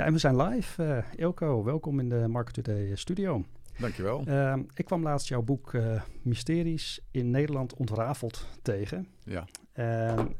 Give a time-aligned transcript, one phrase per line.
[0.00, 0.82] Ja, en we zijn live.
[0.82, 3.44] Uh, Ilko, welkom in de Market Today studio.
[3.78, 4.28] Dankjewel.
[4.28, 9.06] Uh, ik kwam laatst jouw boek uh, Mysteries in Nederland ontrafeld tegen.
[9.24, 9.46] Ja.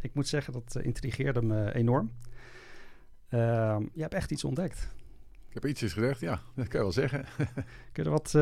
[0.01, 2.13] Ik moet zeggen, dat intrigeerde me enorm.
[3.29, 4.89] Ehm, je hebt echt iets ontdekt.
[5.49, 7.25] Ik heb ietsjes gezegd, ja, dat kan je wel zeggen.
[7.93, 8.33] Kun je er wat,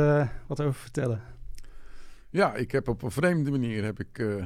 [0.46, 1.22] wat over vertellen?
[2.30, 4.42] Ja, ik heb op een vreemde manier heb ik,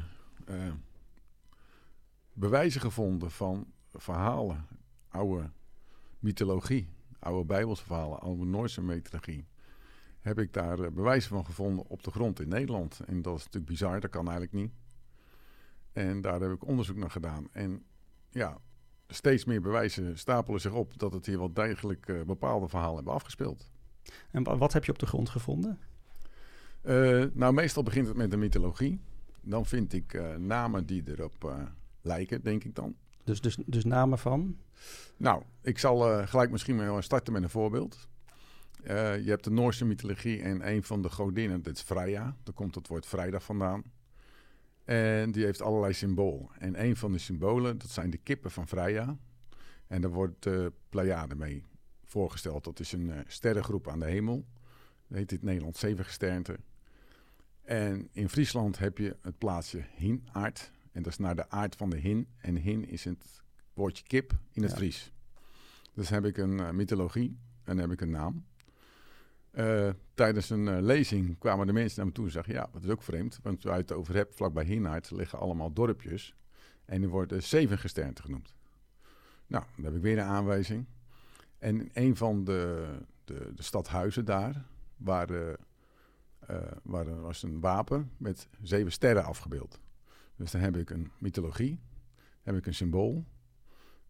[2.32, 4.66] bewijzen gevonden van verhalen,
[5.08, 5.50] oude
[6.22, 9.46] mythologie, oude Bijbelse verhalen, oude Noorse mythologie.
[10.20, 13.00] Heb ik daar uh, bewijzen van gevonden op de grond in Nederland.
[13.06, 14.72] En dat is natuurlijk bizar, dat kan eigenlijk niet.
[15.92, 17.48] En daar heb ik onderzoek naar gedaan.
[17.52, 17.84] En
[18.30, 18.58] ja,
[19.08, 23.12] steeds meer bewijzen stapelen zich op dat het hier wel degelijk uh, bepaalde verhalen hebben
[23.12, 23.70] afgespeeld.
[24.30, 25.78] En wat heb je op de grond gevonden?
[26.84, 29.00] Uh, nou, meestal begint het met de mythologie.
[29.40, 31.70] Dan vind ik namen die erop
[32.00, 32.96] lijken, denk ik dan.
[33.24, 34.56] Dus, dus, dus namen van?
[35.16, 38.08] Nou, ik zal uh, gelijk misschien maar starten met een voorbeeld.
[38.84, 42.36] Uh, je hebt de Noorse mythologie en een van de godinnen, dat is Freya.
[42.42, 43.82] Daar komt het woord vrijdag vandaan.
[44.84, 46.48] En die heeft allerlei symbolen.
[46.58, 49.16] En een van de symbolen, dat zijn de kippen van Freya.
[49.86, 51.64] En daar wordt de uh, Pleiade mee
[52.04, 52.64] voorgesteld.
[52.64, 54.44] Dat is een uh, sterrengroep aan de hemel.
[55.08, 56.58] Heet in het Nederlands Zevengesternte.
[57.62, 60.70] En in Friesland heb je het plaatsje Hinaard.
[60.92, 62.28] En dat is naar de aard van de hin.
[62.38, 63.42] En hin is het
[63.74, 64.76] woordje kip in het ja.
[64.76, 65.12] Fries.
[65.94, 68.44] Dus heb ik een uh, mythologie en heb ik een naam.
[69.52, 72.54] Uh, tijdens een uh, lezing kwamen de mensen naar me toe en zeggen...
[72.54, 74.34] ja, dat is ook vreemd, want waar je het over hebt...
[74.34, 76.34] vlakbij Hinaard liggen allemaal dorpjes...
[76.84, 78.54] en die worden zevengesternte genoemd.
[79.46, 80.86] Nou, dan heb ik weer een aanwijzing.
[81.58, 82.88] En in een van de,
[83.24, 84.64] de, de stadhuizen daar...
[84.96, 85.52] Waar, uh,
[86.82, 89.80] waar er was een wapen met zeven sterren afgebeeld.
[90.42, 91.80] Dus dan heb ik een mythologie,
[92.42, 93.24] heb ik een symbool,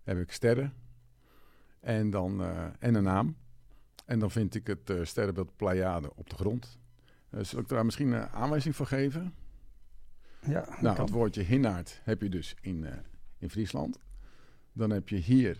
[0.02, 0.74] heb ik sterren
[1.80, 3.36] en, dan, uh, en een naam.
[4.04, 6.78] En dan vind ik het uh, sterrenbeeld Pleiade op de grond.
[7.30, 9.34] Uh, zal ik daar misschien een aanwijzing voor geven?
[10.46, 12.86] Ja, nou, het woordje Hinnaard heb je dus in,
[13.38, 13.98] in Friesland.
[14.72, 15.58] Dan heb je hier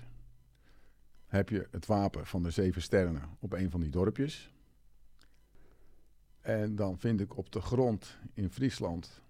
[1.27, 4.55] heb je het wapen van de zeven sterren op een van die dorpjes.
[6.41, 9.23] En dan vind ik op de grond in Friesland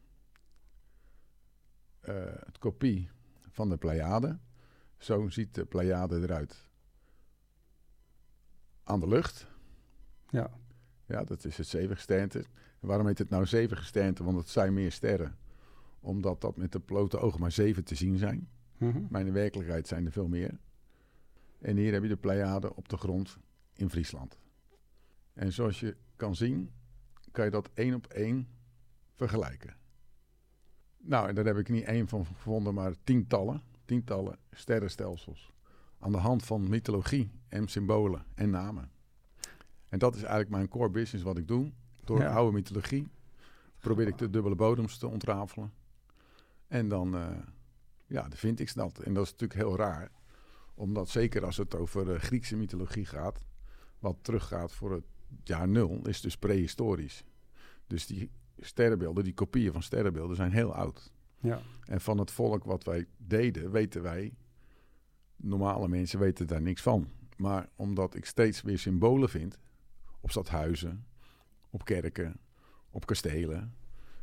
[2.44, 3.10] het kopie
[3.50, 4.38] van de Pleiade.
[4.98, 6.68] Zo ziet de Pleiade eruit
[8.84, 9.46] aan de lucht.
[10.28, 10.50] Ja.
[11.06, 12.38] Ja, dat is het zevengesternte.
[12.80, 14.24] En waarom heet het nou zevengesternte?
[14.24, 15.36] Want het zijn meer sterren.
[16.00, 18.48] Omdat dat met de blote ogen maar zeven te zien zijn.
[18.78, 19.06] Mm -hmm.
[19.10, 20.58] Maar in de werkelijkheid zijn er veel meer.
[21.58, 23.38] En hier heb je de Pleiade op de grond
[23.74, 24.38] in Friesland.
[25.32, 26.70] En zoals je kan zien,
[27.30, 28.48] kan je dat één op één
[29.14, 29.76] vergelijken.
[31.04, 35.52] Nou, en daar heb ik niet één van gevonden, maar tientallen, tientallen sterrenstelsels.
[35.98, 38.90] Aan de hand van mythologie en symbolen en namen.
[39.88, 41.72] En dat is eigenlijk mijn core business wat ik doe.
[42.04, 42.32] Door ja.
[42.32, 43.08] oude mythologie
[43.78, 45.72] probeer ik de dubbele bodems te ontrafelen.
[46.66, 47.28] En dan, uh,
[48.06, 48.98] ja, dan vind ik dat.
[48.98, 50.10] En dat is natuurlijk heel raar.
[50.74, 53.44] Omdat zeker als het over uh, Griekse mythologie gaat,
[53.98, 55.04] wat teruggaat voor het
[55.44, 57.24] jaar nul, is dus prehistorisch.
[57.86, 58.30] Dus die
[58.64, 61.12] sterrenbeelden, die kopieën van sterrenbeelden, zijn heel oud.
[61.40, 61.60] Ja.
[61.84, 64.34] En van het volk wat wij deden, weten wij,
[65.36, 67.08] normale mensen weten daar niks van.
[67.36, 69.58] Maar omdat ik steeds weer symbolen vind,
[70.20, 71.06] op stadhuizen,
[71.70, 72.36] op kerken,
[72.90, 73.74] op kastelen,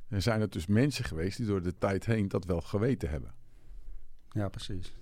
[0.07, 3.33] zijn het dus mensen geweest die door de tijd heen dat wel geweten hebben.
[4.29, 4.94] Ja, precies.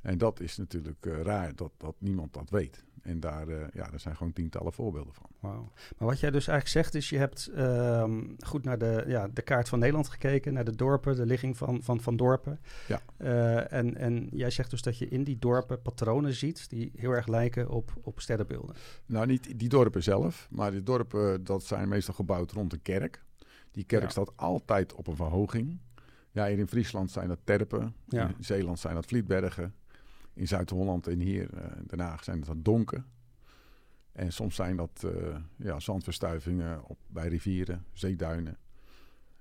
[0.00, 2.84] En dat is natuurlijk uh, raar dat, dat niemand dat weet.
[3.04, 5.30] En daar, uh, ja, daar zijn gewoon tientallen voorbeelden van.
[5.98, 9.42] Maar wat jij dus eigenlijk zegt is, je hebt uh, goed naar de, ja, de
[9.42, 12.60] kaart van Nederland gekeken, naar de dorpen, de ligging van, van, van dorpen.
[12.88, 13.00] Ja.
[13.18, 17.10] Uh, en, en jij zegt dus dat je in die dorpen patronen ziet die heel
[17.10, 18.74] erg lijken op, op sterrenbeelden.
[19.06, 23.24] Nou, niet die dorpen zelf, maar die dorpen dat zijn meestal gebouwd rond een kerk.
[23.70, 24.08] Die kerk ja.
[24.08, 25.80] staat altijd op een verhoging.
[26.30, 28.28] Ja, hier in Friesland zijn dat terpen, ja.
[28.28, 29.74] in Zeeland zijn dat Vlietbergen.
[30.34, 31.48] In Zuid-Holland en hier
[31.86, 33.06] Den Haag zijn dat donken.
[34.14, 38.58] En soms zijn dat uh, ja, zandverstuivingen op, bij rivieren, zeeduinen.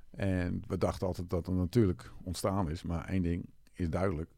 [0.10, 2.84] En we dachten altijd dat het natuurlijk ontstaan is.
[2.84, 4.30] Maar één ding is duidelijk.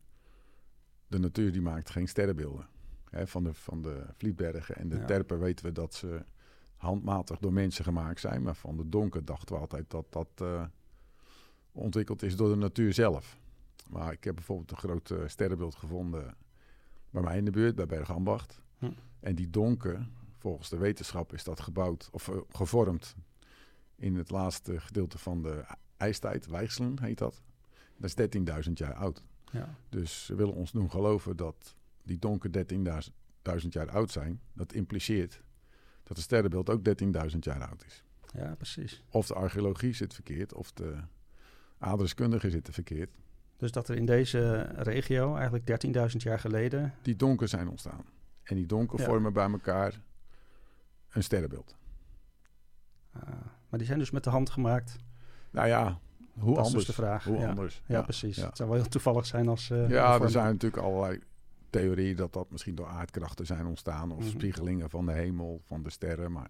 [1.07, 2.68] De natuur die maakt geen sterrenbeelden.
[3.10, 5.06] He, van, de, van de Vlietbergen en de ja.
[5.06, 6.25] terpen weten we dat ze
[6.75, 8.42] handmatig door mensen gemaakt zijn.
[8.42, 10.66] Maar van de donker dachten we altijd dat dat uh,
[11.72, 13.40] ontwikkeld is door de natuur zelf.
[13.90, 16.36] Maar ik heb bijvoorbeeld een groot uh, sterrenbeeld gevonden
[17.16, 18.62] bij mij in de buurt, bij Bergambacht.
[18.78, 18.92] Hm.
[19.20, 20.08] En die donker,
[20.38, 23.16] volgens de wetenschap, is dat gebouwd of uh, gevormd
[23.96, 25.64] in het laatste gedeelte van de
[25.98, 26.48] ijstijd.
[26.48, 27.42] Wijgselen heet dat.
[27.98, 29.24] Dat is 13.000 jaar oud.
[29.52, 29.76] Ja.
[29.90, 35.42] Dus ze willen ons doen geloven dat die donker 13.000 jaar oud zijn, dat impliceert
[36.04, 36.82] dat het sterrenbeeld ook
[37.32, 38.04] 13.000 jaar oud is.
[38.34, 39.04] Ja, precies.
[39.10, 40.98] Of de archeologie zit verkeerd, of de
[41.78, 43.10] aardrijkskundigen zitten verkeerd.
[43.57, 46.94] Dus dat er in deze regio eigenlijk 13.000 jaar geleden...
[47.02, 48.04] Die donker zijn ontstaan.
[48.44, 49.06] En die donker Ja.
[49.06, 50.00] vormen bij elkaar
[51.10, 51.75] een sterrenbeeld.
[53.13, 53.22] ah,
[53.69, 54.98] maar die zijn dus met de hand gemaakt.
[55.52, 56.00] Nou ja,
[56.34, 56.74] hoe dat is anders?
[56.74, 57.24] dus de vraag.
[57.24, 57.50] Hoe ja.
[57.50, 57.81] anders?
[57.86, 58.36] Ja, precies.
[58.36, 59.69] Het zou wel heel toevallig zijn als...
[59.69, 61.19] eh, Ja, er zijn natuurlijk allerlei
[61.69, 64.12] theorieën dat dat misschien door aardkrachten zijn ontstaan.
[64.12, 64.30] Of Mhm.
[64.30, 66.31] spiegelingen van de hemel, van de sterren.
[66.31, 66.50] Maar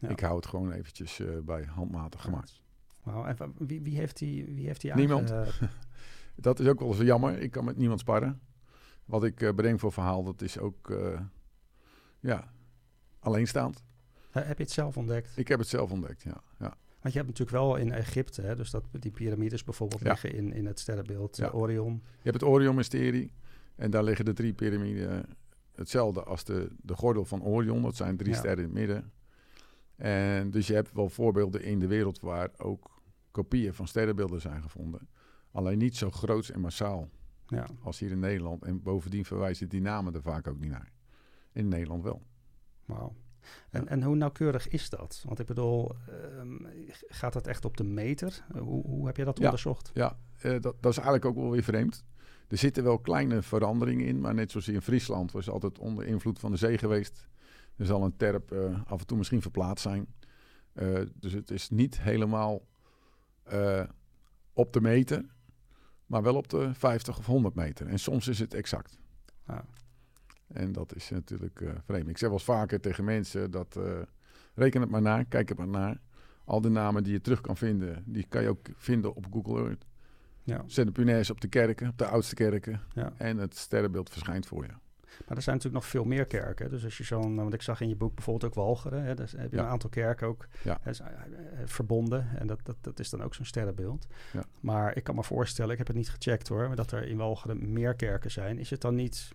[0.00, 2.60] ik hou het gewoon eventjes eh, bij handmatig gemaakt.
[3.02, 5.32] Wauw, en wie, wie heeft die, wie heeft die Niemand.
[6.40, 7.38] Dat is ook wel eens jammer.
[7.38, 8.40] Ik kan met niemand sparren.
[9.04, 11.20] Wat ik eh, breng voor verhaal, dat is ook eh,
[12.20, 12.52] ja,
[13.18, 13.82] alleenstaand.
[14.30, 15.32] Heb je het zelf ontdekt?
[15.36, 16.40] Ik heb het zelf ontdekt, ja.
[16.58, 16.76] ja.
[17.00, 20.08] Want je hebt natuurlijk wel in Egypte, hè, dus dat die piramides bijvoorbeeld Ja.
[20.10, 21.46] liggen in, in het sterrenbeeld Ja.
[21.46, 21.92] eh, Orion.
[22.04, 23.32] Je hebt het Orion-mysterie.
[23.76, 25.24] En daar liggen de drie piramiden
[25.74, 27.82] hetzelfde als de, de gordel van Orion.
[27.82, 28.38] Dat zijn drie Ja.
[28.38, 29.12] sterren in het midden.
[29.96, 33.00] En dus je hebt wel voorbeelden in de wereld waar ook
[33.30, 35.08] kopieën van sterrenbeelden zijn gevonden.
[35.52, 37.08] Alleen niet zo groots en massaal
[37.46, 37.66] Ja.
[37.82, 38.64] als hier in Nederland.
[38.64, 40.92] En bovendien verwijzen die namen er vaak ook niet naar.
[41.52, 42.22] In Nederland wel.
[42.84, 43.14] Wauw.
[43.70, 43.88] En, Ja.
[43.88, 45.22] en hoe nauwkeurig is dat?
[45.26, 46.56] Want ik bedoel, ehm,
[47.06, 48.44] gaat dat echt op de meter?
[48.54, 49.44] Eh, Hoe, hoe heb je dat Ja.
[49.44, 49.90] onderzocht?
[49.94, 52.04] Ja, eh, dat, dat is eigenlijk ook wel weer vreemd.
[52.48, 56.04] Er zitten wel kleine veranderingen in, maar net zoals hier in Friesland was altijd onder
[56.06, 57.28] invloed van de zee geweest.
[57.76, 60.06] Er zal een terp eh, af en toe misschien verplaatst zijn.
[61.14, 62.66] Dus het is niet helemaal
[64.52, 65.24] op de meter,
[66.08, 67.86] maar wel op de 50 of 100 meter.
[67.86, 68.98] En soms is het exact.
[69.46, 69.58] Ah,
[70.48, 72.08] En dat is natuurlijk eh, vreemd.
[72.08, 73.98] Ik zeg wel eens vaker tegen mensen dat eh,
[74.54, 75.96] reken het maar na, kijk het maar na.
[76.44, 79.64] Al die namen die je terug kan vinden, die kan je ook vinden op Google
[79.64, 79.86] Earth.
[80.42, 80.64] ja.
[80.66, 82.80] Zet een punaise op de kerken, op de oudste kerken.
[82.94, 83.12] Ja.
[83.16, 84.72] En het sterrenbeeld verschijnt voor je.
[85.26, 86.70] Maar er zijn natuurlijk nog veel meer kerken.
[86.70, 89.02] Dus als je zo'n, want ik zag in je boek bijvoorbeeld ook Walcheren.
[89.04, 89.62] Hè, daar heb je Ja.
[89.62, 90.78] een aantal kerken ook Ja.
[90.82, 92.28] hè, eh, eh, verbonden.
[92.38, 94.06] En dat, dat, dat is dan ook zo'n sterrenbeeld.
[94.32, 94.44] Ja.
[94.60, 97.16] Maar ik kan me voorstellen, ik heb het niet gecheckt hoor, maar dat er in
[97.16, 98.58] Walcheren meer kerken zijn.
[98.58, 99.28] Is het dan niet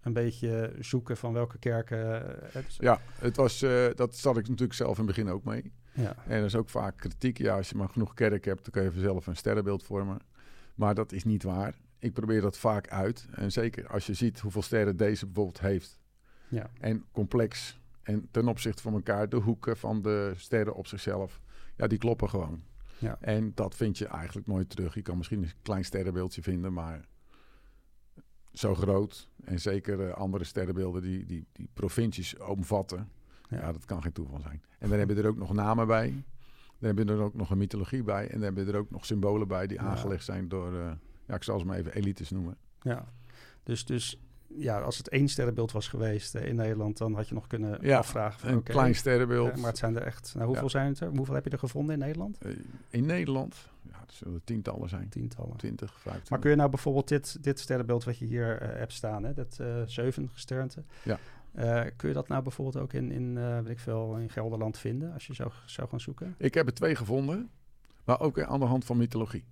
[0.00, 2.22] een beetje zoeken van welke kerken...
[2.42, 3.58] eh, het- Ja, het was,
[3.94, 5.72] dat zat ik natuurlijk zelf in het begin ook mee.
[5.92, 6.14] ja.
[6.26, 7.38] En er is ook vaak kritiek.
[7.38, 10.18] Ja, als je maar genoeg kerk hebt, dan kun je vanzelf een sterrenbeeld vormen.
[10.74, 11.74] Maar dat is niet waar.
[12.04, 13.26] Ik probeer dat vaak uit.
[13.30, 16.00] En zeker als je ziet hoeveel sterren deze bijvoorbeeld heeft.
[16.48, 16.70] Ja.
[16.80, 17.78] En complex.
[18.02, 21.40] En ten opzichte van elkaar, de hoeken van de sterren op zichzelf.
[21.76, 22.62] Ja, die kloppen gewoon.
[22.98, 23.16] Ja.
[23.20, 24.94] En dat vind je eigenlijk nooit terug.
[24.94, 27.04] Je kan misschien een klein sterrenbeeldje vinden, maar
[28.52, 29.28] zo groot.
[29.44, 33.08] En zeker eh, andere sterrenbeelden die, die, die provincies omvatten.
[33.48, 33.58] Ja.
[33.60, 33.72] Ja.
[33.72, 34.62] dat kan geen toeval zijn.
[34.78, 36.24] En dan heb je er ook nog namen bij.
[36.78, 38.24] Dan heb je er ook nog een mythologie bij.
[38.28, 39.84] En dan heb je er ook nog symbolen bij die Ja.
[39.84, 40.92] aangelegd zijn door, eh,
[41.26, 42.56] ja, ik zal ze maar even elites noemen.
[42.82, 43.04] Ja,
[43.62, 44.18] dus, dus
[44.56, 47.78] ja, als het één sterrenbeeld was geweest eh, in Nederland, dan had je nog kunnen
[47.82, 49.50] Ja, afvragen van Een klein sterrenbeeld.
[49.50, 50.70] eh, maar het zijn er echt, nou, hoeveel Ja.
[50.70, 51.08] zijn het er?
[51.16, 52.38] Hoeveel heb je er gevonden in Nederland?
[52.38, 52.50] Eh,
[52.90, 55.08] in Nederland, ja, er zullen tientallen zijn.
[55.08, 55.56] Tientallen.
[55.56, 56.30] 20, 25.
[56.30, 59.60] Maar kun je nou bijvoorbeeld dit, dit sterrenbeeld wat je hier hebt staan, hè, dat
[59.86, 61.18] zeven gesternte, Ja.
[61.96, 65.26] kun je dat nou bijvoorbeeld ook in, in weet ik veel, in Gelderland vinden als
[65.26, 66.34] je zou, zou gaan zoeken?
[66.38, 67.50] Ik heb er twee gevonden,
[68.04, 69.44] maar ook aan de hand van mythologie.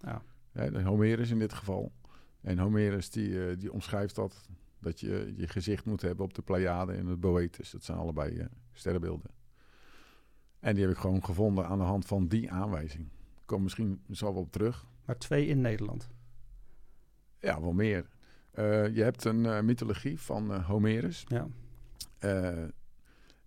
[0.00, 0.22] Ja.
[0.68, 1.92] De Homerus in dit geval.
[2.40, 4.48] En Homerus die, eh, die omschrijft dat,
[4.78, 7.70] dat je je gezicht moet hebben op de Pleiade en het Boetus.
[7.70, 9.30] Dat zijn allebei eh, sterrenbeelden.
[10.58, 13.04] En die heb ik gewoon gevonden aan de hand van die aanwijzing.
[13.40, 14.86] Ik kom misschien zo wel op terug.
[15.04, 16.08] Maar twee in Nederland.
[17.38, 18.08] Ja, wel meer.
[18.50, 21.24] Eh, je hebt een mythologie van Homerus.
[21.28, 21.48] Ja,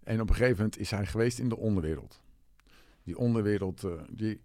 [0.03, 2.21] en op een gegeven moment is hij geweest in de onderwereld.
[3.03, 4.41] Die onderwereld die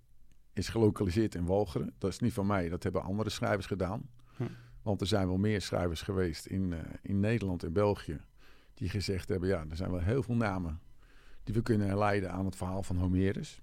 [0.59, 1.95] is gelokaliseerd in Walcheren.
[1.99, 4.11] Dat is niet van mij, dat hebben andere schrijvers gedaan.
[4.37, 4.45] Hm.
[4.83, 8.21] Want er zijn wel meer schrijvers geweest in, eh, in Nederland en België...
[8.75, 10.81] die gezegd hebben, ja, er zijn wel heel veel namen...
[11.45, 13.62] die we kunnen herleiden aan het verhaal van Homerus.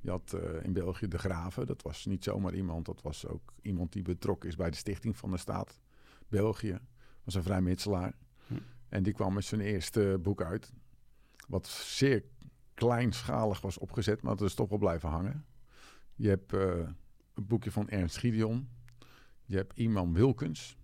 [0.00, 1.66] Je had eh, in België de Graven.
[1.66, 2.86] Dat was niet zomaar iemand.
[2.86, 5.80] Dat was ook iemand die betrokken is bij de stichting van de staat.
[6.28, 6.78] België
[7.24, 8.14] was een vrijmetselaar.
[8.46, 8.54] Hm.
[8.88, 10.72] En die kwam met zijn eerste boek uit.
[11.48, 12.24] Wat zeer
[12.74, 15.44] kleinschalig was opgezet, maar dat is toch wel blijven hangen.
[16.20, 16.88] Je hebt eh,
[17.34, 18.68] een boekje van Ernst Gideon.
[19.44, 20.76] Je hebt Iman Wilkens.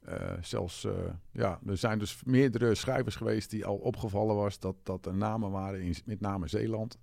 [0.00, 0.92] Eh, zelfs, eh,
[1.30, 5.50] ja, er zijn dus meerdere schrijvers geweest die al opgevallen was dat, dat er namen
[5.50, 6.98] waren, in, met name Zeeland,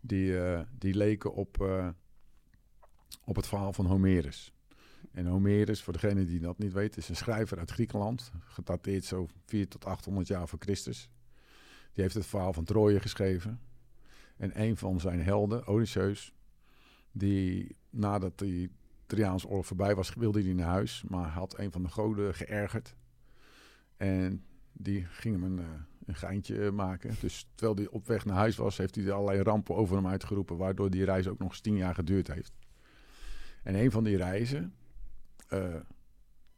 [0.00, 0.34] die,
[0.78, 1.60] die leken op,
[3.24, 4.52] op het verhaal van Homerus.
[5.12, 9.28] En Homerus, voor degene die dat niet weet, is een schrijver uit Griekenland, gedateerd zo
[9.44, 11.10] 4 tot 800 jaar voor Christus.
[11.92, 13.60] Die heeft het verhaal van Troje geschreven.
[14.36, 16.34] En een van zijn helden, Odysseus,
[17.18, 18.70] die nadat die
[19.06, 22.94] Triaanse oorlog voorbij was, wilde hij naar huis, maar had een van de goden geërgerd.
[23.96, 25.70] En die ging hem een, eh,
[26.06, 27.14] een geintje maken.
[27.20, 30.56] Dus terwijl hij op weg naar huis was, heeft hij allerlei rampen over hem uitgeroepen,
[30.56, 32.52] waardoor die reis ook nog eens tien jaar geduurd heeft.
[33.62, 34.74] En een van die reizen
[35.48, 35.74] eh,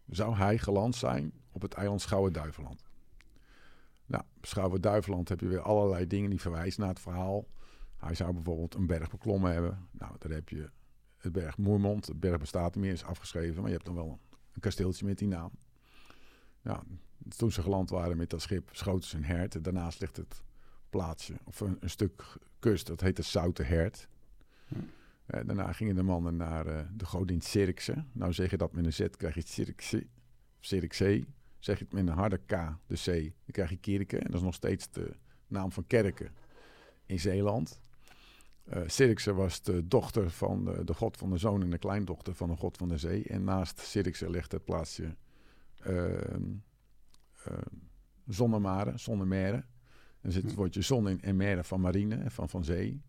[0.07, 2.85] zou hij geland zijn op het eiland Schouwen-Duiveland.
[4.07, 7.47] Nou, Schouwen-Duiveland heb je weer allerlei dingen die verwijzen naar het verhaal.
[7.99, 9.89] Hij zou bijvoorbeeld een berg beklommen hebben.
[9.91, 10.71] Nou, daar heb je
[11.17, 12.07] het berg Moermond.
[12.07, 13.57] Het berg bestaat er meer, is afgeschreven.
[13.57, 14.19] Maar je hebt dan wel
[14.53, 15.51] een, kasteeltje met die naam.
[16.63, 16.83] Nou,
[17.37, 19.65] toen ze geland waren met dat schip, schoten ze een hert.
[19.65, 20.43] Daarnaast ligt het
[20.91, 24.09] plaatsje, of een, een stuk kust, dat heet de Zoute Hert.
[24.69, 24.75] Hm.
[25.27, 28.05] Eh, daarna gingen de mannen naar eh, de godin Cirkse.
[28.13, 30.07] Nou zeg je dat met een Z, krijg je Cirkse.
[30.61, 31.25] Cirkse.
[31.59, 32.51] Zeg je het met een harde K,
[32.87, 34.19] de C, dan krijg je Kirke.
[34.19, 36.31] En dat is nog steeds de naam van kerken
[37.07, 37.81] in Zeeland.
[38.75, 42.49] Uh, was de dochter van de, de, god van de zoon en de kleindochter van
[42.49, 43.25] de god van de zee.
[43.25, 45.17] En naast Cirkse ligt het plaatsje
[45.87, 46.05] uh,
[47.49, 47.59] uh,
[48.27, 49.65] Zonnemare, Zonnemere.
[50.21, 53.03] En zit het woordje zon in en mere van marine en van, van zee.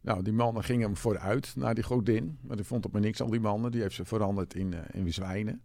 [0.00, 2.38] Nou, die mannen gingen hem vooruit naar die godin.
[2.42, 3.70] Maar die vond op me niks, al die mannen.
[3.70, 5.62] Die heeft ze veranderd in, uh, in zwijnen.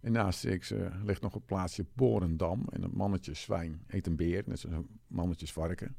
[0.00, 2.66] En naast Cirkse ligt nog het plaatsje Borendam.
[2.70, 5.96] En een mannetje zwijn eet een beer, net zoals een mannetje varken.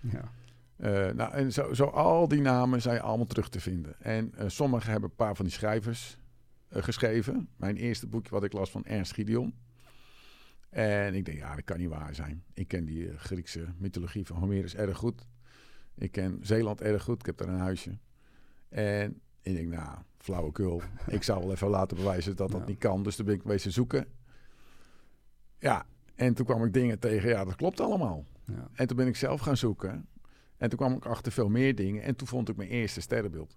[0.00, 0.32] Ja.
[0.76, 4.00] Uh, nou, en zo, zo, al die namen zijn allemaal terug te vinden.
[4.00, 6.18] En uh, sommigen hebben een paar van die schrijvers
[6.72, 7.48] uh, geschreven.
[7.56, 9.54] Mijn eerste boekje wat ik las van Ernst Gideon.
[10.70, 12.44] En ik denk, ja, dat kan niet waar zijn.
[12.54, 15.26] Ik ken die Griekse mythologie van Homerus erg goed.
[15.94, 17.18] Ik ken Zeeland erg goed.
[17.18, 17.98] Ik heb daar een huisje.
[18.68, 20.82] En ik denk, nou, flauwekul.
[21.06, 22.66] ik zou wel even laten bewijzen dat dat ja.
[22.66, 23.02] niet kan.
[23.02, 24.06] Dus toen ben ik wezen zoeken.
[25.58, 27.28] Ja, en toen kwam ik dingen tegen.
[27.28, 28.24] Ja, dat klopt allemaal.
[28.44, 28.68] Ja.
[28.72, 30.08] En toen ben ik zelf gaan zoeken.
[30.56, 32.02] En toen kwam ik achter veel meer dingen.
[32.02, 33.56] En toen vond ik mijn eerste sterrenbeeld.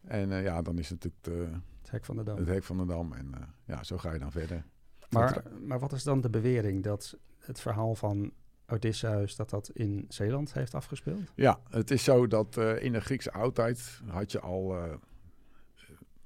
[0.00, 2.36] En uh, ja, dan is het natuurlijk de, het hek van de dam.
[2.36, 3.12] Het hek van de dam.
[3.12, 4.64] En uh, ja, zo ga je dan verder.
[5.10, 8.32] Maar, maar wat is dan de bewering dat het verhaal van
[8.66, 11.32] Odysseus dat dat in Zeeland heeft afgespeeld?
[11.34, 14.76] Ja, het is zo dat uh, in de Griekse oudheid had je al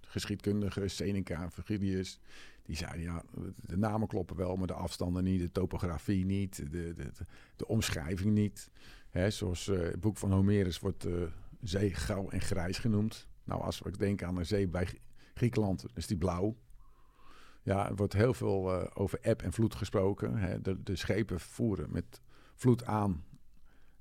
[0.00, 2.20] geschiedkundigen, Seneca, Virgilius.
[2.62, 3.22] Die zeiden, ja,
[3.56, 7.24] de namen kloppen wel, maar de afstanden niet, de topografie niet, de, de, de,
[7.56, 8.70] de omschrijving niet.
[9.12, 11.22] Hè, zoals uh, het boek van Homerus wordt uh,
[11.62, 13.26] zee grauw en grijs genoemd.
[13.44, 14.88] Nou, als we denken aan een zee bij
[15.34, 16.56] Griekenland, is die blauw.
[17.62, 20.36] Ja, er wordt heel veel uh, over eb en vloed gesproken.
[20.36, 20.60] Hè.
[20.60, 22.20] De, de, schepen voeren met
[22.54, 23.24] vloed aan.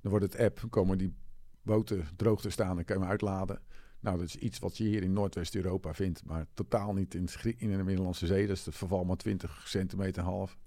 [0.00, 1.14] Dan wordt het eb, komen die
[1.62, 3.60] boten droog te staan en kunnen we uitladen.
[4.00, 7.76] Nou, dat is iets wat je hier in Noordwest-Europa vindt, maar totaal niet in, in
[7.76, 8.46] de Middellandse Zee.
[8.46, 10.58] Dat is het verval maar 20 centimeter half.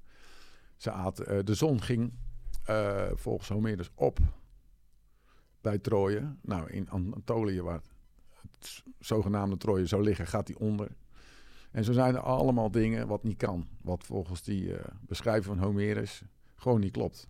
[0.78, 2.14] Ze de zon ging
[2.69, 4.19] uh, volgens Homerus op
[5.62, 6.36] bij Troje.
[6.41, 7.81] Nou, in Anatolië, waar
[8.51, 10.91] het zogenaamde Troje zou liggen, gaat hij onder.
[11.72, 13.67] En zo zijn er allemaal dingen wat niet kan.
[13.81, 16.24] Wat volgens die uh, beschrijving van Homerus
[16.55, 17.27] gewoon niet klopt.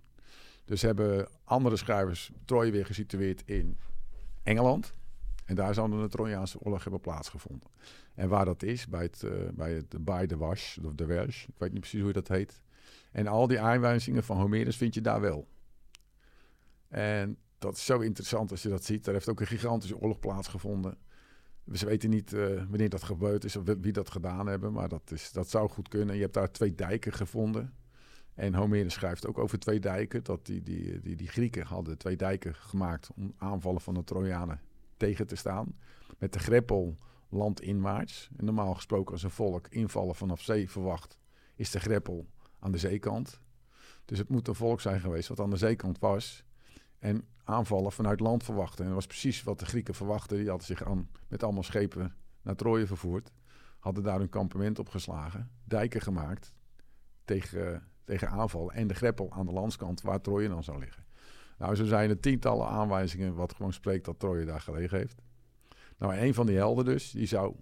[0.66, 3.78] Dus hebben andere schrijvers Troje weer gesitueerd in
[4.44, 4.94] Engeland.
[5.46, 7.70] En daar zou de Trojaanse oorlog hebben plaatsgevonden.
[8.14, 9.32] En waar dat is, bij het, uh,
[10.00, 12.62] bij het Wash, of de Welsh, ik weet niet precies hoe dat heet.
[13.16, 15.48] En al die aanwijzingen van Homerus vind je daar wel.
[16.88, 19.04] En dat is zo interessant als je dat ziet.
[19.04, 20.98] Daar heeft ook een gigantische oorlog plaatsgevonden.
[21.64, 25.12] We weten niet uh, wanneer dat gebeurd is of wie dat gedaan hebben, maar dat,
[25.12, 26.16] is, dat zou goed kunnen.
[26.16, 27.74] Je hebt daar twee dijken gevonden.
[28.34, 30.24] En Homerus schrijft ook over twee dijken.
[30.24, 34.62] Dat die, die, die, Grieken hadden twee dijken gemaakt om aanvallen van de Trojanen
[34.98, 35.78] tegen te staan.
[36.18, 36.98] Met de greppel
[37.30, 38.30] landinwaarts.
[38.38, 41.18] Normaal gesproken als een volk invallen vanaf zee verwacht,
[41.56, 42.28] is de greppel
[42.66, 43.40] aan de zeekant.
[44.06, 46.44] Dus het moet een volk zijn geweest wat aan de zeekant was.
[47.00, 48.80] En aanvallen vanuit land verwachten.
[48.80, 50.38] En dat was precies wat de Grieken verwachten.
[50.38, 53.32] Die hadden zich aan, met allemaal schepen naar Troje vervoerd.
[53.80, 55.52] Hadden daar hun kampement opgeslagen.
[55.64, 56.54] Dijken gemaakt
[57.26, 58.72] tegen, tegen aanval.
[58.72, 61.06] En de greppel aan de landskant waar Troje dan zou liggen.
[61.58, 65.22] Nou, zo zijn er tientallen aanwijzingen wat gewoon spreekt dat Troje daar gelegen heeft.
[65.98, 67.56] Nou, een van die helden dus, die zou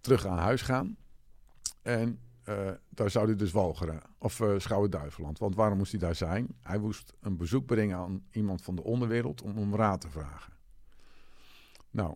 [0.00, 0.96] terug aan huis gaan.
[1.82, 4.00] En uh, daar zou hij dus walgeren.
[4.18, 5.38] Of uh, Schouwen-Duiveland.
[5.38, 6.46] Want waarom moest hij daar zijn?
[6.60, 10.52] Hij moest een bezoek brengen aan iemand van de onderwereld om om raad te vragen.
[11.90, 12.14] Nou,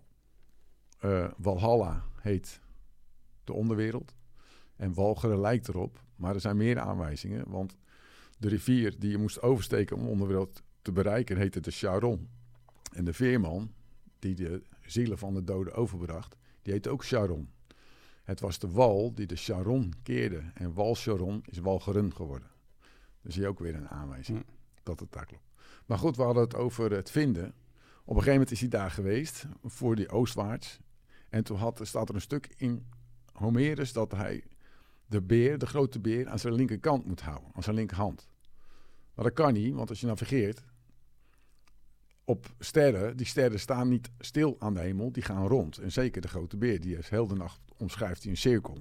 [1.05, 2.61] uh, Walhalla heet
[3.45, 4.15] de onderwereld.
[4.77, 6.03] En walgeren lijkt erop.
[6.17, 7.51] Maar er zijn meer aanwijzingen.
[7.51, 7.77] Want
[8.39, 12.29] de rivier die je moest oversteken om de onderwereld te bereiken heette de Charon.
[12.93, 13.73] En de veerman
[14.19, 17.51] die de zielen van de doden overbracht, die heette ook Charon.
[18.29, 20.43] Het was de wal die de Charon keerde.
[20.55, 22.49] En wal Charon is Walcheren geworden.
[23.23, 24.53] Dus zie je ook weer een aanwijzing hm.
[24.83, 25.45] dat het daar klopt.
[25.87, 27.47] Maar goed, we hadden het over het vinden.
[27.47, 30.79] Op een gegeven moment is hij daar geweest, voor die oostwaarts.
[31.29, 32.87] En toen had, staat er een stuk in
[33.33, 34.45] Homerus dat hij
[35.07, 38.29] de beer, de grote beer, aan zijn linkerkant moet houden, aan zijn linkerhand.
[39.15, 40.63] Maar dat kan niet, want als je navigeert
[42.29, 45.79] op sterren, die sterren staan niet stil aan de hemel, die gaan rond.
[45.79, 48.79] En zeker de grote beer, die is heel de nacht omschrijft hij een cirkel.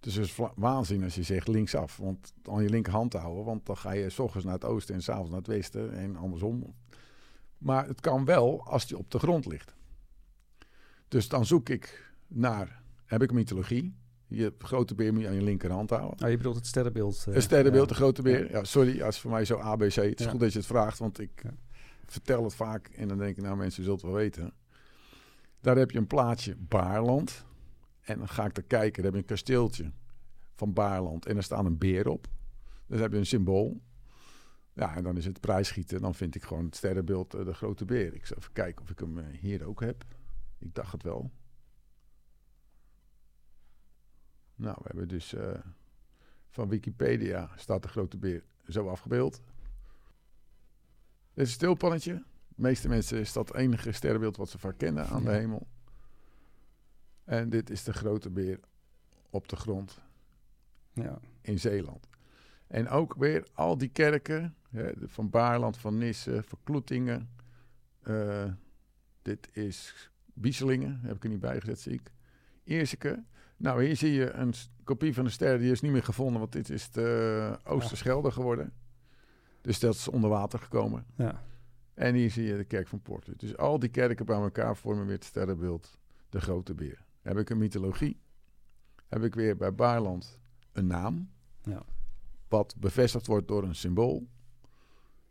[0.00, 3.76] Dus het is waanzin als je zegt linksaf, want aan je linkerhand houden, want dan
[3.76, 6.74] ga je s ochtends naar het oosten en s'avonds naar het westen en andersom.
[7.58, 9.74] Maar het kan wel als die op de grond ligt.
[11.08, 13.94] Dus dan zoek ik naar, heb ik mythologie,
[14.26, 16.24] je grote beer moet je aan je linkerhand houden.
[16.24, 17.24] Oh, je bedoelt het sterrenbeeld.
[17.28, 18.50] Uh, het sterrenbeeld, de grote beer.
[18.50, 19.94] Ja, sorry, als voor mij zo ABC.
[19.94, 21.42] Het is goed dat je het vraagt, want ik
[22.12, 24.52] vertel het vaak en dan denk ik, nou mensen, zullen het wel weten.
[25.60, 27.44] Daar heb je een plaatsje Baarland.
[28.00, 29.92] En dan ga ik er kijken, daar heb je een kasteeltje
[30.54, 31.26] van Baarland.
[31.26, 32.26] En er staat een beer op.
[32.86, 33.82] Dus heb je een symbool.
[34.72, 36.00] Ja, en dan is het prijsschieten.
[36.00, 38.14] Dan vind ik gewoon het sterrenbeeld uh, de grote beer.
[38.14, 40.04] Ik zal even kijken of ik hem uh, hier ook heb.
[40.58, 41.30] Ik dacht het wel.
[44.54, 45.54] Nou, we hebben dus uh,
[46.48, 49.42] van Wikipedia staat de grote beer zo afgebeeld.
[51.34, 52.12] Dit is een stilpannetje.
[52.48, 55.66] De meeste mensen is dat het enige sterrenbeeld wat ze vaak kennen aan de hemel.
[57.24, 58.60] En dit is de grote beer
[59.30, 60.00] op de grond
[60.92, 61.18] ja.
[61.40, 62.08] in Zeeland.
[62.66, 67.30] En ook weer al die kerken, hè, van Baarland, van Nissen, van Kloetingen.
[68.04, 68.44] Uh,
[69.22, 72.12] dit is Bieselingen, heb ik er niet bij gezet, zie ik.
[72.64, 73.24] Ierseke.
[73.56, 76.52] Nou, hier zie je een kopie van de ster, die is niet meer gevonden, want
[76.52, 78.72] dit is de Oosterschelde geworden.
[79.62, 81.06] Dus dat is onder water gekomen.
[81.16, 81.42] Ja.
[81.94, 83.32] En hier zie je de kerk van Porto.
[83.36, 87.04] Dus al die kerken bij elkaar vormen weer het sterrenbeeld, de grote beer.
[87.20, 88.20] Heb ik een mythologie,
[89.08, 90.40] heb ik weer bij Baarland
[90.72, 91.30] een naam,
[91.62, 91.82] ja.
[92.48, 94.28] wat bevestigd wordt door een symbool.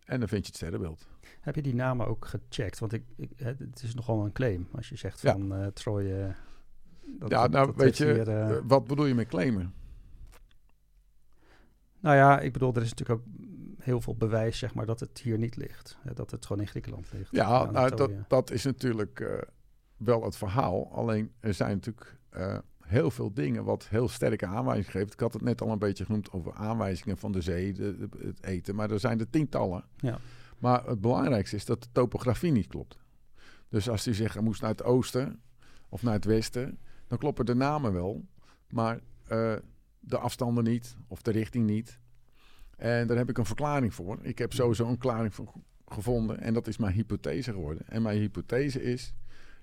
[0.05, 1.07] En dan vind je het sterrenbeeld.
[1.39, 2.79] Heb je die namen ook gecheckt?
[2.79, 6.35] Want ik, ik, het is nogal een claim als je zegt van uh, Troje.
[7.05, 9.73] Dat, ja, nou dat weet je, weer, uh, wat bedoel je met claimen?
[11.99, 13.25] Nou ja, ik bedoel, er is natuurlijk ook
[13.83, 15.97] heel veel bewijs, zeg maar, dat het hier niet ligt.
[16.13, 17.31] Dat het gewoon in Griekenland ligt.
[17.31, 19.37] Ja, nou, dat, dat is natuurlijk uh,
[19.97, 20.91] wel het verhaal.
[20.93, 25.13] Alleen er zijn natuurlijk uh, heel veel dingen wat heel sterke aanwijzingen geeft.
[25.13, 28.09] Ik had het net al een beetje genoemd over aanwijzingen van de zee, de, de,
[28.25, 28.75] het eten.
[28.75, 29.83] Maar er zijn er tientallen.
[29.97, 30.19] Ja.
[30.57, 32.97] Maar het belangrijkste is dat de topografie niet klopt.
[33.69, 35.41] Dus als zegt, hij moest naar het oosten
[35.89, 38.25] of naar het westen, dan kloppen de namen wel.
[38.69, 38.99] Maar
[39.31, 39.53] uh,
[39.99, 41.99] de afstanden niet of de richting niet.
[42.81, 44.19] En daar heb ik een verklaring voor.
[44.21, 45.53] Ik heb sowieso een verklaring voor
[45.87, 46.39] gevonden.
[46.39, 47.87] En dat is mijn hypothese geworden.
[47.87, 49.13] En mijn hypothese is...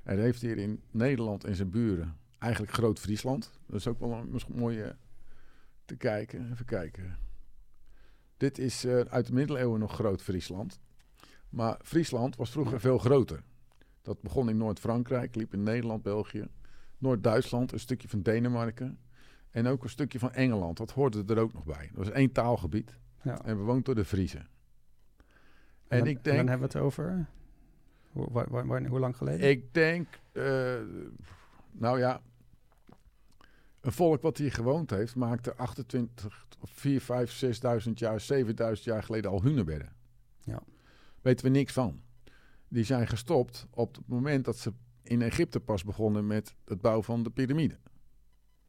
[0.03, 2.17] Er heeft hier in Nederland en zijn buren...
[2.39, 3.51] Eigenlijk Groot-Friesland.
[3.67, 4.89] Dat is ook wel een, mooi uh,
[5.85, 6.51] te kijken.
[6.53, 7.19] Even kijken.
[8.37, 10.81] Dit is uh, uit de middeleeuwen nog Groot-Friesland.
[11.49, 13.43] Maar Friesland was vroeger veel groter.
[14.03, 16.49] Dat begon in Noord-Frankrijk, liep in Nederland, België.
[16.99, 18.99] Noord-Duitsland, een stukje van Denemarken.
[19.51, 20.77] En ook een stukje van Engeland.
[20.77, 21.89] Dat hoorde er ook nog bij.
[21.93, 22.99] Dat was één taalgebied.
[23.23, 23.45] Ja.
[23.45, 24.49] En bewoond door de Friesen.
[25.89, 26.27] En, ik denk...
[26.27, 27.27] En dan hebben we het over...
[28.13, 29.49] Hoe, waar, waar, waar, hoe lang geleden?
[29.49, 30.07] Ik denk...
[30.33, 30.75] Uh,
[31.73, 32.21] nou ja...
[33.81, 35.15] Een volk wat hier gewoond heeft...
[35.15, 37.45] maakte 28, 4, 5,
[37.87, 38.27] 6.000 jaar,
[38.77, 39.93] 7.000 jaar geleden al hunebedden.
[40.41, 40.63] Ja.
[41.21, 42.01] Weten we niks van.
[42.69, 47.05] Die zijn gestopt op het moment dat ze in Egypte pas begonnen met het bouwen
[47.05, 47.79] van de piramide.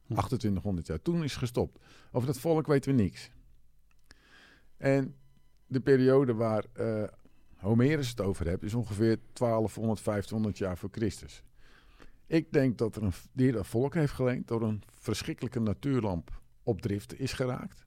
[0.03, 1.01] 2800 jaar.
[1.01, 1.79] Toen is gestopt.
[2.11, 3.31] Over dat volk weten we niks.
[4.79, 5.15] En
[5.67, 7.03] de periode waar uh,
[7.55, 11.43] Homerus het over heeft, is ongeveer 1200, 1500 jaar voor Christus.
[12.25, 16.81] Ik denk dat er een die dat volk heeft geleend door een verschrikkelijke natuurlamp op
[16.81, 17.85] driften is geraakt.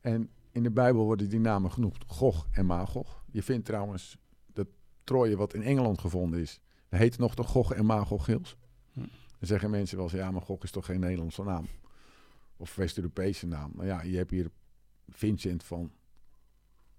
[0.00, 3.24] En in de Bijbel worden die namen genoemd Gog en Magog.
[3.30, 4.66] Je vindt trouwens dat
[5.04, 8.56] Troje wat in Engeland gevonden is, dat heet nog de Gog en Magog Hills.
[8.92, 9.00] Hm.
[9.00, 11.66] Dan zeggen mensen wel eens, ja, maar Gog is toch geen Nederlandse naam?
[12.56, 13.70] Of West-Europese naam.
[13.74, 14.50] Nou ja, je hebt hier
[15.10, 15.92] Vincent van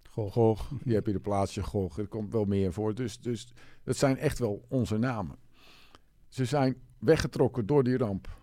[0.09, 0.33] Gogh.
[0.33, 0.71] Gogh.
[0.83, 1.99] Je hebt hier de plaatsje Gogh.
[1.99, 2.95] Er komt wel meer voor.
[2.95, 5.37] Dus, dus dat zijn echt wel onze namen.
[6.27, 8.37] Ze zijn weggetrokken door die ramp.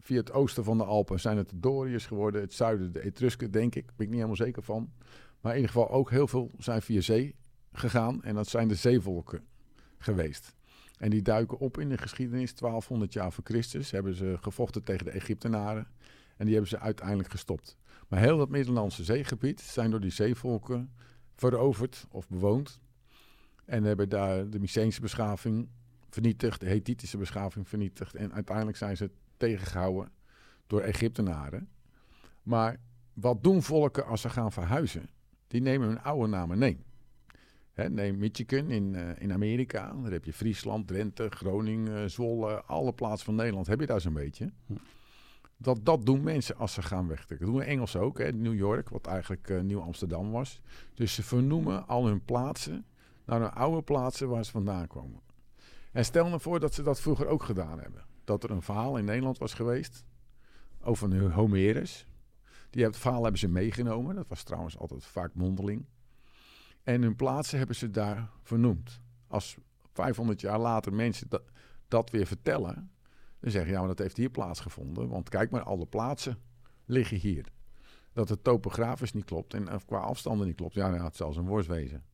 [0.00, 2.40] Via het oosten van de Alpen zijn het de Doriërs geworden.
[2.40, 3.86] Het zuiden de Etrusken, denk ik.
[3.86, 4.92] Daar ben ik niet helemaal zeker van.
[5.40, 7.34] Maar in ieder geval ook heel veel zijn via zee
[7.72, 8.22] gegaan.
[8.22, 9.44] En dat zijn de zeevolken
[9.98, 10.54] geweest.
[10.98, 12.54] En die duiken op in de geschiedenis.
[12.54, 15.86] 1200 jaar voor Christus hebben ze gevochten tegen de Egyptenaren.
[16.36, 17.78] En die hebben ze uiteindelijk gestopt.
[18.10, 20.90] Maar heel dat Middellandse zeegebied zijn door die zeevolken
[21.34, 22.80] veroverd of bewoond.
[23.64, 25.68] En hebben daar de Myceense beschaving
[26.08, 28.14] vernietigd, de Hethitische beschaving vernietigd.
[28.14, 30.12] En uiteindelijk zijn ze tegengehouden
[30.66, 31.68] door Egyptenaren.
[32.42, 32.76] Maar
[33.12, 35.08] wat doen volken als ze gaan verhuizen?
[35.46, 36.58] Die nemen hun oude namen.
[36.58, 36.78] Nee.
[37.72, 39.92] Hè, neem Michigan in, uh, in Amerika.
[40.02, 42.62] Daar heb je Friesland, Drenthe, Groningen, Zwolle.
[42.62, 44.52] Alle plaatsen van Nederland heb je daar zo'n beetje.
[45.62, 47.46] Dat, dat doen mensen als ze gaan wegtrekken.
[47.46, 48.32] Dat doen Engelsen ook, hè?
[48.32, 50.60] New York, wat eigenlijk uh, Nieuw Amsterdam was.
[50.94, 52.84] Dus ze vernoemen al hun plaatsen
[53.24, 55.20] naar hun oude plaatsen waar ze vandaan komen.
[55.92, 58.04] En stel nou voor dat ze dat vroeger ook gedaan hebben.
[58.24, 60.04] Dat er een verhaal in Nederland was geweest
[60.82, 62.06] over een Homerus.
[62.70, 64.14] Die het verhaal hebben ze meegenomen.
[64.14, 65.84] Dat was trouwens altijd vaak mondeling.
[66.82, 69.00] En hun plaatsen hebben ze daar vernoemd.
[69.26, 69.56] Als
[69.92, 71.42] 500 jaar later mensen dat,
[71.88, 72.90] dat weer vertellen,
[73.40, 75.08] dan zeggen ja, maar dat heeft hier plaatsgevonden.
[75.08, 76.38] Want kijk maar, alle plaatsen
[76.84, 77.46] liggen hier.
[78.12, 80.74] Dat het topografisch niet klopt en qua afstanden niet klopt.
[80.74, 82.04] Ja, nou, het zal een worst wezen.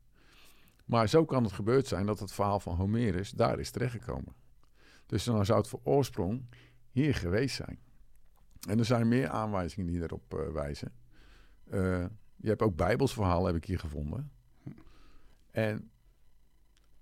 [0.85, 4.35] Maar zo kan het gebeurd zijn dat het verhaal van Homerus daar is terechtgekomen.
[5.07, 6.47] Dus dan zou het voor oorsprong
[6.91, 7.79] hier geweest zijn.
[8.69, 10.93] En er zijn meer aanwijzingen die erop uh, wijzen.
[11.67, 14.31] Uh, je hebt ook Bijbelsverhalen, heb ik hier gevonden.
[15.51, 15.91] En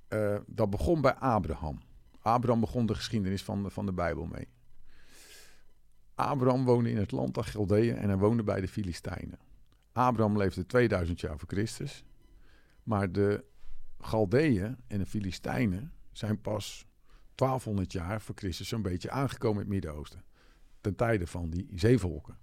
[0.08, 1.82] uh, dat begon bij Abraham.
[2.24, 4.48] Abraham begon de geschiedenis van de, van de Bijbel mee.
[6.14, 9.38] Abraham woonde in het land der Galdeeën en hij woonde bij de Filistijnen.
[9.92, 12.04] Abraham leefde 2000 jaar voor Christus.
[12.82, 13.44] Maar de
[13.98, 16.86] Galdeeën en de Filistijnen zijn pas
[17.34, 20.24] 1200 jaar voor Christus zo'n beetje aangekomen in het Midden-Oosten.
[20.80, 22.38] Ten tijde van die zeevolken.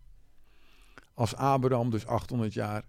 [1.13, 2.86] Als Abraham dus 800 jaar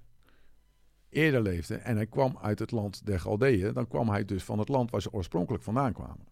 [1.09, 4.59] eerder leefde en hij kwam uit het land der Galdeeën, dan kwam hij dus van
[4.59, 6.32] het land waar ze oorspronkelijk vandaan kwamen.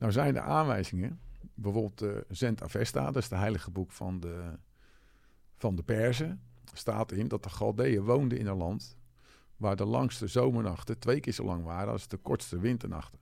[0.00, 1.20] Nou zijn de aanwijzingen,
[1.54, 4.58] bijvoorbeeld de Zend Avesta, dat is het heilige boek van de,
[5.56, 8.96] van de Perzen, staat in dat de Galdeeën woonden in een land
[9.56, 13.18] waar de langste zomernachten twee keer zo lang waren als de kortste winternachten.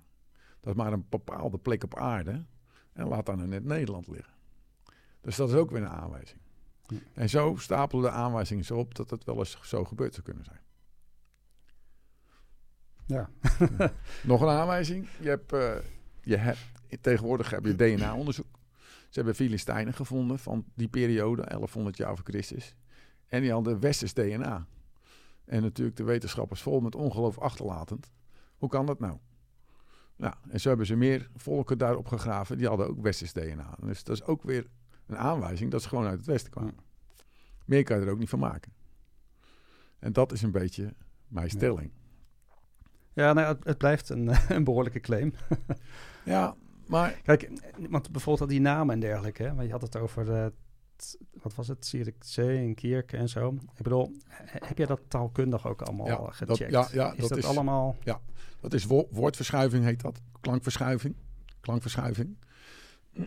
[0.61, 2.45] Dat is maar een bepaalde plek op aarde
[2.93, 4.35] en laat dan in het Nederland liggen.
[5.21, 6.41] Dus dat is ook weer een aanwijzing.
[7.15, 10.45] En zo stapelen de aanwijzingen zo op dat het wel eens zo gebeurd zou kunnen
[10.45, 10.61] zijn.
[13.07, 13.31] Ja.
[14.23, 15.09] Nog een aanwijzing.
[15.21, 15.75] Je hebt, uh,
[16.29, 16.59] je hebt,
[17.01, 18.59] tegenwoordig heb je DNA-onderzoek.
[19.09, 22.77] Ze hebben Filistijnen gevonden van die periode, 1100 jaar voor Christus.
[23.27, 24.67] En die hadden westers DNA.
[25.45, 28.13] En natuurlijk de wetenschappers vol met ongeloof achterlatend.
[28.57, 29.19] Hoe kan dat nou?
[30.17, 32.59] Nou, en zo hebben ze meer volken daarop gegraven.
[32.59, 33.77] Die hadden ook westers DNA.
[33.81, 34.67] Dus dat is ook weer
[35.07, 36.79] een aanwijzing dat ze gewoon uit het westen kwamen.
[37.65, 38.73] Meer kan je er ook niet van maken.
[39.99, 40.95] En dat is een beetje
[41.29, 41.91] mijn stelling.
[41.91, 42.08] Ja,
[43.25, 45.33] nou, het, het blijft een, een behoorlijke claim.
[46.25, 47.21] ja, maar...
[47.23, 47.51] Kijk,
[47.89, 49.43] want bijvoorbeeld die namen en dergelijke.
[49.43, 49.55] Hè?
[49.55, 50.53] Maar je had het over, de,
[51.43, 53.49] wat was het, Zierikzee en Kierke en zo.
[53.77, 54.13] Ik bedoel,
[54.45, 56.49] heb je dat taalkundig ook allemaal ja, gecheckt?
[56.49, 57.97] Dat, ja, ja, is dat, allemaal...
[58.03, 58.21] Ja,
[58.61, 60.21] dat is wo woordverschuiving heet dat.
[60.41, 61.15] Klankverschuiving.
[61.61, 62.37] Klankverschuiving.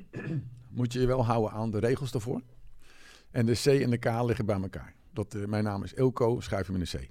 [0.70, 2.42] Moet je je wel houden aan de regels daarvoor.
[3.32, 4.94] En de C en de K liggen bij elkaar.
[5.14, 7.10] Dat, uh, mijn naam is Ilko, schrijf je met een C.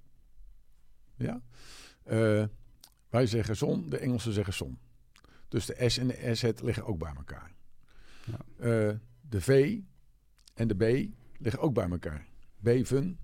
[1.17, 1.41] Ja?
[2.11, 2.45] Uh,
[3.11, 4.79] wij zeggen zon, de Engelsen zeggen zon.
[5.49, 7.55] Dus de S en de S liggen ook bij elkaar.
[8.25, 8.39] Ja.
[8.59, 9.79] Uh, de V
[10.55, 12.27] en de B liggen ook bij elkaar.
[12.59, 13.19] Beven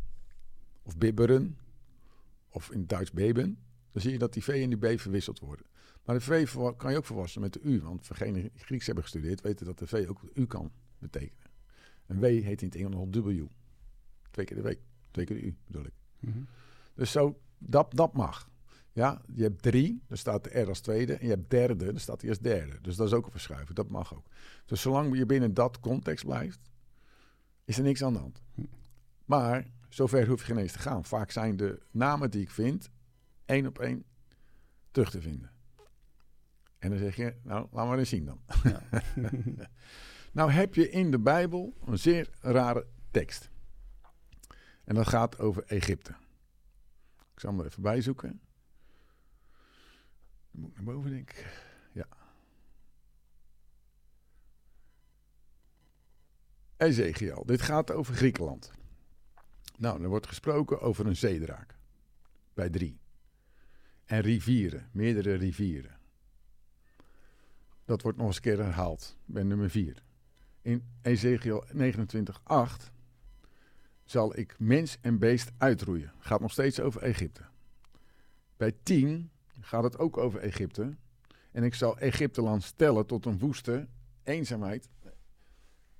[0.83, 1.59] of bibberen
[2.49, 3.59] of in het Duits beben.
[3.92, 5.66] Dan zie je dat die V en die B verwisseld worden.
[6.05, 7.81] Maar de V kan je ook verwassen met de U.
[7.81, 11.51] Want degenen die Grieks hebben gestudeerd weten dat de V ook U kan betekenen.
[12.07, 13.44] Een W heet in het Engels nog W.
[14.31, 14.72] Twee keer de W.
[15.11, 15.92] Twee keer de U bedoel ik.
[16.20, 16.46] Mm -hmm.
[16.94, 18.51] Dus zo, dat, dat mag.
[18.97, 21.15] Ja, je hebt drie, dan staat de R als tweede.
[21.15, 22.81] En je hebt derde, dan staat die als derde.
[22.81, 24.27] Dus dat is ook een verschuiving, dat mag ook.
[24.65, 26.61] Dus zolang je binnen dat context blijft,
[27.65, 28.43] is er niks aan de hand.
[29.25, 31.05] Maar zover hoef je geen eens te gaan.
[31.05, 32.91] Vaak zijn de namen die ik vind,
[33.45, 34.05] één op één
[34.91, 35.51] terug te vinden.
[36.79, 38.41] En dan zeg je, nou, laten we eens zien dan.
[38.63, 38.83] Ja.
[40.33, 43.51] nou heb je in de Bijbel een zeer rare tekst.
[44.85, 46.15] En dat gaat over Egypte.
[47.35, 48.41] Ik zal hem er even bijzoeken.
[50.57, 51.62] Dan moet ik naar boven, denk ik.
[51.92, 52.07] Ja.
[56.77, 57.45] Ezekiel.
[57.47, 58.73] Dit gaat over Griekenland.
[59.79, 61.77] Nou, er wordt gesproken over een zeedraak.
[62.55, 62.99] Bij drie.
[64.05, 65.99] En rivieren, meerdere rivieren.
[67.85, 70.03] Dat wordt nog eens een keer herhaald bij nummer vier.
[70.62, 72.90] In Ezekiel 29:8
[74.05, 76.12] zal ik mens en beest uitroeien.
[76.19, 77.42] Gaat nog steeds over Egypte.
[78.57, 79.31] Bij 10
[79.66, 80.96] gaat het ook over Egypte.
[81.52, 83.88] En ik zal Egypteland stellen tot een woeste
[84.22, 84.88] eenzaamheid.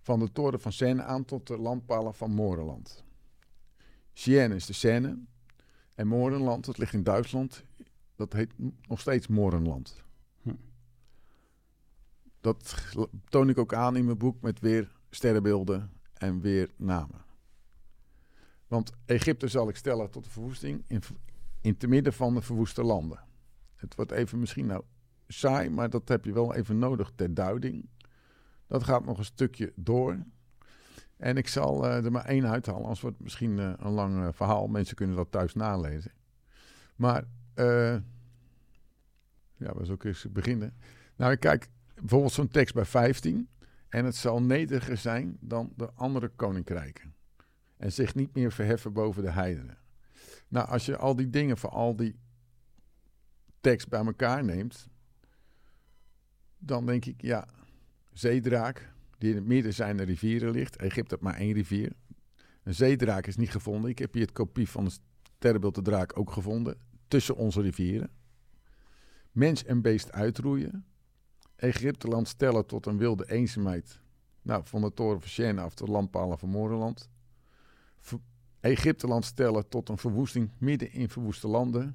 [0.01, 3.05] Van de toren van Seine aan tot de landpalen van Morenland.
[4.13, 5.19] Sienne is de Seine.
[5.95, 7.65] En Morenland, dat ligt in Duitsland,
[8.17, 8.53] dat heet
[8.89, 10.05] nog steeds Morenland.
[10.43, 10.55] Hm.
[12.41, 12.75] Dat
[13.29, 17.25] toon ik ook aan in mijn boek met weer sterrenbeelden en weer namen.
[18.67, 21.03] Want Egypte zal ik stellen tot de verwoesting in,
[21.61, 23.26] in te midden van de verwoeste landen.
[23.77, 24.83] Het wordt even misschien nou
[25.29, 27.89] saai, maar dat heb je wel even nodig ter duiding.
[28.67, 30.19] Dat gaat nog een stukje door.
[31.17, 34.23] En ik zal eh, er maar één uithalen, anders wordt het misschien eh, een lang
[34.23, 34.67] eh, verhaal.
[34.67, 36.13] Mensen kunnen dat thuis nalezen.
[36.97, 37.25] Maar,
[39.57, 40.75] ja, zou ik eens beginnen?
[41.17, 43.49] Nou, kijk bijvoorbeeld zo'n tekst bij 15.
[43.89, 47.15] En het zal nederiger zijn dan de andere koninkrijken.
[47.77, 49.79] En zich niet meer verheffen boven de heidenen.
[50.49, 52.19] Nou, als je al die dingen voor al die
[53.61, 54.89] tekst bij elkaar neemt,
[56.59, 57.49] dan denk ik, ja,
[58.13, 60.77] zeedraak, die in het midden zijn de rivieren ligt.
[60.77, 61.93] Egypte heeft maar één rivier.
[62.63, 63.91] Een zeedraak is niet gevonden.
[63.91, 64.91] Ik heb hier het kopie van
[65.37, 66.79] sterrenbeeld de draak ook gevonden.
[67.09, 68.11] Tussen onze rivieren.
[69.33, 70.85] Mens en beest uitroeien.
[71.57, 74.01] Egypteland stellen tot een wilde eenzaamheid.
[74.43, 77.09] Nou, van de toren van Siena af de landpalen van Moreland.
[78.01, 78.21] Ver-
[78.61, 81.95] Egypteland stellen tot een verwoesting midden in verwoeste landen.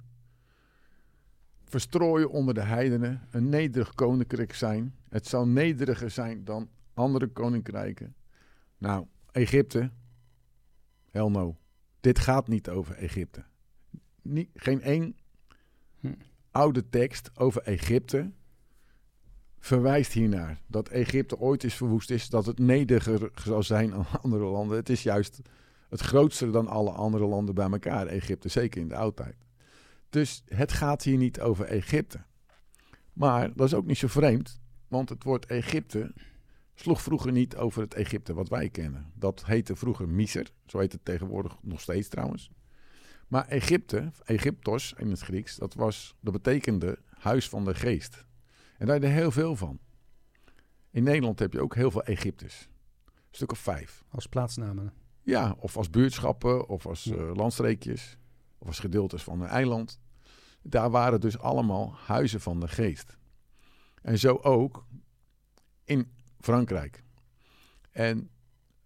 [1.72, 4.96] Verstrooien onder de heidenen, een nederig koninkrijk zijn.
[5.10, 8.16] Het zou nederiger zijn dan andere koninkrijken.
[8.78, 9.92] Nou, Egypte,
[11.12, 11.58] hell no.
[12.00, 13.44] Dit gaat niet over Egypte.
[14.54, 15.16] Geen één
[16.00, 16.14] Hm.
[16.52, 18.32] oude tekst over Egypte
[19.60, 20.62] verwijst hiernaar.
[20.68, 24.78] Dat Egypte ooit is verwoest is, dat het nederiger zal zijn dan andere landen.
[24.78, 25.42] Het is juist
[25.90, 29.36] het grootste dan alle andere landen bij elkaar, Egypte, zeker in de oudheid.
[30.12, 32.24] Dus het gaat hier niet over Egypte.
[33.14, 36.14] Maar dat is ook niet zo vreemd, want het woord Egypte
[36.74, 39.12] sloeg vroeger niet over het Egypte wat wij kennen.
[39.16, 42.52] Dat heette vroeger Miser, zo heet het tegenwoordig nog steeds trouwens.
[43.28, 48.26] Maar Egypte, Egyptos in het Grieks, dat, was, dat betekende huis van de geest.
[48.78, 49.80] En daar heb je heel veel van.
[50.90, 52.70] In Nederland heb je ook heel veel Egyptes.
[53.06, 54.04] Een stuk of vijf.
[54.10, 54.94] Als plaatsnamen.
[55.22, 58.18] Ja, of als buurtschappen, of als eh, landstreekjes,
[58.62, 60.00] of als gedeeltes van een eiland.
[60.62, 63.18] Daar waren dus allemaal huizen van de geest.
[64.02, 64.86] En zo ook
[65.84, 67.04] in Frankrijk.
[67.92, 68.30] En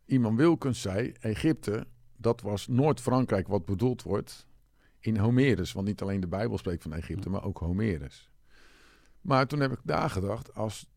[0.05, 4.47] iemand Wilkens zei, Egypte, dat was Noord-Frankrijk wat bedoeld wordt
[4.99, 5.71] in Homerus.
[5.71, 8.29] Want niet alleen de Bijbel spreekt van Egypte, maar ook Homerus.
[9.21, 10.87] Maar toen heb ik daar gedacht, als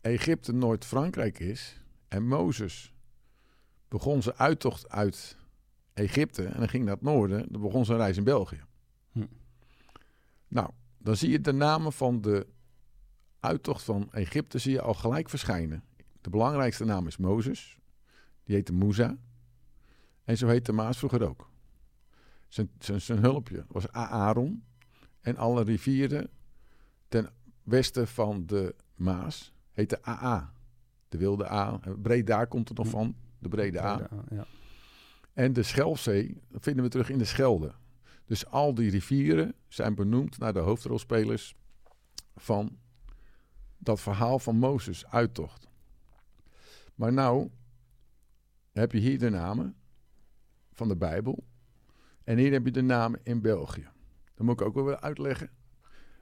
[0.00, 2.94] Egypte Noord-Frankrijk is en Mozes
[3.88, 5.36] begon zijn uittocht uit
[5.96, 8.60] Egypte en dan ging naar het noorden, dan begon zijn reis in België.
[9.12, 9.26] Hm.
[10.48, 12.46] Nou, dan zie je de namen van de
[13.40, 15.84] uittocht van Egypte zie je al gelijk verschijnen.
[16.20, 17.78] De belangrijkste naam is Mozes.
[18.44, 19.16] Die heette Musa.
[20.24, 21.50] En zo heette Maas vroeger ook.
[22.48, 24.64] Zijn, zijn, zijn hulpje was Aaron.
[25.20, 26.28] En alle rivieren
[27.08, 27.30] ten
[27.62, 30.52] westen van de Maas heette AA.
[31.08, 31.80] De wilde A.
[32.02, 32.92] Breda komt er nog Hm.
[32.92, 33.16] van.
[33.38, 33.96] De Brede A.
[33.96, 34.46] Breda, Ja.
[35.36, 37.74] En de Schelfzee vinden we terug in de Schelde.
[38.24, 41.54] Dus al die rivieren zijn benoemd naar de hoofdrolspelers
[42.36, 42.78] van
[43.78, 45.68] dat verhaal van Mozes, uittocht.
[46.94, 47.50] Maar nou
[48.72, 49.76] heb je hier de namen
[50.72, 51.44] van de Bijbel.
[52.24, 53.88] En hier heb je de namen in België.
[54.34, 55.50] Dat moet ik ook wel weer uitleggen.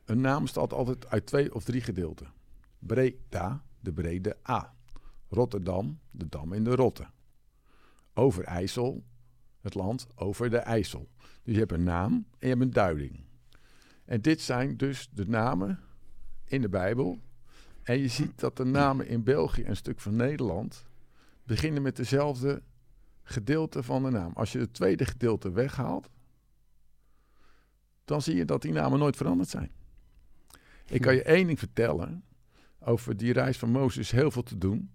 [0.05, 2.33] Een naam bestaat altijd uit twee of drie gedeelten.
[2.79, 4.75] Breda, de brede A.
[5.29, 7.07] Rotterdam, de dam in de Rotte.
[8.15, 9.05] Overijssel,
[9.61, 11.09] het land over de IJssel.
[11.43, 13.25] Dus je hebt een naam en je hebt een duiding.
[14.05, 15.81] En dit zijn dus de namen
[16.45, 17.21] in de Bijbel.
[17.83, 20.85] En je ziet dat de namen in België en een stuk van Nederland
[21.43, 22.63] beginnen met dezelfde
[23.23, 24.33] gedeelte van de naam.
[24.35, 26.11] Als je het tweede gedeelte weghaalt,
[28.05, 29.71] dan zie je dat die namen nooit veranderd zijn.
[30.87, 32.25] Ik kan je één ding vertellen.
[32.79, 34.91] Over die reis van Mozes heel veel te doen.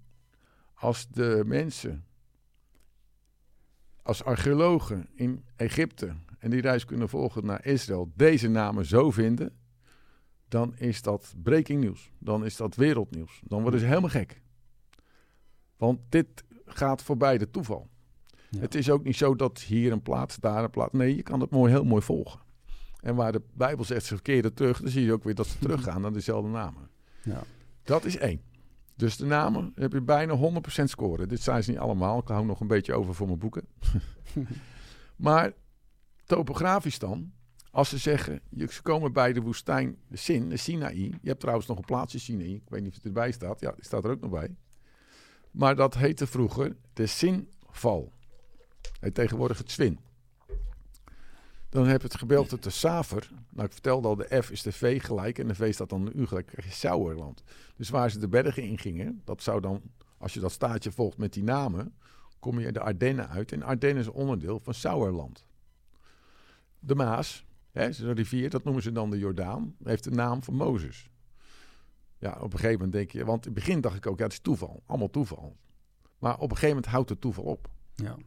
[0.74, 2.06] Als de mensen,
[4.04, 9.54] als archeologen in Egypte en die reis kunnen volgen naar Israël, deze namen zo vinden,
[10.48, 12.12] dan is dat breaking nieuws.
[12.18, 13.42] Dan is dat wereldnieuws.
[13.44, 14.42] Dan worden ze helemaal gek.
[15.78, 17.90] Want dit gaat voorbij de toeval.
[18.50, 18.60] Ja.
[18.60, 20.94] Het is ook niet zo dat hier een plaats, daar een plaats.
[20.94, 22.40] Nee, je kan het mooi, heel mooi volgen.
[23.00, 25.60] En waar de Bijbel zegt ze verkeerde terug, dan zie je ook weer dat ze
[25.66, 26.90] teruggaan naar dezelfde namen.
[27.24, 27.44] Ja.
[27.84, 28.42] Dat is één.
[29.00, 30.38] Dus de namen heb je bijna
[30.82, 31.28] 100% scoren.
[31.28, 32.20] Dit zijn ze niet allemaal.
[32.20, 33.68] Ik hou nog een beetje over voor mijn boeken.
[35.16, 35.52] maar
[36.26, 37.32] topografisch dan,
[37.72, 41.04] als ze zeggen, je- ze komen bij de woestijn, de Sin, de Sinaï.
[41.22, 42.54] Je hebt trouwens nog een plaatsje Sinaï.
[42.54, 43.60] Ik weet niet of het erbij staat.
[43.60, 44.56] Ja, die staat er ook nog bij.
[45.52, 48.14] Maar dat heette vroeger de Sinval.
[49.00, 50.00] Heet tegenwoordig het Zwin.
[51.70, 53.30] Dan heb je het gedeelte te Saver.
[53.50, 56.06] Nou, ik vertelde al, de F is de V gelijk en de V staat dan
[56.06, 56.48] de U gelijk.
[56.48, 57.44] krijg je Sauerland.
[57.76, 59.82] Dus waar ze de bergen in gingen, dat zou dan,
[60.18, 61.94] als je dat staatje volgt met die namen,
[62.40, 63.52] kom je de Ardennen uit.
[63.52, 65.46] En Ardennen is een onderdeel van Sauerland.
[66.80, 70.44] De Maas, hè, is een rivier, dat noemen ze dan de Jordaan, heeft de naam
[70.44, 71.10] van Mozes.
[72.18, 74.24] Ja, op een gegeven moment denk je, want in het begin dacht ik ook, ja,
[74.24, 75.58] het is toeval, allemaal toeval.
[76.20, 77.70] Maar op een gegeven moment houdt het toeval op.
[77.96, 78.18] Ja.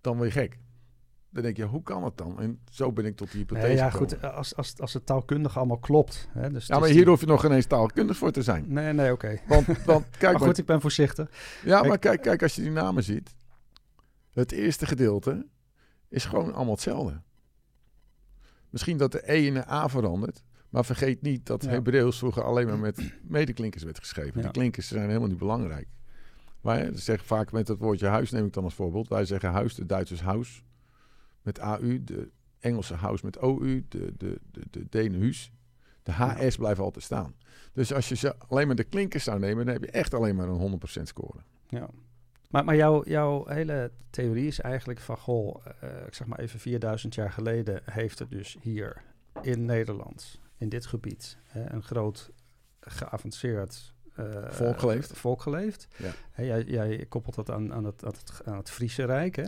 [0.00, 0.58] Dan word je gek.
[1.30, 2.40] Dan denk je, hoe kan het dan?
[2.40, 4.10] En zo ben ik tot die hypothese Nee, ja, gekomen.
[4.20, 6.28] goed, als, als, als het taalkundig allemaal klopt.
[6.32, 8.64] Hè, dus Ja, maar hier die- hoef je nog ineens taalkundig voor te zijn.
[8.68, 9.38] Nee, nee, oké.
[9.48, 11.30] Want, want kijk, Maar goed, ik ben voorzichtig.
[11.64, 13.34] ja, maar kijk, kijk, als je die namen ziet.
[14.32, 15.46] Het eerste gedeelte
[16.08, 17.20] is gewoon allemaal hetzelfde.
[18.70, 20.42] Misschien dat de E in een A verandert.
[20.68, 21.70] Maar vergeet niet dat Ja.
[21.70, 24.32] Hebreeuws vroeger alleen maar met medeklinkers werd geschreven.
[24.34, 24.40] Ja.
[24.42, 25.86] Die klinkers zijn helemaal niet belangrijk.
[26.60, 29.08] Maar hè, ze zeggen vaak met het woordje huis, neem ik dan als voorbeeld.
[29.08, 30.64] Wij zeggen huis, de Duitsers huis
[31.42, 32.04] met AU.
[32.04, 33.84] De Engelse house met OU.
[33.88, 35.52] De, de, de, de Denen huis.
[36.02, 37.34] De HS blijven altijd staan.
[37.72, 40.36] Dus als je ze alleen maar de klinkers zou nemen, dan heb je echt alleen
[40.36, 41.38] maar een 100% score.
[41.68, 41.88] Ja.
[42.50, 46.60] Maar, maar jouw, jouw hele theorie is eigenlijk van, goh, eh, ik zeg maar even
[46.60, 49.02] 4000 jaar geleden heeft er dus hier
[49.42, 52.30] in Nederland, in dit gebied, hè, een groot
[52.80, 55.12] geavanceerd eh, Volk geleefd.
[55.18, 55.88] volk geleefd.
[55.96, 56.12] Ja.
[56.44, 59.46] Jij, jij koppelt dat aan, aan, het, aan, het, aan het Friese Rijk, hè?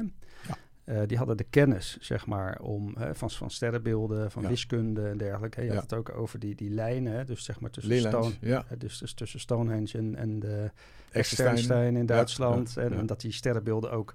[0.90, 4.48] Eh, die hadden de kennis, zeg maar, om, hè, van, van sterrenbeelden, van Ja.
[4.48, 5.60] wiskunde en dergelijke.
[5.60, 5.72] Je Ja.
[5.74, 8.64] had het ook over die, die lijnen, hè, dus zeg maar tussen, Stone, ja.
[8.66, 10.70] hè, dus, dus tussen Stonehenge en, en de.
[11.10, 12.76] Externstein in Duitsland.
[12.76, 14.14] en, dat die sterrenbeelden ook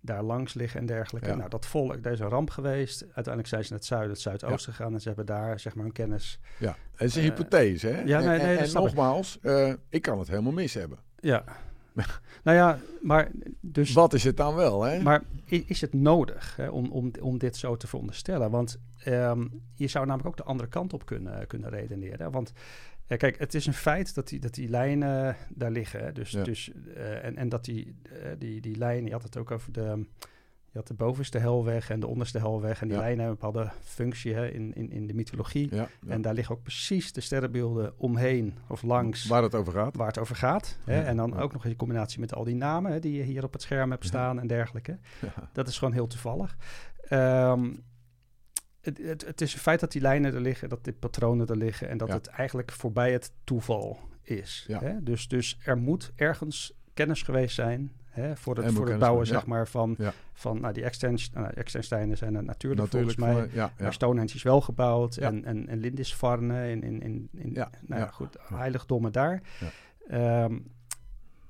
[0.00, 1.34] daar langs liggen en dergelijke.
[1.34, 3.02] Nou, dat volk, daar is een ramp geweest.
[3.02, 4.92] Uiteindelijk zijn ze naar het zuiden, het zuidoosten gegaan...
[4.94, 6.38] en ze hebben daar, zeg maar, hun kennis...
[6.58, 8.00] Ja, het is een Eh, hypothese, hè?
[8.02, 10.98] ja, nee, nee, en, nogmaals, eh, ik kan het helemaal mis hebben.
[11.20, 11.44] Ja.
[12.44, 13.92] nou ja, maar dus...
[13.92, 15.02] Wat is het dan wel, hè?
[15.02, 18.50] Maar is het nodig hè, om, om, om dit zo te veronderstellen?
[18.50, 22.30] Want ehm, je zou namelijk ook de andere kant op kunnen, kunnen redeneren.
[22.30, 22.52] Want
[23.12, 26.04] eh, kijk, het is een feit dat die, dat die lijnen daar liggen.
[26.04, 26.12] Hè.
[26.12, 26.42] Dus, Ja.
[26.42, 29.72] dus, eh, en, en dat die, eh, die, die lijnen, je had het ook over
[29.72, 30.06] de...
[30.72, 32.80] Je had de bovenste helweg en de onderste helweg.
[32.80, 33.02] En die Ja.
[33.02, 35.68] lijnen een bepaalde functie hè, in, in, in de mythologie.
[35.74, 36.10] ja, ja.
[36.12, 39.96] En daar liggen ook precies de sterrenbeelden omheen of langs Waar het over gaat.
[39.96, 40.78] waar het over gaat.
[40.84, 41.02] Hè?
[41.02, 43.52] En dan ook nog in combinatie met al die namen hè, die je hier op
[43.52, 44.98] het scherm hebt staan en dergelijke.
[45.52, 46.56] Dat is gewoon heel toevallig.
[47.02, 47.74] Ehm,
[48.80, 51.56] het, het, het is een feit dat die lijnen er liggen, dat die patronen er
[51.56, 54.66] liggen en dat het eigenlijk voorbij het toeval is.
[54.72, 55.02] Hè?
[55.02, 59.46] Dus, dus er moet ergens kennis geweest zijn hè, voor het, voor het bouwen zeg
[59.46, 60.12] maar, van, Ja.
[60.32, 63.12] van nou, die extens, nou, extensteinen zijn er natuurlijk, Natuurlijk.
[63.18, 63.48] volgens mij.
[63.48, 63.72] voor- ja.
[63.78, 68.36] Maar Stonehenge is wel gebouwd en, en, en Lindisfarne in, in, in, in nou goed,
[68.54, 69.42] heiligdommen daar.
[70.08, 70.58] Ehm,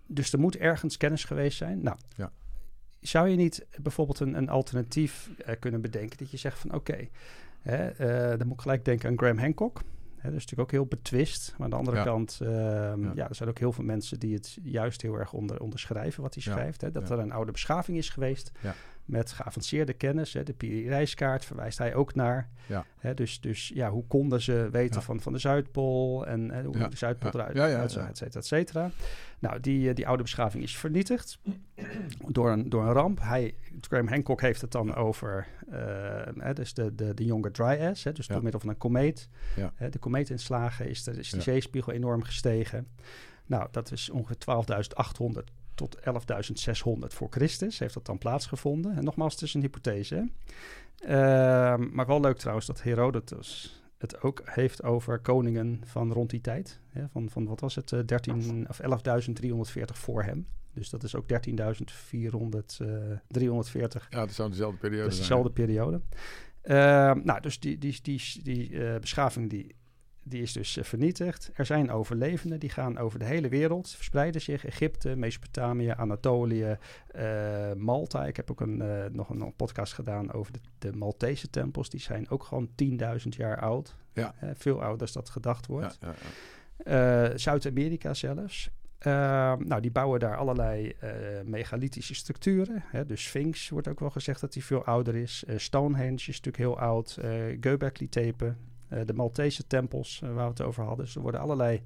[0.07, 1.83] dus er moet ergens kennis geweest zijn.
[1.83, 1.97] Nou,
[3.01, 7.09] zou je niet bijvoorbeeld een, een alternatief eh, kunnen bedenken dat je zegt van oké,
[7.63, 9.81] eh, dan moet ik gelijk denken aan Graham Hancock.
[10.23, 11.51] Hè, dat is natuurlijk ook heel betwist.
[11.57, 12.03] Maar aan de andere Ja.
[12.05, 12.51] kant, ehm,
[13.05, 13.13] ja.
[13.15, 13.29] Ja.
[13.29, 16.43] er zijn ook heel veel mensen die het juist heel erg onder, onderschrijven wat hij
[16.47, 16.53] Ja.
[16.53, 16.81] schrijft.
[16.81, 18.75] Hè, dat er een oude beschaving is geweest Ja.
[19.05, 20.33] Met geavanceerde kennis.
[20.33, 22.51] Hè, de Piri-reiskaart verwijst hij ook naar.
[22.67, 22.85] Ja.
[22.99, 25.03] Hè, dus, dus ja, hoe konden ze weten Ja.
[25.07, 26.89] van, van de Zuidpool en hè, hoe Ja.
[26.89, 28.91] de Zuidpool eruit Ja, et cetera, et cetera.
[29.39, 31.39] Nou, die, eh, die oude beschaving is vernietigd
[32.29, 33.21] door een, door een ramp.
[33.21, 35.79] Hij, Graham Hancock heeft het dan over eh,
[36.39, 39.29] hè, dus de, de, de Younger Dryas, hè, dus door middel van een komeet.
[39.57, 39.73] Ja.
[39.75, 42.87] Hè, de komeetinslagen is, de, is de zeespiegel enorm gestegen.
[43.47, 48.97] Nou, dat is ongeveer 12.800 tot 11.600 voor Christus heeft dat dan plaatsgevonden.
[48.97, 50.15] En nogmaals, het is een hypothese.
[50.15, 50.23] hè.
[51.03, 56.41] Ehm, maar wel leuk trouwens dat Herodotus het ook heeft over koningen van rond die
[56.41, 56.81] tijd.
[56.89, 60.47] Hè, van, van wat was het, eh, 13 of 11.340 voor hem.
[60.75, 62.89] Dus dat is ook 13.400, eh
[63.29, 66.01] 340 Ja, het zou dezelfde periode dat is dezelfde periode.
[66.63, 69.75] Ehm, nou, dus die, die, die, die eh, beschaving die,
[70.23, 71.51] die is dus eh, vernietigd.
[71.55, 74.65] Er zijn overlevenden, die gaan over de hele wereld, verspreiden zich.
[74.65, 78.27] Egypte, Mesopotamië, Anatolië, eh, Malta.
[78.27, 81.91] Ik heb ook een, eh, nog een, een podcast gedaan over de, de Maltese tempels.
[81.91, 83.95] Die zijn ook gewoon 10.000 jaar oud.
[84.13, 84.35] Ja.
[84.55, 85.99] Veel ouder dan dat gedacht wordt.
[86.01, 86.15] Ja,
[86.85, 87.37] ja, ja.
[87.37, 88.71] Zuid-Amerika zelfs.
[89.03, 91.11] Eh, nou, die bouwen daar allerlei eh,
[91.45, 92.85] megalithische structuren.
[92.87, 93.07] Hè.
[93.07, 95.45] Dus Sphinx wordt ook wel gezegd dat die veel ouder is.
[95.47, 97.19] Eh, Stonehenge is natuurlijk heel oud.
[97.23, 97.31] Eh
[97.61, 98.53] Göbekli-Tepe, eh,
[99.05, 101.05] de Maltese tempels eh, waar we het over hadden.
[101.05, 101.83] Dus er worden allerlei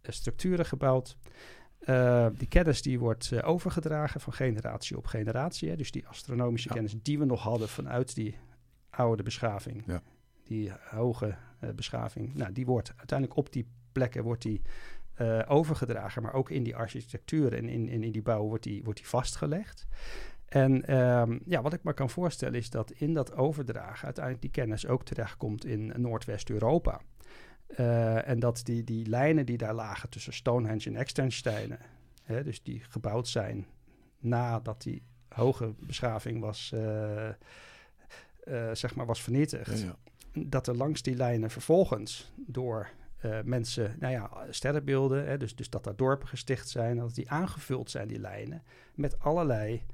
[0.00, 1.16] eh, structuren gebouwd.
[1.78, 5.68] Eh, die kennis die wordt eh, overgedragen van generatie op generatie.
[5.68, 5.76] Hè.
[5.76, 6.74] Dus die astronomische Ja.
[6.74, 8.36] kennis die we nog hadden vanuit die
[8.90, 9.82] oude beschaving.
[9.86, 10.02] Ja.
[10.44, 12.34] Die hoge eh, beschaving.
[12.34, 14.62] Nou, die wordt uiteindelijk op die plekken wordt die
[15.14, 18.82] eh, overgedragen, maar ook in die architectuur en in, in, in die bouw wordt die,
[18.84, 19.86] wordt die vastgelegd.
[20.52, 24.50] En ehm, ja, wat ik me kan voorstellen is dat in dat overdragen uiteindelijk die
[24.50, 27.00] kennis ook terechtkomt in Noordwest-Europa.
[27.66, 31.78] Eh, en dat die, die lijnen die daar lagen tussen Stonehenge en Externsteinen,
[32.22, 33.66] hè, dus die gebouwd zijn
[34.18, 37.34] nadat die hoge beschaving was, eh, eh,
[38.72, 39.96] zeg maar was vernietigd, Ja,
[40.32, 40.42] ja.
[40.42, 42.88] dat er langs die lijnen vervolgens door
[43.44, 47.90] mensen, nou ja, sterrenbeelden, hè, dus, dus dat daar dorpen gesticht zijn, dat die aangevuld
[47.90, 48.62] zijn, die lijnen,
[48.94, 49.84] met allerlei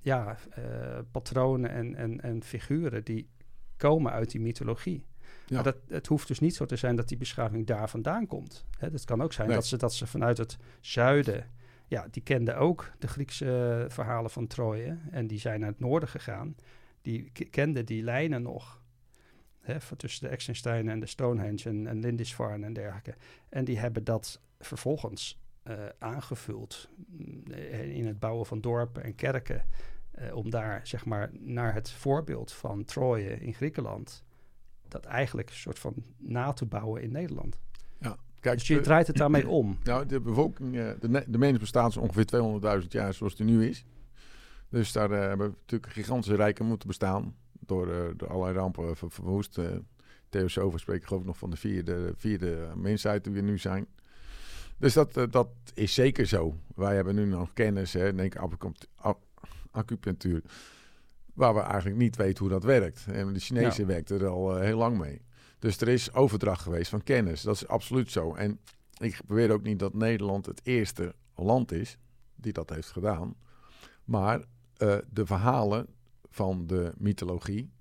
[0.00, 3.28] ja, eh, patronen en, en, en figuren die
[3.76, 5.06] komen uit die mythologie.
[5.46, 5.54] Ja.
[5.54, 8.66] Maar dat, het hoeft dus niet zo te zijn dat die beschaving daar vandaan komt.
[8.78, 9.56] Hè, het kan ook zijn Nee.
[9.56, 11.50] dat, ze, dat ze vanuit het zuiden,
[11.86, 16.08] ja, die kenden ook de Griekse verhalen van Troje en die zijn naar het noorden
[16.08, 16.56] gegaan.
[17.02, 18.80] Die kenden die lijnen nog.
[19.60, 23.14] Hè, van tussen de Exensteinen en de Stonehenge en, en Lindisfarne en dergelijke.
[23.48, 26.88] En die hebben dat vervolgens eh, aangevuld
[27.50, 29.64] eh, in het bouwen van dorpen en kerken.
[30.12, 34.24] eh, om daar zeg maar naar het voorbeeld van Troje in Griekenland.
[34.88, 37.58] Dat eigenlijk een soort van na te bouwen in Nederland.
[38.00, 38.16] Ja.
[38.40, 39.78] Kijk, Dus je de- draait het daarmee om.
[39.84, 42.24] Nou, de bevolking, de, de mens bestaat zo ongeveer
[42.82, 43.84] 200.000 jaar zoals die nu is.
[44.68, 47.36] Dus daar hebben natuurlijk gigantische rijken moeten bestaan.
[47.60, 49.58] Door, eh, door allerlei rampen ver- verwoest.
[49.58, 49.66] Eh
[50.28, 53.86] Theosofen spreken geloof ik nog van de vierde, vierde mensheid die we nu zijn.
[54.82, 56.56] Dus dat, eh, dat is zeker zo.
[56.74, 58.34] Wij hebben nu nog kennis, hè, denk
[59.70, 60.42] acupunctuur.
[61.34, 63.06] Waar we eigenlijk niet weten hoe dat werkt.
[63.06, 63.88] En de Chinezen Ja.
[63.88, 65.22] werkten er al eh, heel lang mee.
[65.58, 67.42] Dus er is overdracht geweest van kennis.
[67.42, 68.34] Dat is absoluut zo.
[68.34, 68.60] En
[68.98, 71.98] ik beweer ook niet dat Nederland het eerste land is
[72.34, 73.34] die dat heeft gedaan.
[74.04, 74.44] Maar
[74.76, 75.86] eh, de verhalen
[76.30, 77.72] van de mythologie,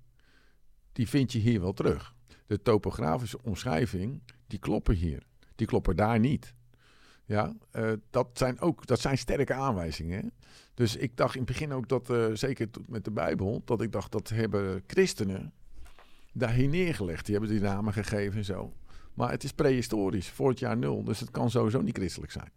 [0.91, 2.13] die vind je hier wel terug.
[2.45, 5.23] De topografische omschrijving, die kloppen hier.
[5.55, 6.53] Die kloppen daar niet.
[7.31, 10.31] Ja, eh, dat, zijn ook, dat zijn sterke aanwijzingen.
[10.73, 13.91] Dus ik dacht in het begin ook dat, eh, zeker met de Bijbel, dat ik
[13.91, 15.53] dacht dat hebben christenen
[16.33, 17.25] daar hier neergelegd.
[17.25, 18.73] Die hebben die namen gegeven en zo.
[19.13, 21.03] Maar het is prehistorisch, voor het jaar nul.
[21.03, 22.51] Dus het kan sowieso niet christelijk zijn.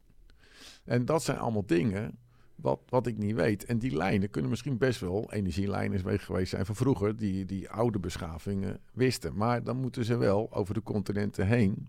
[0.85, 2.19] En dat zijn allemaal dingen
[2.55, 3.65] wat, wat ik niet weet.
[3.65, 7.99] En die lijnen kunnen misschien best wel energielijnen geweest zijn van vroeger, die, die oude
[7.99, 9.37] beschavingen wisten.
[9.37, 11.89] Maar dan moeten ze wel over de continenten heen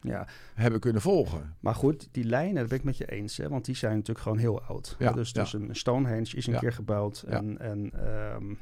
[0.00, 1.54] Ja, hebben kunnen volgen.
[1.60, 3.36] maar goed, die lijnen, dat ben ik met je eens.
[3.36, 4.96] Hè, want die zijn natuurlijk gewoon heel oud.
[4.98, 7.22] Ja, dus, dus een Stonehenge is een keer gebouwd.
[7.22, 8.54] En, en ehm,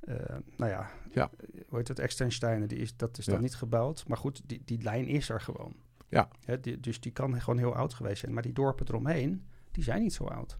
[0.00, 1.30] eh, nou ja, Ja.
[1.68, 4.04] hoe heet het, Extensteinen, die is, dat is dan niet gebouwd.
[4.08, 5.74] Maar goed, die, die lijn is er gewoon.
[6.08, 6.28] Ja.
[6.44, 8.32] Hè, die, dus die kan gewoon heel oud geweest zijn.
[8.32, 10.58] Maar die dorpen eromheen, die zijn niet zo oud.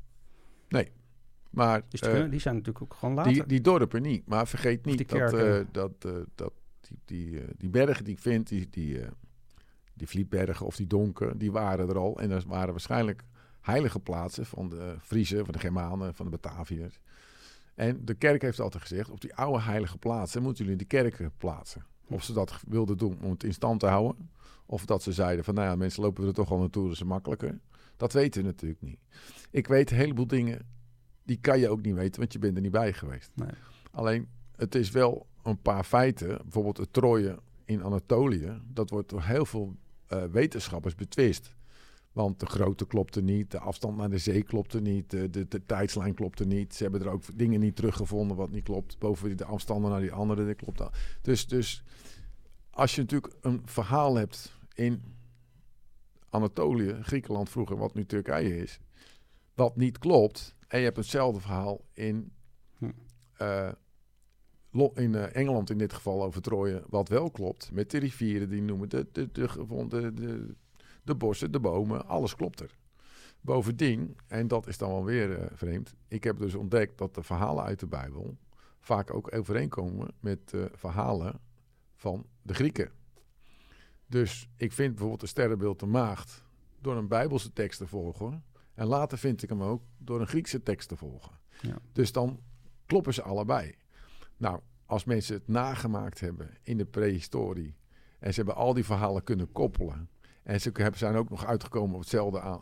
[1.51, 3.33] Maar Dus die, eh, kunnen, die zijn natuurlijk ook gewoon later.
[3.33, 4.27] die, die dorpen niet.
[4.27, 8.21] Maar vergeet niet dat, eh, dat, eh, dat die, die, eh, die bergen die ik
[8.21, 9.09] vind, die, die, eh,
[9.97, 12.21] die Vlietbergen of die Donken, die waren er al.
[12.21, 13.23] En dat waren waarschijnlijk
[13.61, 17.01] heilige plaatsen van de Friezen, van de Germanen, van de Bataviërs.
[17.75, 21.33] En de kerk heeft altijd gezegd, op die oude heilige plaatsen moeten jullie de kerken
[21.39, 21.85] plaatsen.
[22.09, 24.31] Of ze dat wilden doen om het in stand te houden.
[24.67, 27.07] Of dat ze zeiden van, nou ja, mensen lopen er toch al naartoe, dus is
[27.07, 27.59] makkelijker.
[27.97, 28.99] Dat weten we natuurlijk niet.
[29.51, 30.67] Ik weet een heleboel dingen,
[31.23, 33.31] die kan je ook niet weten, want je bent er niet bij geweest.
[33.35, 33.51] Nee.
[33.91, 36.39] Alleen, het is wel een paar feiten.
[36.43, 38.61] Bijvoorbeeld het Troje in Anatolië.
[38.73, 39.77] Dat wordt door heel veel
[40.07, 41.55] eh, wetenschappers betwist.
[42.13, 45.65] Want de grootte klopte niet, de afstand naar de zee klopte niet, de, de, de
[45.67, 46.75] tijdslijn klopte niet.
[46.75, 48.99] Ze hebben er ook dingen niet teruggevonden wat niet klopt.
[48.99, 50.91] Boven de afstanden naar die andere, dat klopt al.
[51.23, 51.85] Dus, dus
[52.71, 55.03] als je natuurlijk een verhaal hebt in
[56.29, 58.79] Anatolië, Griekenland vroeger, wat nu Turkije is,
[59.55, 60.55] wat niet klopt.
[60.69, 62.33] En je hebt hetzelfde verhaal in,
[62.79, 62.91] Hm.
[64.95, 67.71] In eh, Engeland in dit geval over Troje, wat wel klopt.
[67.73, 70.55] Met de rivieren die noemen, de, de, de, de,
[71.03, 72.77] de bossen, de bomen, alles klopt er.
[73.41, 77.23] Bovendien, en dat is dan wel weer eh, vreemd, ik heb dus ontdekt dat de
[77.23, 78.37] verhalen uit de Bijbel
[78.81, 81.41] vaak ook overeenkomen met verhalen
[81.95, 82.91] van de Grieken.
[84.07, 86.45] Dus ik vind bijvoorbeeld de sterrenbeeld de maagd
[86.81, 88.45] door een Bijbelse tekst te volgen.
[88.75, 91.33] En later vind ik hem ook door een Griekse tekst te volgen.
[91.61, 91.79] Ja.
[91.93, 92.41] Dus dan
[92.87, 93.75] kloppen ze allebei.
[94.37, 97.75] Nou, als mensen het nagemaakt hebben in de prehistorie.
[98.19, 100.09] en ze hebben al die verhalen kunnen koppelen.
[100.43, 102.01] en ze zijn ook nog uitgekomen op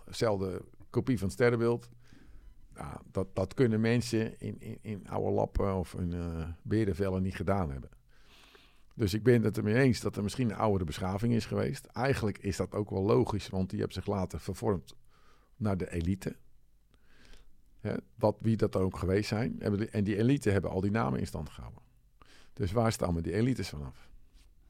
[0.07, 1.89] hetzelfde, kopie van het sterrenbeeld.
[2.75, 7.35] Nou, dat, dat kunnen mensen in, in, in oude lappen of in eh berenvellen niet
[7.35, 7.91] gedaan hebben.
[8.95, 11.85] Dus ik ben het ermee eens dat er misschien een oudere beschaving is geweest.
[11.87, 14.97] Eigenlijk is dat ook wel logisch, want die hebben zich later vervormd
[15.57, 16.37] naar de elite.
[17.85, 19.61] Hè, wat, wie dat dan ook geweest zijn.
[19.91, 21.82] En die elite hebben al die namen in stand gehouden.
[22.53, 24.09] Dus waar stammen die elites vanaf?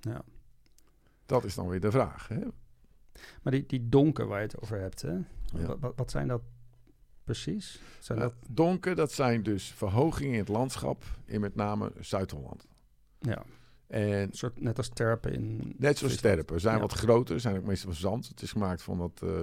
[0.00, 0.22] Ja.
[1.26, 2.28] Dat is dan weer de vraag.
[2.28, 2.40] Hè?
[3.42, 5.12] Maar die, die donker waar je het over hebt, hè?
[5.12, 5.76] Ja.
[5.78, 6.42] Wat, wat, zijn dat
[7.24, 7.80] precies?
[7.98, 12.66] Zijn Nou, dat, donker, dat zijn dus verhogingen in het landschap, in met name Zuid-Holland.
[13.18, 13.42] ja,
[13.86, 15.74] En een soort, net als terpen in...
[15.78, 16.80] net zoals sterpen, zijn Ja.
[16.80, 18.28] wat groter, zijn ook meestal van zand.
[18.28, 19.40] Het is gemaakt van dat eh,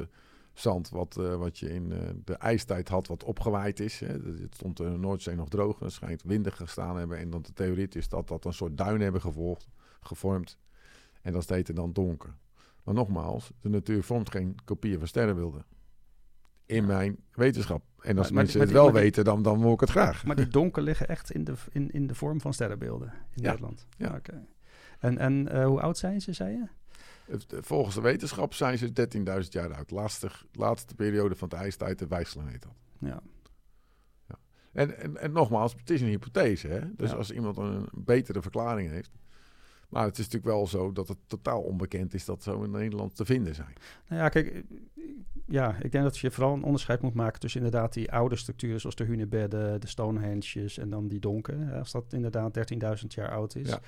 [0.53, 3.99] zand wat, eh, wat je in eh, de ijstijd had, wat opgewaaid is.
[3.99, 4.07] Hè.
[4.07, 7.17] Het stond in de Noordzee nog droog, het schijnt windig gestaan hebben.
[7.17, 9.67] En dan de theorie is dat dat een soort duin hebben gevolgd,
[10.01, 10.57] gevormd.
[11.21, 12.33] En dat heette dan donker.
[12.83, 15.65] Maar nogmaals, de natuur vormt geen kopieën van sterrenbeelden.
[16.65, 17.83] In mijn wetenschap.
[17.99, 19.89] En als Maar- maar mensen die- het wel die- weten, dan, dan wil ik het
[19.89, 20.25] graag.
[20.25, 23.49] Maar die donker liggen echt in de, in, in de vorm van sterrenbeelden in Ja.
[23.49, 23.87] Nederland.
[23.97, 24.15] Ja.
[24.15, 24.45] Oké.
[24.99, 26.65] En, en eh, hoe oud zijn ze, zei je?
[27.31, 28.91] Het- Volgens de wetenschap zijn ze
[29.43, 29.91] 13.000 jaar oud.
[29.91, 32.75] Laatste, laatste periode van de ijstijd, de wijselen heet dat.
[32.99, 33.21] Ja.
[34.71, 36.67] En, en, en nogmaals, het is een hypothese.
[36.67, 36.95] Hè?
[36.95, 37.15] Dus Ja.
[37.15, 39.11] als iemand een betere verklaring heeft.
[39.91, 43.15] Maar het is natuurlijk wel zo dat het totaal onbekend is dat zo in Nederland
[43.15, 43.73] te vinden zijn.
[44.07, 44.63] Nou ja, kijk,
[45.47, 48.79] ja, ik denk dat je vooral een onderscheid moet maken tussen inderdaad die oude structuren
[48.79, 51.59] zoals de hunebedden, de Stonehenges en dan die donken.
[51.67, 52.71] hè, Als dat inderdaad
[53.01, 53.69] 13.000 jaar oud is.
[53.69, 53.79] Ja.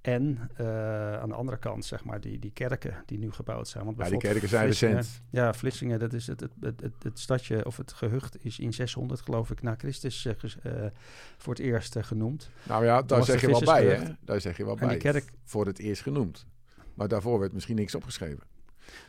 [0.00, 3.84] En eh, aan de andere kant, zeg maar, die, die kerken die nu gebouwd zijn.
[3.84, 5.22] Want Ja, die kerken zijn recent.
[5.30, 9.20] Ja, Vlissingen, dat is het, het, het, het, stadje of het gehucht is in 600
[9.20, 10.90] geloof ik na Christus eh, eh,
[11.36, 12.50] voor het eerst genoemd.
[12.62, 14.12] Nou ja, daar zeg je wel bij, hè?
[14.20, 15.12] Daar zeg je wel En die bij.
[15.12, 16.46] kerk- Voor het eerst genoemd.
[16.94, 18.42] Maar daarvoor werd misschien niks opgeschreven.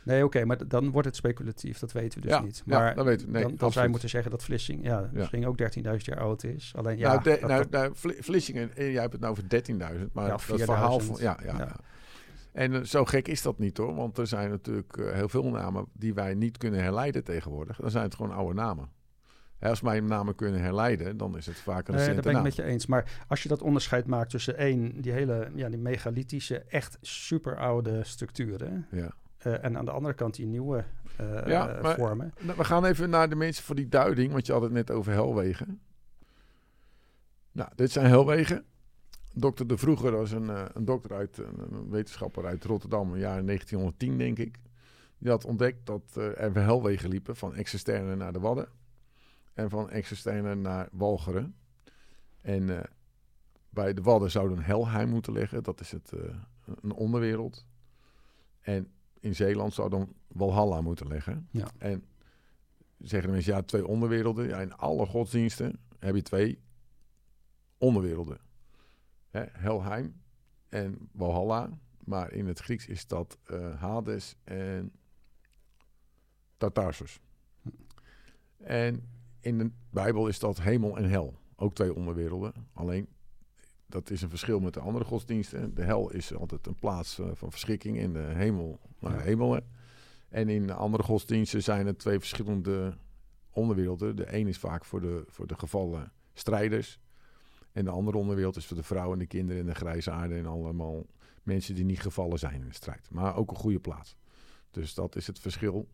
[0.04, 2.62] Nee, oké, maar dan wordt het speculatief, dat weten we dus Ja, niet.
[2.66, 3.32] ja, Maar dat weten we.
[3.32, 3.90] Nee, dan, dan absoluut.
[3.90, 6.72] moeten zeggen dat Vlissingen, ja, Vlissingen ook 13.000 jaar oud is.
[6.76, 10.12] Alleen ja, nou, de, dat- nou, nou, Vlissingen, eh, jij hebt het nou over 13.000.
[10.12, 10.78] Maar Ja, dat 4000.
[10.78, 11.16] verhaal van...
[11.20, 11.58] Ja, ja, Ja.
[11.58, 11.76] ja.
[12.52, 13.94] En eh, zo gek is dat niet hoor.
[13.94, 17.76] Want er zijn natuurlijk eh, heel veel namen die wij niet kunnen herleiden tegenwoordig.
[17.76, 18.88] Dan zijn het gewoon oude namen.
[19.64, 22.46] Als wij namen kunnen herleiden, dan is het vaak een Nee, recente daar ben ik
[22.46, 22.86] met je eens.
[22.86, 27.56] Maar als je dat onderscheid maakt tussen één, die hele ja, die megalithische, echt super
[27.56, 28.86] oude structuren.
[28.90, 29.12] Ja.
[29.38, 30.84] eh, en aan de andere kant die nieuwe
[31.16, 32.32] eh, Ja, maar- vormen.
[32.56, 35.12] We gaan even naar de mensen voor die duiding, want je had het net over
[35.12, 35.80] helwegen.
[37.52, 38.64] Nou, dit zijn helwegen.
[39.32, 43.44] Dokter De Vroeger was een, eh, een dokter uit, een, wetenschapper uit Rotterdam, in jaar
[43.44, 44.56] 1910 denk ik.
[45.18, 48.68] Die had ontdekt dat eh, er helwegen liepen van Exesterne naar de Wadden
[49.54, 51.56] en van Exesterne naar Walcheren.
[52.40, 52.84] En eh,
[53.68, 56.34] bij de Wadden zou dan Helheim moeten liggen, dat is het, eh,
[56.80, 57.66] een onderwereld.
[58.60, 61.48] En in Zeeland zou dan Walhalla moeten liggen.
[61.50, 61.68] Ja.
[61.78, 62.04] En
[62.98, 64.48] zeggen de mensen, ja, twee onderwerelden.
[64.48, 66.58] Ja, in alle godsdiensten heb je twee
[67.78, 68.38] onderwerelden.
[69.30, 70.20] Hè, Helheim
[70.68, 71.78] en Walhalla.
[72.04, 74.92] Maar in het Grieks is dat eh, Hades en
[76.56, 77.20] Tartarsus.
[78.56, 79.13] En
[79.44, 81.34] in de Bijbel is dat hemel en hel.
[81.56, 82.52] Ook twee onderwerelden.
[82.72, 83.08] Alleen,
[83.86, 85.74] dat is een verschil met de andere godsdiensten.
[85.74, 87.98] De hel is altijd een plaats eh, van verschrikking.
[87.98, 89.24] In de hemel naar de Ja.
[89.24, 89.52] hemel.
[89.52, 89.60] hè.
[90.28, 92.96] En in andere godsdiensten zijn het twee verschillende
[93.50, 94.16] onderwerelden.
[94.16, 96.98] De een is vaak voor de, voor de gevallen strijders.
[97.72, 100.46] En de andere onderwereld is voor de vrouwen en de kinderen en de grijsaarden en
[100.46, 101.06] allemaal
[101.42, 103.08] mensen die niet gevallen zijn in de strijd.
[103.10, 104.16] Maar ook een goede plaats.
[104.70, 105.88] Dus dat is het verschil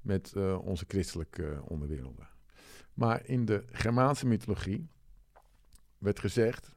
[0.00, 2.28] met eh, onze christelijke eh, onderwerelden.
[3.00, 4.88] Maar in de Germaanse mythologie
[5.98, 6.74] werd gezegd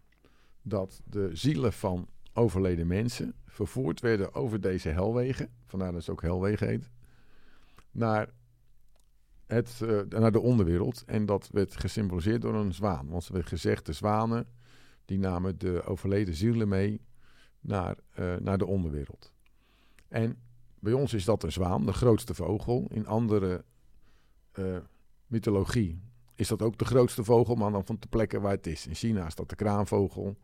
[0.61, 6.21] dat de zielen van overleden mensen vervoerd werden over deze helwegen, vandaar dat ze ook
[6.21, 6.89] helwegen heet,
[7.91, 8.29] naar,
[9.45, 11.03] het, eh, naar de onderwereld.
[11.05, 13.07] En dat werd gesymboliseerd door een zwaan.
[13.07, 14.47] Want er werd gezegd, de zwanen
[15.05, 17.01] die namen de overleden zielen mee
[17.59, 19.33] naar, eh, naar de onderwereld.
[20.07, 20.37] En
[20.79, 22.87] bij ons is dat een zwaan, de grootste vogel.
[22.89, 23.65] In andere
[24.51, 24.77] eh,
[25.27, 28.87] mythologie is dat ook de grootste vogel, maar dan van de plekken waar het is.
[28.87, 30.37] In China is dat de kraanvogel.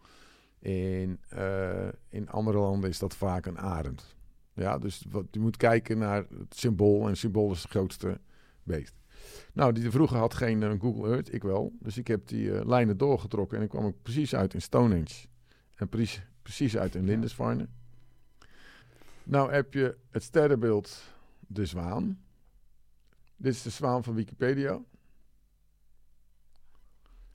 [0.60, 4.16] In, eh, in andere landen is dat vaak een arend.
[4.54, 7.02] Ja, dus wat, je moet kijken naar het symbool.
[7.02, 8.20] En het symbool is het grootste
[8.64, 8.94] beest.
[9.54, 11.74] Nou, die vroeger had geen eh, Google Earth, ik wel.
[11.80, 15.28] Dus ik heb die eh, lijnen doorgetrokken en ik kwam ik precies uit in Stonehenge.
[15.76, 17.68] En precies, precies uit in Lindisfarne.
[19.24, 21.04] Nou heb je het sterrenbeeld
[21.40, 22.20] de zwaan.
[23.36, 24.82] Dit is de zwaan van Wikipedia.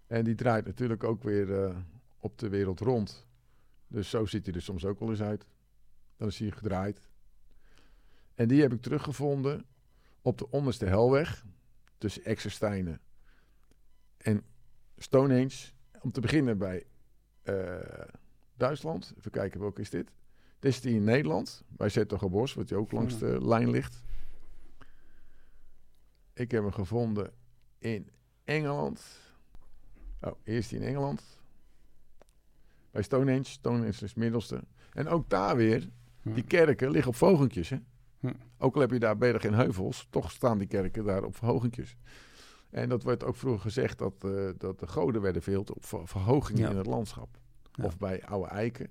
[0.06, 1.76] En die draait natuurlijk ook weer eh,
[2.18, 3.26] op de wereld rond.
[3.86, 5.46] Dus zo ziet hij er soms ook wel eens uit.
[6.16, 7.08] Dan is hij gedraaid.
[8.34, 9.66] En die heb ik teruggevonden
[10.22, 11.44] op de onderste helweg.
[11.98, 13.00] Tussen Exerstijnen
[14.16, 14.44] en
[14.96, 15.72] Stonehenge.
[16.00, 16.84] Om te beginnen bij
[17.42, 17.78] eh,
[18.56, 19.14] Duitsland.
[19.18, 20.10] Even kijken, welke is dit?
[20.58, 21.62] Dit is die in Nederland.
[21.68, 24.02] Bij Zettergebos, wat die ook langs de lijn ligt.
[26.32, 27.32] Ik heb hem gevonden
[27.78, 28.10] in
[28.44, 29.23] Engeland.
[30.24, 31.22] Oh, eerst in Engeland.
[32.90, 33.44] Bij Stonehenge.
[33.44, 34.60] Stonehenge is het middelste.
[34.92, 35.88] En ook daar weer,
[36.22, 37.68] die kerken liggen op vogentjes.
[37.68, 37.76] Hè?
[38.20, 38.32] Hm.
[38.58, 41.96] Ook al heb je daar bergen en heuvels, toch staan die kerken daar op verhogentjes.
[42.70, 46.08] En dat werd ook vroeger gezegd dat, eh, dat de goden werden veeld op ver-
[46.08, 46.70] verhogingen Ja.
[46.70, 47.38] in het landschap.
[47.72, 47.84] Ja.
[47.84, 48.88] Of bij oude eiken.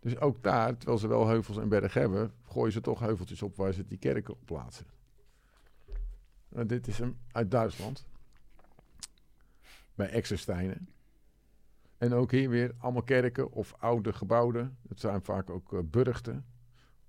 [0.00, 3.56] Dus ook daar, terwijl ze wel heuvels en bergen hebben, gooien ze toch heuveltjes op
[3.56, 4.86] waar ze die kerken op plaatsen.
[6.48, 8.06] Nou, dit is hem uit Duitsland.
[10.00, 10.88] Bij Exerstijnen.
[11.98, 14.76] En ook hier weer allemaal kerken of oude gebouwen.
[14.88, 16.46] Het zijn vaak ook eh, burchten,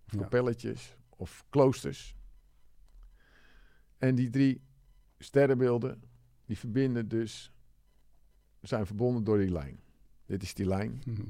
[0.06, 0.20] of Ja.
[0.20, 2.16] kapelletjes, of kloosters.
[3.98, 4.62] En die drie
[5.18, 6.04] sterrenbeelden,
[6.46, 7.54] die verbinden dus,
[8.62, 9.80] zijn verbonden door die lijn.
[10.26, 11.24] Dit is die lijn, Mhm.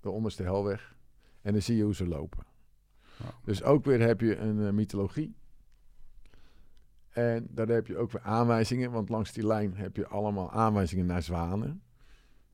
[0.00, 0.96] de onderste helweg.
[1.42, 2.44] En dan zie je hoe ze lopen.
[3.16, 3.30] Wow.
[3.44, 5.34] Dus ook weer heb je een eh, mythologie.
[7.14, 11.06] En daar heb je ook weer aanwijzingen, want langs die lijn heb je allemaal aanwijzingen
[11.06, 11.82] naar zwanen.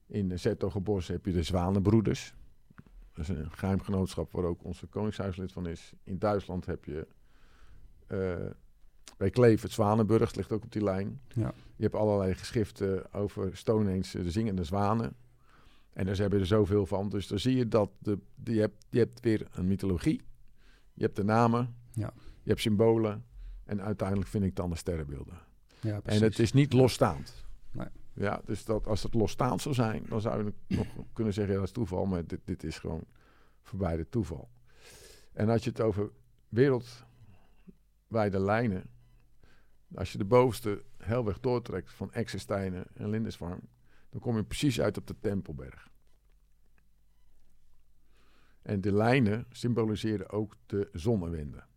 [0.06, 2.34] In de Zertogenbos heb je de Zwanenbroeders.
[3.12, 5.92] Dat is een geheimgenootschap waar ook onze koningshuislid van is.
[6.04, 7.06] In Duitsland heb je
[8.06, 8.50] eh,
[9.16, 11.20] bij Kleef het Zwanenburg, het ligt ook op die lijn.
[11.28, 11.52] Ja.
[11.76, 15.16] Je hebt allerlei geschriften over Stonehenge, de zingende zwanen.
[15.92, 17.08] En daar hebben er zoveel van.
[17.08, 20.20] Dus dan zie je dat de, je, hebt, je hebt weer een mythologie.
[20.94, 21.76] Je hebt de namen.
[21.92, 22.12] Ja.
[22.42, 23.24] Je hebt symbolen.
[23.70, 25.38] En uiteindelijk vind ik dan de sterrenbeelden.
[25.80, 27.44] Ja, En het is niet losstaand.
[27.70, 27.86] Nee.
[28.12, 31.58] Ja, dus dat, als het losstaand zou zijn, dan zou je nog kunnen zeggen, ja,
[31.58, 32.06] dat is toeval.
[32.06, 33.04] Maar dit, dit is gewoon
[33.62, 34.48] voorbij de toeval.
[35.32, 36.10] En als je het over
[36.48, 38.90] wereldwijde lijnen,
[39.94, 43.62] als je de bovenste helweg doortrekt van Exerstijnen en Lindisfarne,
[44.08, 45.88] dan kom je precies uit op de Tempelberg.
[48.62, 51.68] En de lijnen symboliseren ook de zonnewinden.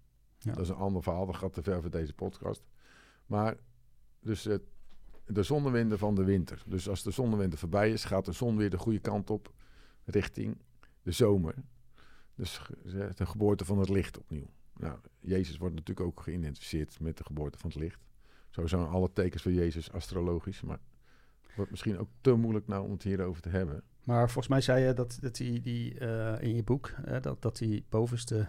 [0.44, 0.52] Ja.
[0.54, 2.64] Dat is een ander verhaal, dat gaat te ver voor deze podcast.
[3.26, 3.56] Maar
[4.20, 4.62] dus het,
[5.26, 6.64] de zonnewinden van de winter.
[6.68, 9.54] Dus als de zonnewinden voorbij is, gaat de zon weer de goede kant op
[10.04, 10.58] richting
[11.02, 11.56] de zomer.
[12.36, 14.48] Dus ge- de geboorte van het licht opnieuw.
[14.78, 18.00] Nou, Jezus wordt natuurlijk ook geïdentificeerd met de geboorte van het licht.
[18.50, 20.80] Zo zijn alle tekens van Jezus astrologisch, maar
[21.42, 23.84] het wordt misschien ook te moeilijk nou om het hierover te hebben.
[24.04, 27.42] Maar volgens mij zei je dat, dat die, die eh, in je boek, hè, dat,
[27.42, 28.48] dat die bovenste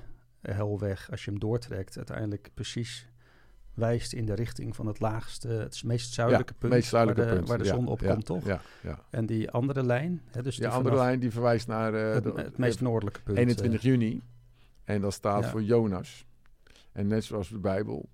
[0.53, 3.09] helweg, als je hem doortrekt, uiteindelijk precies
[3.75, 7.31] wijst in de richting van het laagste, het meest zuidelijke ja, punt, meest zuidelijke waar
[7.31, 7.49] de, punt.
[7.49, 8.47] waar de Ja, zon ja, opkomt, toch?
[8.47, 8.99] Ja, ja.
[9.11, 12.59] En die andere lijn, hè, dus Die die andere lijn die verwijst naar eh, het,
[12.59, 13.39] meest noordelijke punt.
[13.39, 14.23] 21 eh, juni.
[14.85, 16.27] En dat staat voor Jonas.
[16.93, 18.09] En net zoals de Bijbel,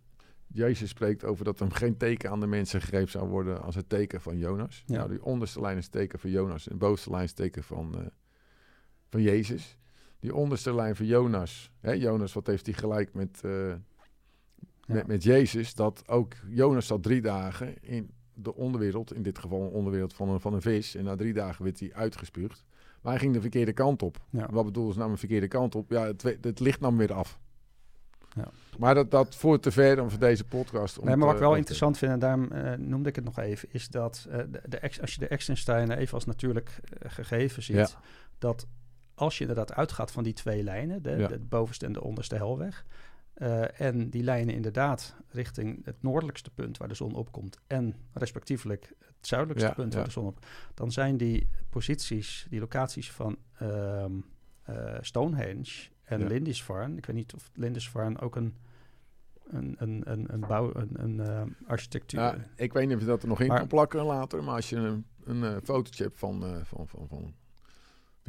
[0.47, 3.89] Jezus spreekt over dat hem geen teken aan de mensen gegeven zou worden als het
[3.89, 4.83] teken van Jonas.
[4.87, 7.99] Nou, die onderste lijn is teken van Jonas en de bovenste lijn is teken van,
[7.99, 8.07] eh,
[9.09, 9.79] van Jezus.
[10.21, 13.79] Die onderste lijn van Jonas, hè, Jonas, wat heeft hij gelijk met, eh, ja.
[14.87, 15.75] met, met Jezus?
[15.75, 20.29] Dat ook Jonas zat drie dagen in de onderwereld, in dit geval een onderwereld van
[20.29, 20.95] een, van een vis.
[20.95, 22.65] En na drie dagen werd hij uitgespuugd.
[23.03, 24.17] Maar hij ging de verkeerde kant op.
[24.31, 24.49] Ja.
[24.51, 25.91] Wat bedoelen ze nou de verkeerde kant op?
[25.91, 27.41] Ja, het, het licht nam weer af.
[28.37, 28.49] Ja.
[28.79, 30.99] Maar dat, dat voert te ver om voor deze podcast.
[30.99, 33.39] Om Nee, maar wat ik wel interessant vind, en daarom eh, noemde ik het nog
[33.39, 37.63] even, is dat eh, de, de ex, als je de Extensteinen even als natuurlijk gegeven
[37.63, 37.89] ziet, Ja.
[38.39, 38.67] dat
[39.21, 41.29] als je inderdaad uitgaat van die twee lijnen, de, Ja.
[41.29, 42.87] de bovenste en de onderste helweg,
[43.35, 48.93] eh, en die lijnen inderdaad richting het noordelijkste punt waar de zon opkomt en respectievelijk
[48.99, 49.99] het zuidelijkste Ja, punt ja.
[49.99, 54.13] waar de zon op, dan zijn die posities, die locaties van ehm,
[54.63, 56.27] eh, Stonehenge en Ja.
[56.27, 58.57] Lindisfarne, ik weet niet of Lindisfarne ook een
[59.51, 62.21] een, een, een, een bouw, een, een eh, architectuur.
[62.21, 64.45] Ja, ik weet niet of je dat er nog in Maar- kan plakken later.
[64.45, 67.35] Maar als je een, een fotootje hebt van, van, van, van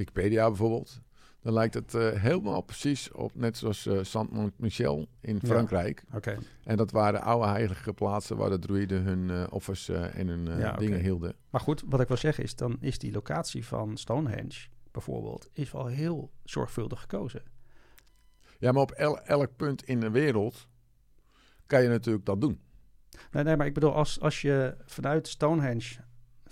[0.05, 1.01] Wikipedia bijvoorbeeld.
[1.41, 5.47] Dan lijkt het eh, helemaal precies op, net zoals eh Saint-Michel in Ja.
[5.47, 6.03] Frankrijk.
[6.13, 10.57] Oké, En dat waren oude heilige plaatsen waar de druiden hun eh, offers en hun
[10.57, 11.35] Ja, dingen hielden.
[11.49, 15.71] maar goed, wat ik wil zeggen is, dan is die locatie van Stonehenge bijvoorbeeld, is
[15.71, 17.41] wel heel zorgvuldig gekozen.
[18.59, 20.67] Ja, maar op el- elk punt in de wereld
[21.65, 22.59] kan je natuurlijk dat doen.
[23.31, 25.95] Nee, nee, maar ik bedoel, als, als je vanuit Stonehenge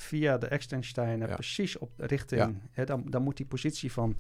[0.02, 1.34] via de Extensteinen Ja.
[1.34, 4.18] precies op richting, hè, dan, dan moet die positie van,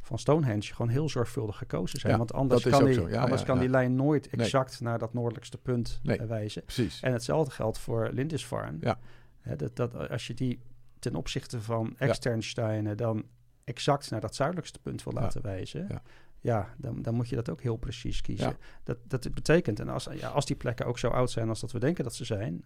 [0.00, 2.12] van Stonehenge gewoon heel zorgvuldig gekozen zijn.
[2.12, 4.44] Ja, want anders kan, die, anders kan die lijn nooit Nee.
[4.44, 6.16] exact naar dat noordelijkste punt Nee.
[6.18, 6.62] eh, wijzen.
[6.64, 7.00] Precies.
[7.00, 8.76] En hetzelfde geldt voor Lindisfarne.
[8.80, 8.98] Ja.
[9.40, 10.60] Hè, dat, dat, als je die
[10.98, 13.24] ten opzichte van Externsteinen dan
[13.64, 16.02] exact naar dat zuidelijkste punt wil laten wijzen, Ja.
[16.40, 18.48] ja, dan, dan moet je dat ook heel precies kiezen.
[18.48, 18.56] Ja.
[18.84, 21.72] Dat, dat betekent, en als, ja, als die plekken ook zo oud zijn als dat
[21.72, 22.64] we denken dat ze zijn,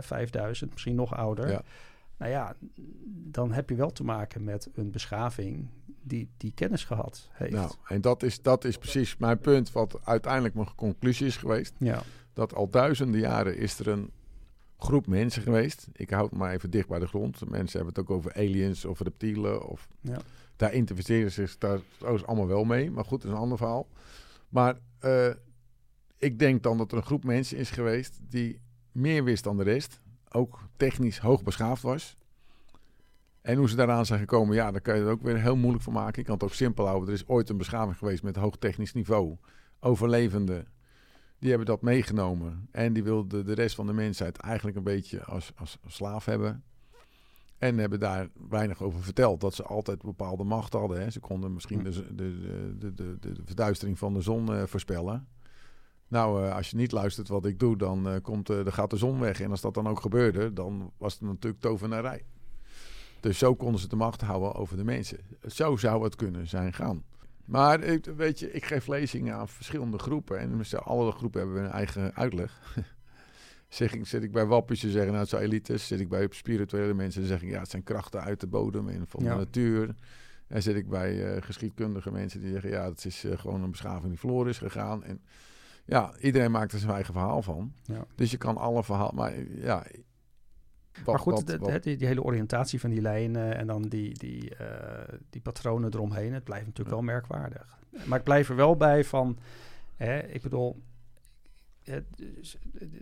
[0.00, 1.62] 5000, misschien nog ouder, Ja.
[2.16, 2.54] nou ja,
[3.30, 5.68] dan heb je wel te maken met een beschaving
[6.02, 7.52] die die kennis gehad heeft.
[7.52, 11.74] Nou, en dat is, dat is precies mijn punt, wat uiteindelijk mijn conclusie is geweest.
[11.78, 14.10] ja, Dat al duizenden jaren is er een
[14.78, 15.88] groep mensen geweest.
[15.92, 17.48] Ik houd het maar even dicht bij de grond.
[17.50, 19.66] Mensen hebben het ook over aliens of reptielen.
[19.68, 20.18] Of, ja,
[20.56, 22.90] daar interesseren ze zich daar trouwens allemaal wel mee.
[22.90, 23.88] Maar goed, dat is een ander verhaal.
[24.48, 25.28] Maar eh,
[26.18, 28.60] ik denk dan dat er een groep mensen is geweest die
[28.92, 30.00] meer wist dan de rest.
[30.30, 32.16] Ook technisch hoogbeschaafd was.
[33.40, 35.84] En hoe ze daaraan zijn gekomen, ja, daar kan je het ook weer heel moeilijk
[35.84, 36.18] voor maken.
[36.18, 37.08] Ik kan het ook simpel houden.
[37.08, 39.36] Er is ooit een beschaving geweest met hoog technisch niveau.
[39.80, 40.66] Overlevenden,
[41.38, 42.68] die hebben dat meegenomen.
[42.70, 46.64] En die wilden de rest van de mensheid eigenlijk een beetje als, als slaaf hebben.
[47.58, 49.40] En hebben daar weinig over verteld.
[49.40, 51.00] Dat ze altijd bepaalde macht hadden.
[51.00, 51.10] Hè.
[51.10, 55.28] Ze konden misschien de, de, de, de, de, de verduistering van de zon eh, voorspellen.
[56.10, 58.90] Nou, uh, als je niet luistert wat ik doe, dan, uh, komt, uh, dan gaat
[58.90, 59.40] de zon weg.
[59.40, 62.24] En als dat dan ook gebeurde, dan was het natuurlijk tovenarij.
[63.20, 65.18] Dus zo konden ze de macht houden over de mensen.
[65.46, 67.04] Zo zou het kunnen zijn gaan.
[67.44, 67.80] Maar
[68.16, 70.38] weet je, ik geef lezingen aan verschillende groepen.
[70.38, 72.76] En alle groepen hebben een eigen uitleg.
[73.68, 75.86] zeg ik, zit ik bij wappies, ze zeggen nou het zijn elites.
[75.86, 79.06] Zit ik bij spirituele mensen, zeg ik ja het zijn krachten uit de bodem en
[79.06, 79.94] van de natuur.
[80.46, 84.18] En zit ik bij geschiedkundige mensen die zeggen ja het is gewoon een beschaving die
[84.18, 85.04] verloren is gegaan.
[85.04, 85.20] En
[85.90, 87.72] ja, iedereen maakt er zijn eigen verhaal van.
[87.82, 88.04] Ja.
[88.14, 89.86] Dus je kan alle verhaal, maar ja...
[90.92, 94.50] Wat, maar goed, wat, die, die, hele oriëntatie van die lijnen en dan die, die,
[94.60, 94.66] uh,
[95.30, 97.78] die patronen eromheen, het blijft natuurlijk wel merkwaardig.
[98.04, 99.38] Maar ik blijf er wel bij van,
[99.96, 100.82] hè, ik bedoel,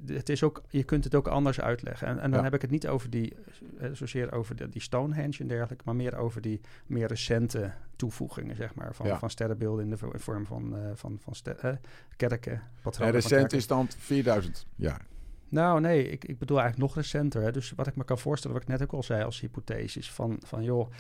[0.07, 2.09] het, is ook, je kunt het ook anders uitleggen.
[2.09, 3.34] En, en dan heb ik het niet over die,
[3.78, 8.57] eh, zozeer over de, die Stonehenge en dergelijke, maar meer over die meer recente toevoegingen,
[8.57, 11.72] zeg maar, van, van sterrenbeelden in de vorm van, uh, van, van ster, uh,
[12.16, 12.62] kerken.
[12.99, 15.07] En recent is dan 4000 jaar.
[15.49, 17.43] Nou, nee, ik, ik bedoel eigenlijk nog recenter.
[17.43, 17.53] Hè.
[17.53, 20.12] Dus wat ik me kan voorstellen, wat ik net ook al zei als hypothese, is
[20.12, 20.91] van, van joh,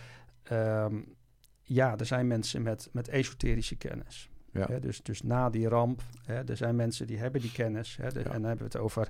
[0.52, 1.16] um,
[1.62, 4.30] ja, er zijn mensen met, met esoterische kennis.
[4.58, 4.78] Ja.
[4.78, 7.96] dus, dus na die ramp, hè, er zijn mensen die hebben die kennis.
[7.96, 9.08] Hè, de, En dan hebben we het over,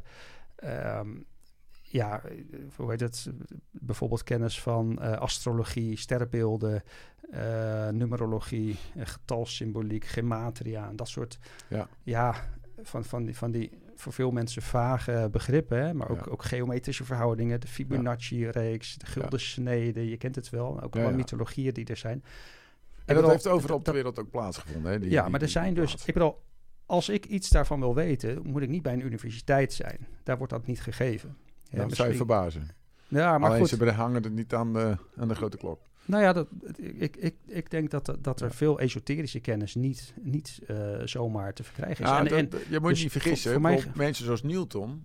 [0.64, 1.24] um,
[1.82, 2.22] ja,
[2.76, 3.30] hoe heet het?
[3.70, 6.82] Bijvoorbeeld kennis van uh, astrologie, sterrenbeelden,
[7.30, 11.38] uh, numerologie, uh, getalsymboliek, gematria en dat soort,
[11.68, 12.34] ja, ja
[12.82, 17.04] van, van, die, van die voor veel mensen vage begrippen, hè, maar ook, ook geometrische
[17.04, 21.96] verhoudingen, de Fibonacci-reeks, de gulden snede, je kent het wel, ook wel mythologieën die er
[21.96, 22.24] zijn.
[23.08, 24.92] En dat heeft overal op de wereld ook plaatsgevonden.
[24.92, 24.98] Hè?
[24.98, 25.94] Die, ja, maar er zijn dus...
[26.04, 26.38] Ik bedoel,
[26.86, 30.06] als ik iets daarvan wil weten, moet ik niet bij een universiteit zijn.
[30.22, 31.36] Daar wordt dat niet gegeven.
[31.70, 32.68] Ja, dat zou je verbazen.
[33.08, 33.78] Ja, maar Alleen goed.
[33.78, 35.80] ze hangen het niet aan de, aan de grote klok.
[36.04, 40.60] Nou ja, dat, ik, ik, ik denk dat, dat er veel esoterische kennis niet, niet
[40.70, 42.10] uh, zomaar te verkrijgen is.
[42.10, 43.84] Ja, en, en, je moet dus je niet vergissen, voor, mij...
[43.94, 45.04] mensen zoals Newton,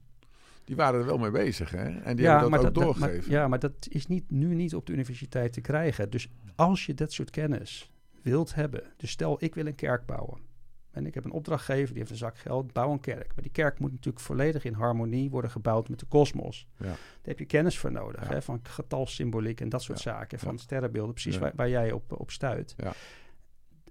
[0.66, 1.72] die waren er wel mee bezig.
[1.72, 2.00] Hè?
[2.00, 3.32] En die ja, hebben dat ook dat, doorgegeven.
[3.32, 6.10] maar, ja, maar dat is niet, nu niet op de universiteit te krijgen.
[6.10, 7.92] Dus als je dat soort kennis
[8.24, 8.84] wilt hebben.
[8.98, 10.52] Dus stel, ik wil een kerk bouwen.
[10.92, 13.28] En ik heb een opdrachtgever, die heeft een zak geld, bouw een kerk.
[13.36, 16.68] Maar die kerk moet natuurlijk volledig in harmonie worden gebouwd met de kosmos.
[16.78, 16.86] Ja.
[16.86, 21.14] Daar heb je kennis voor nodig, hè, van getalsymboliek en dat soort zaken, van sterrenbeelden,
[21.14, 22.76] precies waar, waar, jij op, op stuit.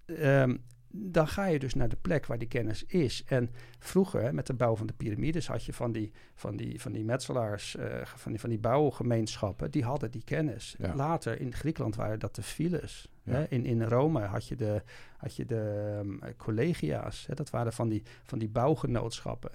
[0.06, 0.62] Um,
[0.94, 3.24] dan ga je dus naar de plek waar die kennis is.
[3.24, 6.92] En vroeger, met de bouw van de piramides, had je van die, van die, van
[6.92, 10.76] die metselaars, uh, van, die, van die bouwgemeenschappen, die hadden die kennis.
[10.94, 13.08] Later in Griekenland waren dat de files.
[13.22, 13.44] Hè?
[13.48, 14.82] In, in Rome had je de,
[15.16, 17.26] had je de um, collegia's.
[17.26, 17.34] Hè?
[17.34, 19.50] Dat waren van die, van die bouwgenootschappen.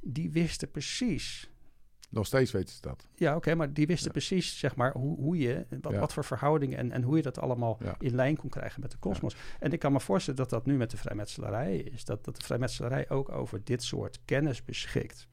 [0.00, 1.50] Die wisten precies
[2.08, 3.06] nog steeds weten ze dat.
[3.14, 6.78] Ja, oké, maar die wisten precies, zeg maar, hoe, hoe je, wat, wat voor verhoudingen
[6.78, 9.36] en, en hoe je dat allemaal in lijn kon krijgen met de kosmos.
[9.60, 12.04] En ik kan me voorstellen dat dat nu met de vrijmetselarij is.
[12.04, 15.28] Dat, dat de vrijmetselarij ook over dit soort kennis beschikt.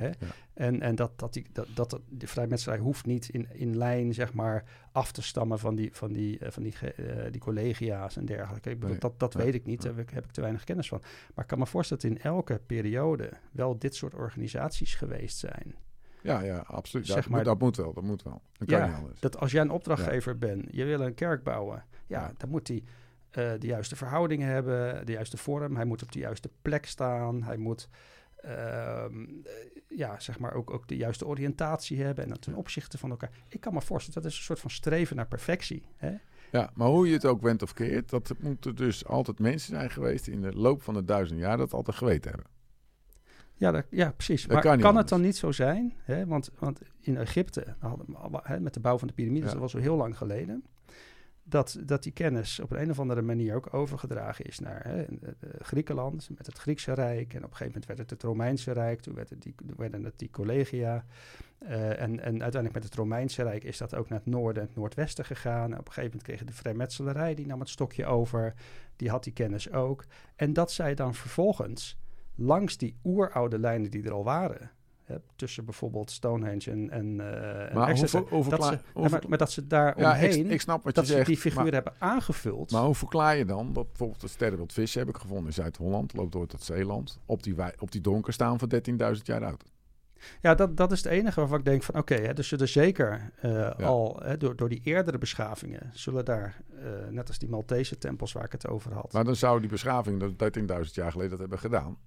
[0.00, 0.10] Hè?
[0.54, 4.32] En, en dat, dat, die, dat, dat de vrijmetselarij hoeft niet in, in lijn, zeg
[4.32, 8.24] maar, af te stammen van die, van die, uh, van die, uh, die collegia's en
[8.24, 8.70] dergelijke.
[8.70, 10.88] Ik bedoel, Dat, dat weet ik niet, daar heb ik, heb ik te weinig kennis
[10.88, 11.00] van.
[11.34, 15.74] Maar ik kan me voorstellen dat in elke periode wel dit soort organisaties geweest zijn.
[16.22, 17.06] Ja, ja, absoluut.
[17.06, 18.42] Zeg maar, dat moet wel, dat moet wel.
[18.52, 19.20] Dat kan ja, niet anders.
[19.20, 22.82] Dat als jij een opdrachtgever bent, je wil een kerk bouwen, ja, dan moet hij
[23.38, 25.76] uh, de juiste verhoudingen hebben, de juiste vorm.
[25.76, 27.42] Hij moet op de juiste plek staan.
[27.42, 27.88] Hij moet
[28.44, 29.04] uh,
[29.88, 33.30] ja, zeg maar ook, ook de juiste oriëntatie hebben en dat ten opzichte van elkaar.
[33.48, 35.82] Ik kan me voorstellen, dat is een soort van streven naar perfectie.
[35.96, 36.14] Hè?
[36.52, 39.90] Ja, maar hoe je het ook went of keert, dat moeten dus altijd mensen zijn
[39.90, 42.50] geweest die in de loop van de duizend jaar dat altijd geweten hebben.
[43.54, 44.46] Ja, ja precies.
[44.46, 45.94] maar kan, het dan niet zo zijn?
[46.02, 46.26] Hè?
[46.26, 47.76] Want, want in Egypte,
[48.42, 50.64] hè, met de bouw van de piramides, dat was al heel lang geleden.
[51.48, 55.04] Dat, dat die kennis op een, of andere manier ook overgedragen is naar hè,
[55.58, 57.34] Griekenland met het Griekse Rijk.
[57.34, 60.04] En op een gegeven moment werd het het Romeinse Rijk, toen werd het die, werden
[60.04, 61.04] het die collegia.
[61.62, 64.68] Uh, en, en uiteindelijk met het Romeinse Rijk is dat ook naar het noorden en
[64.68, 65.72] het noordwesten gegaan.
[65.72, 68.54] op een gegeven moment kregen de vrijmetselarij, die nam het stokje over.
[68.96, 70.04] Die had die kennis ook.
[70.36, 71.98] En dat zij dan vervolgens
[72.34, 74.70] langs die oeroude lijnen die er al waren.
[75.08, 79.66] Hè, tussen bijvoorbeeld Stonehenge en, en, uh, maar, hoeveel, dat ze, maar, maar, dat ze
[79.66, 82.70] daar omheen, ik, ik snap wat dat je ze zegt, die figuren hebben aangevuld.
[82.70, 86.12] Maar hoe verklaar je dan dat bijvoorbeeld het sterrenbeeld vis heb ik gevonden in Zuid-Holland,
[86.12, 88.72] loopt door tot Zeeland, op die, op die donker staan van
[89.16, 89.64] 13.000 jaar oud?
[90.40, 93.32] Ja, dat, dat is het enige waarvan ik denk van oké, okay, dus zullen zeker
[93.44, 97.98] uh, al hè, door, door die eerdere beschavingen, zullen daar, uh, net als die Maltese
[97.98, 99.12] tempels waar ik het over had.
[99.12, 101.98] Maar dan zou die beschaving dat 13.000 jaar geleden dat hebben gedaan.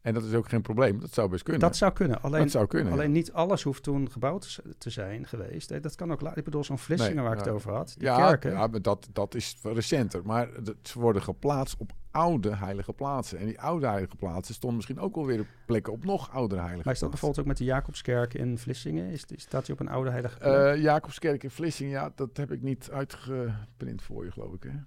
[0.00, 1.00] En dat is ook geen probleem.
[1.00, 1.60] Dat zou best kunnen.
[1.62, 2.22] Dat zou kunnen.
[2.22, 5.82] Alleen, dat zou kunnen, alleen niet alles hoeft toen gebouwd te zijn geweest.
[5.82, 6.38] Dat kan ook later.
[6.38, 7.94] Ik bedoel, zo'n Vlissingen waar ik het over had.
[7.98, 8.50] Die ja, kerken.
[8.50, 10.20] ja, maar dat, dat is recenter.
[10.24, 10.48] Maar
[10.82, 13.38] ze worden geplaatst op oude heilige plaatsen.
[13.38, 16.84] En die oude heilige plaatsen stonden misschien ook alweer op plekken op nog oudere heilige
[16.84, 17.10] Maar is dat plaatsen.
[17.10, 19.10] bijvoorbeeld ook met de Jacobskerk in Vlissingen?
[19.10, 20.52] Is, staat die op een oude heilige plek?
[20.52, 24.62] Eh, Jacobskerk in Vlissingen, ja, dat heb ik niet uitgeprint voor je, geloof ik.
[24.62, 24.78] Hè?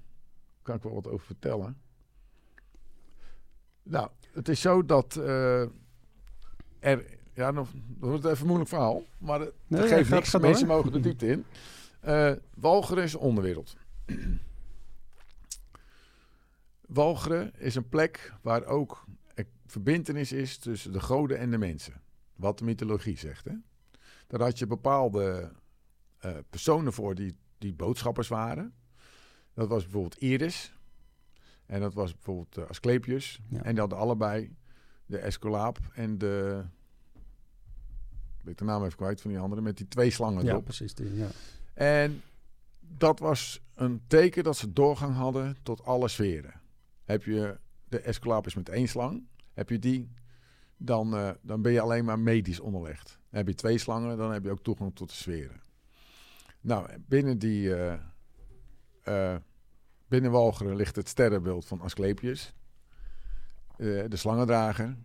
[0.61, 1.77] Kan ik wel wat over vertellen.
[3.83, 5.61] Nou, het is zo dat eh,
[6.79, 7.19] er...
[7.33, 10.31] Ja, nog, dat wordt even een moeilijk verhaal, maar Nee, dat ja, geeft gaat- niks.
[10.39, 10.75] Mensen door.
[10.75, 11.45] mogen de diepte in.
[12.55, 13.75] Walcheren is onderwereld.
[16.87, 19.05] Walcheren is een plek waar ook
[19.35, 22.01] een verbintenis is tussen de goden en de mensen.
[22.35, 23.45] Wat de mythologie zegt.
[23.45, 23.53] Hè?
[24.27, 25.51] Daar had je bepaalde
[26.19, 28.73] eh, personen voor die, die boodschappers waren.
[29.53, 30.73] Dat was bijvoorbeeld Iris.
[31.71, 33.41] En dat was bijvoorbeeld eh, Asclepius.
[33.47, 33.63] Ja.
[33.63, 34.55] En die hadden allebei
[35.05, 36.63] de Esculaap en de...
[38.37, 39.61] Ik weet de naam even kwijt van die andere.
[39.61, 40.63] Met die twee slangen ja, erop.
[40.63, 40.93] precies.
[40.93, 41.27] Die, ja.
[41.73, 42.21] En
[42.79, 46.61] dat was een teken dat ze doorgang hadden tot alle sferen.
[47.03, 50.11] Heb je de Esculapus met één slang, heb je die,
[50.77, 53.19] dan, eh, dan ben je alleen maar medisch onderlegd.
[53.29, 55.61] Heb je twee slangen, dan heb je ook toegang tot de sferen.
[56.61, 59.35] Nou, binnen die, eh,
[60.11, 62.53] binnen Walcheren ligt het sterrenbeeld van Asclepius,
[63.77, 64.95] eh, de slangendrager.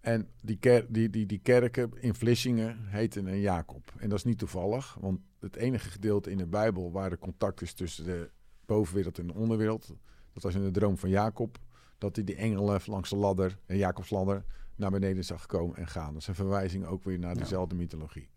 [0.00, 3.92] En die, ker die, die, die kerken in Vlissingen heten een Jacob.
[3.98, 7.62] En dat is niet toevallig, want het enige gedeelte in de Bijbel waar er contact
[7.62, 8.30] is tussen de
[8.66, 9.86] bovenwereld en de onderwereld,
[10.32, 11.58] dat was in de droom van Jacob,
[11.98, 14.44] dat hij die engelen langs de ladder, een Jacobsladder,
[14.76, 16.12] naar beneden zag komen en gaan.
[16.12, 17.40] Dat is een verwijzing ook weer naar Ja.
[17.40, 18.28] dezelfde mythologie.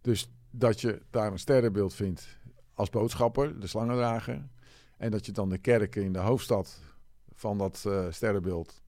[0.00, 2.38] Dus dat je daar een sterrenbeeld vindt
[2.74, 4.48] als boodschapper, de slangendrager,
[4.96, 6.80] en dat je dan de kerken in de hoofdstad
[7.34, 8.82] van dat eh, sterrenbeeld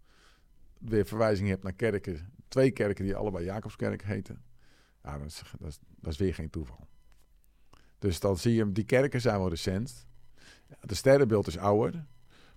[0.79, 4.43] weer verwijzing hebt naar kerken, twee kerken die allebei Jacobskerk heten.
[5.03, 6.87] Ja, dat is, dat is, dat is weer geen toeval.
[7.99, 10.07] Dus dan zie je, die kerken zijn wel recent.
[10.81, 12.07] De sterrenbeeld is ouder.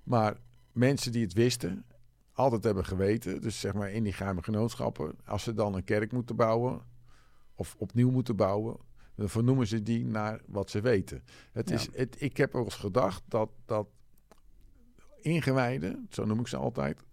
[0.03, 0.37] Maar
[0.71, 1.85] mensen die het wisten,
[2.33, 6.11] altijd hebben geweten, dus zeg maar in die geheime genootschappen, als ze dan een kerk
[6.11, 6.81] moeten bouwen
[7.55, 8.77] of opnieuw moeten bouwen,
[9.19, 11.23] dan vernoemen ze die naar wat ze weten.
[11.51, 11.75] Het Ja.
[11.75, 13.87] is, het, ik heb wel eens gedacht dat, dat
[15.21, 17.03] ingewijden, zo noem ik ze altijd,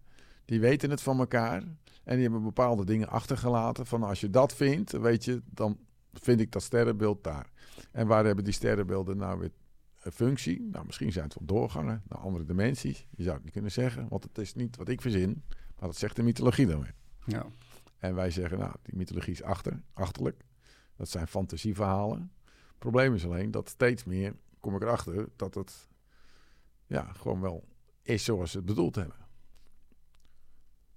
[0.45, 1.63] die weten het van elkaar
[2.05, 3.87] en die hebben bepaalde dingen achtergelaten.
[3.87, 5.79] Van als je dat vindt, weet je, dan
[6.13, 7.51] vind ik dat sterrenbeeld daar.
[7.93, 9.51] En waar hebben die sterrenbeelden nou weer
[10.03, 10.69] een functie?
[10.71, 13.07] Nou, misschien zijn het wel doorgangen naar andere dimensies.
[13.17, 15.97] Je zou het niet kunnen zeggen, want het is niet wat ik verzin, maar dat
[15.97, 16.95] zegt de mythologie dan weer.
[17.25, 17.47] Ja.
[17.99, 20.45] En wij zeggen, nou, die mythologie is achter, achterlijk.
[20.97, 22.33] Dat zijn fantasieverhalen.
[22.45, 25.89] Het probleem is alleen dat steeds meer kom ik erachter dat het
[26.87, 27.65] ja, gewoon wel
[28.03, 29.17] is zoals ze het bedoeld hebben.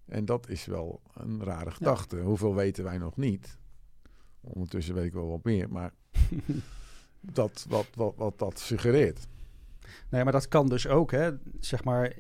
[0.06, 2.20] En dat is wel een rare gedachte.
[2.20, 3.58] Hoeveel weten wij nog niet?
[4.42, 5.94] Ondertussen weet ik wel wat meer, maar
[7.20, 9.28] dat, wat, wat, wat dat suggereert.
[10.10, 12.16] Nee, maar dat kan dus ook, hè, zeg maar,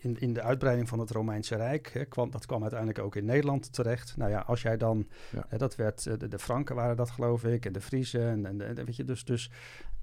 [0.00, 3.24] in, in de uitbreiding van het Romeinse Rijk, hè, kwam, dat kwam uiteindelijk ook in
[3.24, 4.16] Nederland terecht.
[4.16, 5.44] Nou ja, als jij dan, Ja.
[5.48, 8.60] hè, dat werd, eh, de, de Franken waren dat geloof ik, en de Friezen, en,
[8.60, 9.50] en, weet je, dus, dus,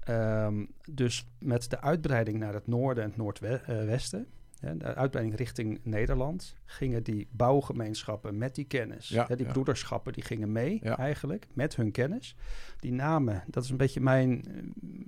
[0.00, 4.26] ehm, dus met de uitbreiding naar het noorden en het noordwesten,
[4.78, 9.52] de uitbreiding richting Nederland, gingen die bouwgemeenschappen met die kennis, Ja, hè, die ja.
[9.52, 10.98] broederschappen, die gingen mee Ja.
[10.98, 12.36] eigenlijk, met hun kennis.
[12.78, 14.52] Die namen, dat is een beetje mijn eh,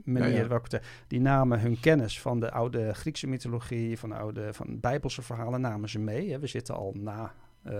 [0.04, 4.52] manier ik het die namen hun kennis van de oude Griekse mythologie, van de oude
[4.52, 6.30] van Bijbelse verhalen, namen ze mee.
[6.30, 6.38] Hè.
[6.38, 7.32] We zitten al na
[7.62, 7.72] eh,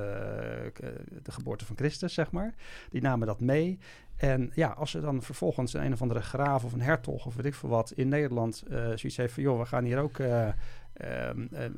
[0.72, 0.80] k-
[1.22, 2.54] de geboorte van Christus, zeg maar.
[2.90, 3.78] Die namen dat mee.
[4.16, 7.34] En ja, als er dan vervolgens een, een of andere graaf of een hertog of
[7.34, 10.18] weet ik veel wat in Nederland eh zoiets heeft van, joh, we gaan hier ook
[10.18, 10.48] eh,
[10.94, 11.70] ehm, eh, eh,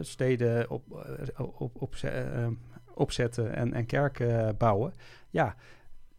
[0.00, 2.46] steden op, eh, op, op, eh,
[2.94, 4.92] opzetten en, en kerken bouwen.
[5.30, 5.54] Ja,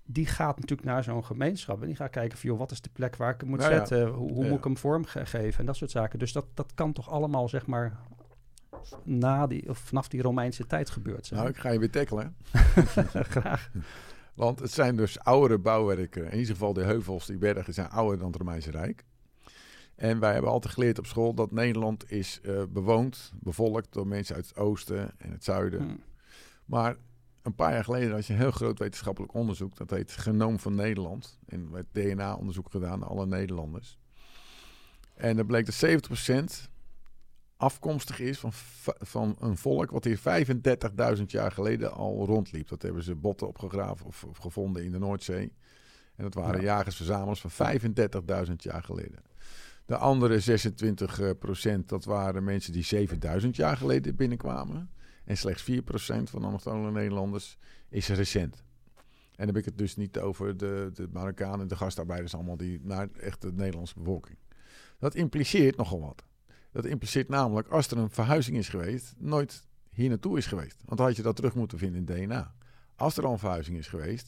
[0.05, 2.89] die gaat natuurlijk naar zo'n gemeenschap en die gaat kijken van, joh, wat is de
[2.93, 3.77] plek waar ik hem moet Nou ja.
[3.77, 4.07] zetten?
[4.07, 4.49] Hoe, hoe Ja.
[4.49, 5.59] moet ik hem vormgeven?
[5.59, 6.19] En dat soort zaken.
[6.19, 7.97] Dus dat, dat kan toch allemaal, zeg maar,
[9.03, 11.39] na die, of vanaf die Romeinse tijd gebeurd zijn.
[11.39, 12.35] Nou, ik ga je weer tackelen.
[13.13, 13.71] Graag.
[14.33, 16.25] Want het zijn dus oudere bouwwerken.
[16.25, 19.03] In ieder geval de heuvels, die bergen, zijn ouder dan het Romeinse Rijk.
[19.95, 24.35] En wij hebben altijd geleerd op school dat Nederland is eh, bewoond, bevolkt door mensen
[24.35, 25.81] uit het oosten en het zuiden.
[25.81, 25.95] Hm.
[26.65, 26.95] Maar
[27.41, 29.77] een paar jaar geleden had je een heel groot wetenschappelijk onderzoek.
[29.77, 31.39] Dat heet Genoom van Nederland.
[31.45, 33.97] En er werd DNA-onderzoek gedaan naar alle Nederlanders.
[35.13, 35.75] En er bleek dat
[36.65, 36.69] 70%
[37.57, 40.19] afkomstig is van, va- van een volk wat hier
[41.17, 42.67] 35.000 jaar geleden al rondliep.
[42.67, 45.53] Dat hebben ze botten opgegraven of, of gevonden in de Noordzee.
[46.15, 46.65] En dat waren Ja.
[46.65, 47.51] jagers-verzamelaars van
[48.47, 49.19] 35.000 jaar geleden.
[49.85, 54.89] De andere 26 eh, procent, dat waren mensen die 7000 jaar geleden binnenkwamen.
[55.25, 55.75] En slechts 4%
[56.05, 57.57] van de allochtone Nederlanders
[57.89, 58.63] is recent.
[58.95, 62.79] En dan heb ik het dus niet over de, de Marokkanen, de gastarbeiders allemaal, die
[62.83, 64.37] naar echt de Nederlandse bevolking.
[64.99, 66.23] Dat impliceert nogal wat.
[66.71, 70.81] Dat impliceert namelijk, als er een verhuizing is geweest, nooit hier naartoe is geweest.
[70.85, 72.55] Want dan had je dat terug moeten vinden in DNA.
[72.95, 74.27] Als er al een verhuizing is geweest,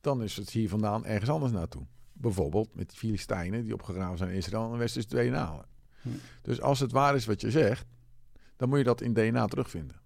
[0.00, 1.86] dan is het hier vandaan ergens anders naartoe.
[2.18, 5.66] Bijvoorbeeld met die Filistijnen die opgegraven zijn in Israël en West-Is DNA.
[6.02, 6.08] Hm.
[6.42, 7.86] Dus als het waar is wat je zegt,
[8.56, 10.00] dan moet je dat in DNA terugvinden.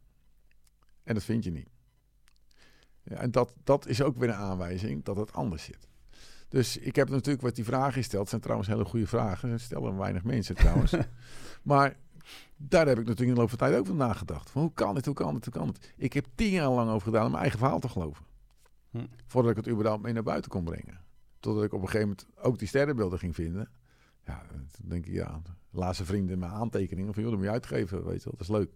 [1.02, 1.68] En dat vind je niet.
[3.02, 5.88] Ja, en dat, dat is ook weer een aanwijzing dat het anders zit.
[6.48, 8.28] Dus ik heb natuurlijk wat die vragen stelt.
[8.28, 9.50] zijn trouwens hele goede vragen.
[9.50, 10.94] Dat stellen weinig mensen trouwens.
[11.62, 11.96] maar
[12.56, 14.50] daar heb ik natuurlijk in de loop van de tijd ook van nagedacht.
[14.50, 15.92] Van hoe kan dit, hoe kan dit, hoe kan het?
[15.96, 18.24] Ik heb tien jaar lang over gedaan om mijn eigen verhaal te geloven.
[18.90, 19.06] Hm.
[19.26, 21.00] Voordat ik het überhaupt mee naar buiten kon brengen.
[21.41, 23.68] Totdat ik op een gegeven moment ook die sterrenbeelden ging vinden.
[24.26, 28.05] Ja, dan denk ik, ja, laatste vrienden mijn aantekeningen van, joh, dat moet je uitgeven,
[28.05, 28.70] weet je wel, dat is leuk.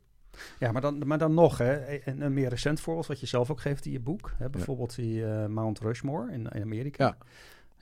[0.58, 3.50] Ja, maar dan, maar dan nog, hè, een, een meer recent voorbeeld wat je zelf
[3.50, 4.32] ook geeft in je boek.
[4.36, 7.04] Hè, bijvoorbeeld die eh, Mount Rushmore in, in Amerika.
[7.04, 7.16] Ja.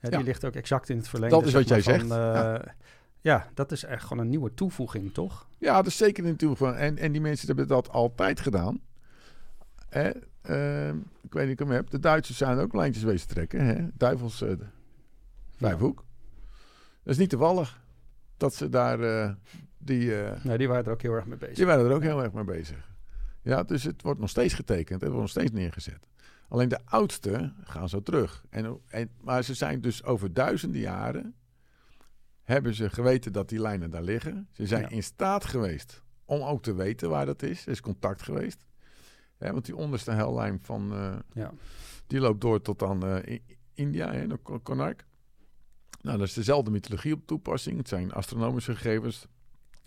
[0.01, 0.25] Hè, die Ja.
[0.25, 1.37] ligt ook exact in het verlengde.
[1.39, 2.11] Dat is wat jij van, zegt.
[2.11, 2.73] eh,
[3.21, 3.49] ja.
[3.55, 5.49] dat is echt gewoon een nieuwe toevoeging, toch?
[5.59, 6.75] Ja, dat is zeker natuurlijk van.
[6.75, 8.81] En, en die mensen hebben dat altijd gedaan.
[10.43, 11.91] Ehm, ik weet niet of ik hem heb.
[11.91, 13.65] De Duitsers zijn ook lijntjes wezen trekken.
[13.65, 13.87] Hè?
[13.95, 14.53] Duivels eh,
[15.57, 16.05] vijfhoek.
[17.03, 17.81] Dat is niet toevallig
[18.37, 19.33] dat ze daar eh,
[19.79, 21.57] die, eh, Nee, die waren er ook heel erg mee bezig.
[21.57, 22.91] die waren er ook heel erg mee bezig.
[23.43, 25.01] Ja, dus het wordt nog steeds getekend.
[25.01, 26.07] Het wordt nog steeds neergezet.
[26.49, 28.45] Alleen de oudste gaan zo terug.
[28.51, 31.35] En, en, maar ze zijn dus over duizenden jaren...
[32.43, 34.49] hebben ze geweten dat die lijnen daar liggen.
[34.53, 34.89] Ze zijn Ja.
[34.89, 37.67] in staat geweest om ook te weten waar dat is.
[37.67, 38.65] Er is contact geweest.
[39.43, 40.93] Hè, want die onderste hellijn van...
[40.93, 41.53] eh, Ja.
[42.07, 43.43] die loopt door tot aan I-
[43.75, 44.27] India, hè,
[44.63, 45.05] Konark.
[46.01, 47.77] Nou, dat is dezelfde mythologie op toepassing.
[47.77, 49.27] Het zijn astronomische gegevens.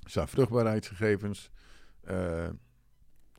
[0.03, 1.49] Het zijn vruchtbaarheidsgegevens.
[2.01, 2.47] Eh,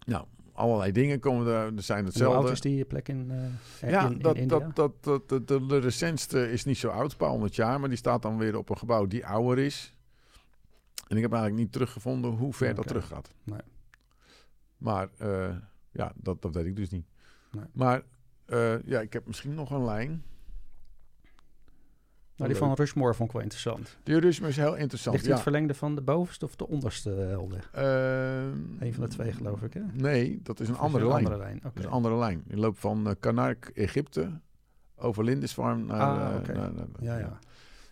[0.07, 1.77] nou, allerlei dingen komen er.
[1.77, 2.39] Er zijn Hoe hetzelfde.
[2.39, 3.33] oud is die plek in,
[3.81, 7.17] ja, in, dat, dat, dat, dat, dat- de, de recentste is niet zo oud, een
[7.19, 7.81] paar honderd jaar.
[7.81, 9.95] Maar die staat dan weer op een gebouw die ouder is.
[11.09, 13.31] En ik heb eigenlijk niet teruggevonden hoe ver dat terug gaat.
[13.45, 13.61] Nee.
[14.77, 15.09] Maar
[15.97, 17.07] ja, dat, dat weet ik dus niet.
[17.51, 17.65] Nee.
[17.73, 18.03] Maar
[18.45, 20.23] eh, ja, ik heb misschien nog een lijn.
[22.37, 23.97] nou, die van Rushmore vond ik wel interessant.
[24.03, 25.15] Die Rushmore is heel interessant.
[25.17, 25.33] Ligt ja.
[25.35, 27.69] het verlengde van de bovenste of de onderste helder?
[27.73, 29.83] Ehm, Een van de twee, geloof ik, hè?
[29.93, 31.25] Nee, dat is een andere een lijn.
[31.25, 31.57] andere lijn.
[31.57, 31.65] Oké.
[31.69, 32.43] Dat is een andere lijn.
[32.47, 34.41] Die loopt van uh, Kanark, Egypte,
[34.97, 36.53] over Lindisfarne naar, Ah, eh, oké.
[36.53, 37.39] naar- naar- Ja, ja.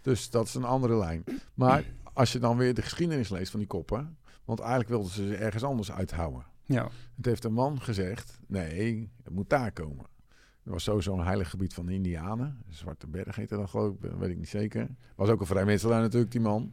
[0.02, 1.24] Dus dat is een andere lijn.
[1.54, 5.26] Maar als je dan weer de geschiedenis leest van die koppen, want eigenlijk wilden ze
[5.26, 6.44] ze ergens anders uithouden.
[6.64, 6.88] Ja.
[7.16, 10.06] Het heeft een man gezegd, nee, het moet daar komen.
[10.64, 12.62] Er was sowieso een heilig gebied van de Indianen.
[12.68, 14.88] Zwarte Berg heette dat geloof ik, weet ik niet zeker.
[15.16, 16.72] Was ook een vrijmetselaar natuurlijk, die man.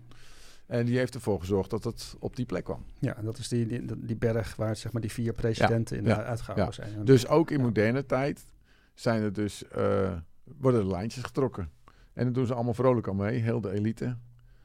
[0.66, 2.86] En die heeft ervoor gezorgd dat het op die plek kwam.
[3.00, 6.16] Ja, dat is die, die, die berg waar zeg maar, die vier presidenten in ja,
[6.16, 6.72] de uitgehouden ja.
[6.72, 6.94] zijn.
[7.00, 8.46] En- Dus ook in moderne tijd
[8.94, 11.70] zijn er dus, eh, worden er lijntjes getrokken.
[12.14, 14.18] En dan doen ze allemaal vrolijk aan mee, heel de elite.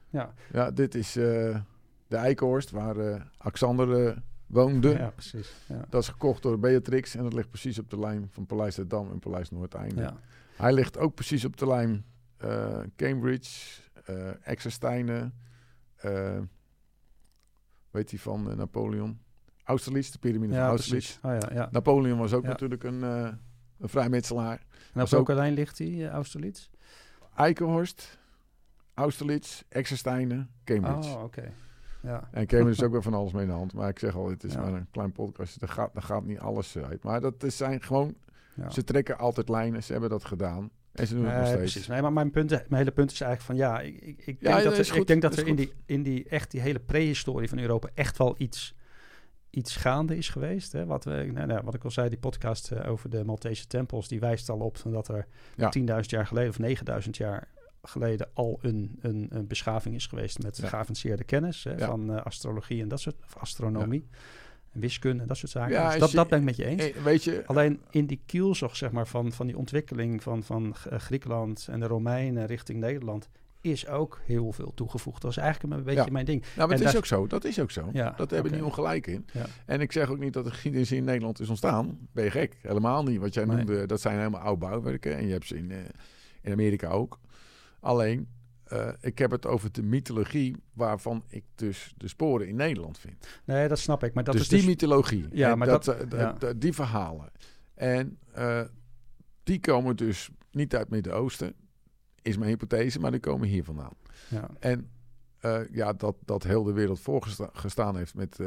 [0.09, 0.33] ja.
[0.51, 1.59] Ja, dit is eh,
[2.07, 4.89] de Eikenhorst, waar eh Alexander woonde.
[4.89, 5.53] ja, precies.
[5.67, 5.85] Ja.
[5.89, 8.87] Dat is gekocht door Beatrix en dat ligt precies op de lijn van Paleis de
[8.87, 10.01] Dam en Paleis Noordeinde.
[10.01, 10.17] Ja.
[10.55, 12.05] Hij ligt ook precies op de lijn
[12.37, 13.81] eh, Cambridge,
[14.41, 15.33] Exersteinen,
[15.95, 16.39] eh
[17.91, 19.19] weet hij van Napoleon?
[19.63, 21.17] Austerlitz, de piramide van Austerlitz.
[21.21, 21.67] Oh, ja, ja.
[21.71, 23.39] Napoleon was ook natuurlijk een, een
[23.89, 24.65] vrijmetselaar.
[24.93, 26.69] En op welke lijn ligt eh, Austerlitz?
[27.35, 28.19] Eikenhorst,
[28.93, 31.09] Austerlitz, Exersteinen, Cambridge.
[31.09, 31.53] Oh, oké.
[32.07, 32.27] Ja.
[32.31, 33.73] En Cambridge is ook weer van alles mee in de hand.
[33.73, 34.59] Maar ik zeg al, het is Ja.
[34.59, 35.61] maar een klein podcast.
[35.61, 37.03] Er gaat, er gaat niet alles uit.
[37.03, 38.15] Maar dat is zijn gewoon...
[38.55, 38.69] ja.
[38.69, 39.83] Ze trekken altijd lijnen.
[39.83, 40.69] Ze hebben dat gedaan.
[40.91, 41.59] En ze doen het nog steeds.
[41.59, 41.87] precies.
[41.87, 44.63] Nee, maar mijn, punt, mijn hele punt is eigenlijk van ja, ik, ik, ik denk,
[44.63, 47.49] dat, er, goed, ik denk dat er in die, in die echt die hele prehistorie
[47.49, 48.75] van Europa echt wel iets,
[49.49, 50.71] iets gaande is geweest.
[50.71, 50.85] Hè?
[50.85, 54.07] Wat, we, nou, nou, wat ik al zei, die podcast eh, over de Maltese tempels,
[54.07, 55.73] die wijst al op dat er Ja.
[55.79, 57.47] 10.000 jaar geleden of 9.000 jaar
[57.89, 60.67] geleden al een, een, een beschaving is geweest met Ja.
[60.67, 61.85] geavanceerde kennis hè, Ja.
[61.87, 64.07] van eh, astrologie en dat soort, of astronomie
[64.73, 65.73] en wiskunde en dat soort zaken.
[65.73, 66.91] Ja, Dus dat, je- dat ben ik met je eens.
[66.91, 70.75] Eh, weet je, Alleen in die kielzog zeg maar, van, van die ontwikkeling van, van
[70.89, 73.29] eh, Griekenland en de Romeinen richting Nederland
[73.61, 75.21] is ook heel veel toegevoegd.
[75.21, 76.11] Dat is eigenlijk een beetje Ja.
[76.11, 76.41] mijn ding.
[76.41, 77.27] nou, maar en het is daar- ook zo.
[77.27, 77.89] Dat is ook zo.
[77.93, 79.25] Ja, dat hebben we niet ongelijk in.
[79.33, 79.45] Ja.
[79.65, 82.07] En ik zeg ook niet dat de geschiedenis in Nederland is ontstaan.
[82.11, 82.57] Ben je gek?
[82.61, 83.19] Helemaal niet.
[83.19, 83.55] Wat jij Nee.
[83.57, 85.17] noemde, dat zijn helemaal oude bouwwerken.
[85.17, 85.71] En je hebt ze in,
[86.41, 87.19] in Amerika ook.
[87.79, 88.27] Alleen,
[88.63, 93.27] eh, ik heb het over de mythologie waarvan ik dus de sporen in Nederland vind.
[93.43, 94.13] Nee, dat snap ik.
[94.13, 94.67] Maar dat dus is die dus...
[94.67, 95.27] mythologie.
[95.31, 96.53] Ja, maar dat, dat- eh, ja.
[96.53, 97.31] die verhalen.
[97.73, 98.61] En eh,
[99.43, 101.53] die komen dus niet uit het Midden-Oosten,
[102.21, 103.93] is mijn hypothese, maar die komen hier vandaan.
[104.29, 104.49] Ja.
[104.59, 104.89] En
[105.71, 108.39] ja, dat, dat heel de wereld voorgestaan heeft met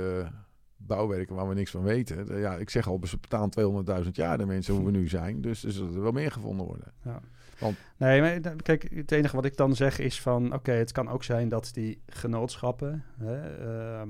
[0.76, 2.38] bouwwerken waar we niks van weten.
[2.40, 5.40] Ja, ik zeg al, ze betalen 200.000 jaar de mensen hoe we nu zijn.
[5.40, 6.92] Dus er zullen er wel meer gevonden worden.
[7.04, 7.20] Ja.
[7.60, 10.54] Want- Nee, maar kijk, het enige wat ik dan zeg is van...
[10.54, 13.04] oké, het kan ook zijn dat die genootschappen...
[13.18, 13.56] Hè,
[13.98, 14.08] ehm,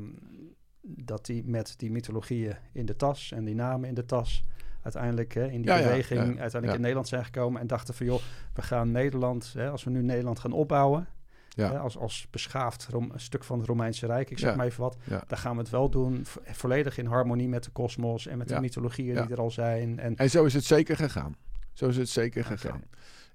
[0.82, 4.44] dat die met die mythologieën in de tas en die namen in de tas...
[4.82, 7.60] uiteindelijk hè, in die Ja, beweging ja, uiteindelijk in Nederland zijn gekomen...
[7.60, 8.20] en dachten van, joh,
[8.54, 9.52] we gaan Nederland...
[9.56, 11.06] Hè, als we nu Nederland gaan opbouwen...
[11.54, 11.68] Ja.
[11.70, 14.56] Als, als beschaafd Rom- een stuk van het Romeinse Rijk, ik zeg Ja.
[14.56, 14.96] maar even wat...
[15.04, 15.22] Ja.
[15.26, 18.26] dan gaan we het wel doen, vo- volledig in harmonie met de kosmos...
[18.26, 19.98] en met de mythologieën die er al zijn.
[19.98, 21.36] En, En zo is het zeker gegaan.
[21.72, 22.82] Zo is het zeker gegaan.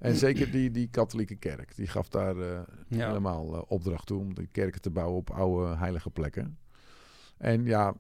[0.06, 3.08] En zeker die, die katholieke kerk, die gaf daar eh, Ja.
[3.08, 6.58] helemaal eh, opdracht toe om de kerken te bouwen op oude heilige plekken.
[7.38, 7.94] En ja,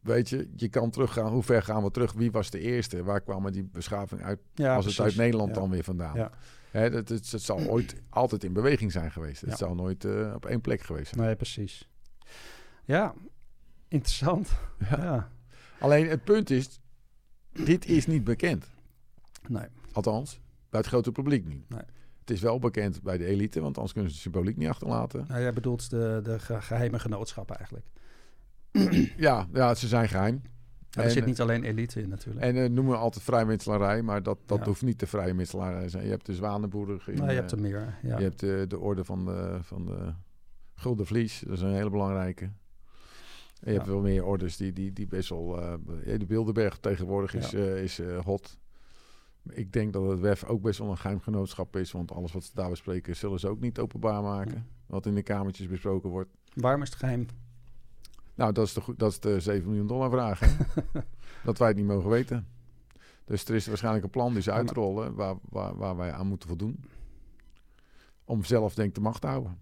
[0.00, 1.32] weet je, je kan teruggaan.
[1.32, 2.12] Hoe ver gaan we terug?
[2.12, 3.02] Wie was de eerste?
[3.04, 4.40] Waar kwamen die beschaving uit?
[4.54, 5.60] ja, was het uit Nederland Ja.
[5.60, 6.16] dan weer vandaan?
[6.16, 6.30] Ja.
[6.70, 9.40] Hè, dat, het, het zal ooit altijd in beweging zijn geweest.
[9.40, 11.26] Het zal nooit eh, op één plek geweest zijn.
[11.26, 11.88] Nee, precies.
[12.84, 13.14] Ja,
[13.88, 14.50] interessant.
[14.90, 15.30] Ja.
[15.78, 16.80] Alleen het punt is,
[17.52, 18.66] dit is niet bekend.
[19.48, 19.66] Nee.
[19.92, 20.40] Althans,
[20.76, 21.68] bij het grote publiek niet.
[21.68, 21.80] Nee.
[22.20, 25.24] Het is wel bekend bij de elite, want anders kunnen ze de symboliek niet achterlaten.
[25.28, 27.86] Nou, jij bedoelt de, de ge- geheime genootschappen eigenlijk.
[29.16, 30.42] Ja, ja ze zijn geheim.
[30.90, 32.44] Ja, er En, zit niet alleen elite in natuurlijk.
[32.44, 34.64] En eh, noemen we altijd vrijmetselarij, maar dat, dat Ja.
[34.64, 36.04] hoeft niet de vrije metselarij te zijn.
[36.04, 37.02] Je hebt de Zwanenboerder.
[37.06, 37.98] in, nou, je eh, hebt er meer.
[38.02, 38.16] Ja.
[38.18, 40.12] Je hebt eh, de orde van de, van de
[40.74, 42.44] Gulden Vlies, dat is een hele belangrijke.
[43.60, 45.60] En je hebt wel meer orders die, die, die best wel...
[45.60, 48.58] eh, de Bilderberg tegenwoordig is, eh, is eh, hot.
[49.50, 52.50] Ik denk dat het WEF ook best wel een geheimgenootschap is, want alles wat ze
[52.54, 54.54] daar bespreken zullen ze ook niet openbaar maken.
[54.54, 54.64] Ja.
[54.86, 56.30] Wat in de kamertjes besproken wordt.
[56.54, 57.26] Waarom is het geheim?
[58.34, 60.40] Nou, dat is de, dat is de 7 miljoen dollar vraag.
[60.40, 60.48] hè?
[61.44, 62.46] dat wij het niet mogen weten.
[63.24, 66.48] Dus er is waarschijnlijk een plan die ze uitrollen waar, waar, waar wij aan moeten
[66.48, 66.84] voldoen.
[68.24, 69.58] Om zelf denk de macht te houden.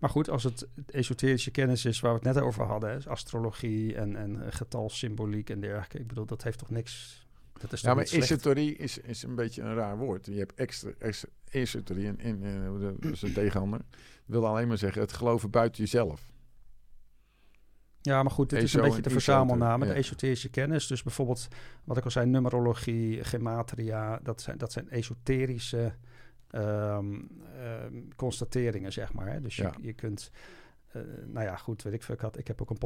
[0.00, 3.94] Maar goed, als het esoterische kennis is waar we het net over hadden, hè, astrologie
[3.94, 5.98] en, en getalsymboliek en dergelijke.
[5.98, 7.19] Ik bedoel, dat heeft toch niks.
[7.60, 10.26] Dat is Ja, maar esoterie is, is een beetje een raar woord.
[10.26, 13.80] Je hebt extra, extra esoterie en, en eh, dat is een tegenhander.
[14.24, 16.30] wil alleen maar zeggen het geloven buiten jezelf.
[18.02, 19.78] Ja, maar goed, dit is een beetje de ja.
[19.78, 20.86] de esoterische kennis.
[20.86, 21.48] Dus bijvoorbeeld,
[21.84, 25.94] wat ik al zei, numerologie, gematria, dat zijn, dat zijn esoterische
[26.50, 27.20] ehm,
[27.56, 29.32] ehm, constateringen, zeg maar.
[29.32, 29.40] Hè.
[29.40, 29.74] Dus je, Ja.
[29.80, 30.30] je kunt,
[30.90, 32.14] eh, nou ja, goed, weet ik veel.
[32.14, 32.78] Ik, had, ik heb ook een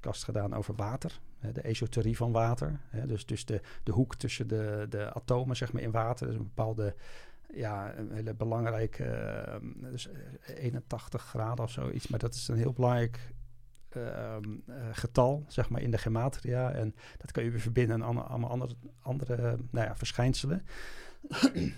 [0.00, 2.80] podcast gedaan over water, hè, de esoterie van water.
[2.88, 3.06] Hè.
[3.06, 6.26] Dus, dus de, de hoek tussen de, de atomen, zeg maar, in water.
[6.26, 6.94] Dus een bepaalde,
[7.52, 12.08] ja, een hele belangrijke, ehm, dus eh, 81 graden of zoiets.
[12.08, 13.32] Maar dat is een heel belangrijk
[13.88, 16.72] ehm, eh, getal, zeg maar, in de gematria.
[16.72, 20.62] En dat kun je weer verbinden aan alle- allemaal andere, andere nou ja, verschijnselen.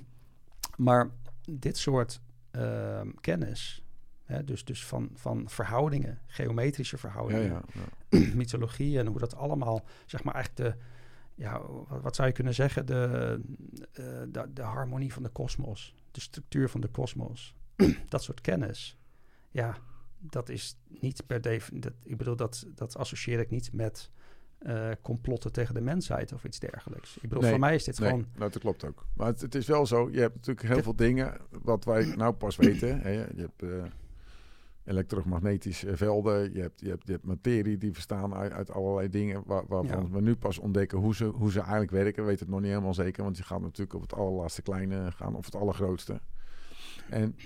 [0.77, 1.11] maar
[1.51, 2.21] dit soort
[2.51, 3.86] ehm, kennis,
[4.27, 10.25] hè, dus, dus van, van verhoudingen, geometrische verhoudingen, ja, mythologie en hoe dat allemaal, zeg
[10.25, 10.83] maar, eigenlijk de,
[11.35, 13.41] ja, wat, wat zou je kunnen zeggen, de,
[13.93, 17.55] eh, de, de harmonie van de kosmos, de structuur van de kosmos,
[18.09, 18.99] dat soort kennis,
[19.51, 19.77] ja,
[20.19, 24.11] dat is niet per definitie, ik bedoel, dat, dat associeer ik niet met
[24.59, 27.17] eh, complotten tegen de mensheid of iets dergelijks.
[27.17, 29.07] Ik bedoel, Nee, voor mij is dit Nee, gewoon, nou, dat klopt ook.
[29.15, 32.33] Maar het, het is wel zo, je hebt natuurlijk heel veel dingen wat wij nou
[32.33, 33.01] pas weten.
[33.01, 33.11] Hè.
[33.11, 33.85] Je hebt eh,
[34.87, 39.43] elektromagnetische velden, je hebt, je, hebt, je hebt materie die bestaan uit, uit allerlei dingen
[39.47, 40.11] waar, waarvan Ja.
[40.11, 42.23] we nu pas ontdekken hoe ze, hoe ze eigenlijk werken.
[42.23, 45.13] We weten het nog niet helemaal zeker, want je gaat natuurlijk op het allerlaatste kleine
[45.13, 46.21] gaan of het allergrootste.
[47.11, 47.37] En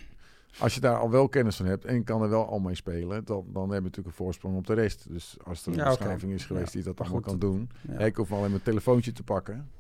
[0.59, 3.25] als je daar al wel kennis van hebt en kan er wel al mee spelen,
[3.25, 5.09] dan, dan hebben we natuurlijk een voorsprong op de rest.
[5.09, 7.99] Dus als er een Ja, is geweest Ja, die dat allemaal goed, kan doen, ja.
[7.99, 9.71] ik hoef alleen mijn telefoontje te pakken.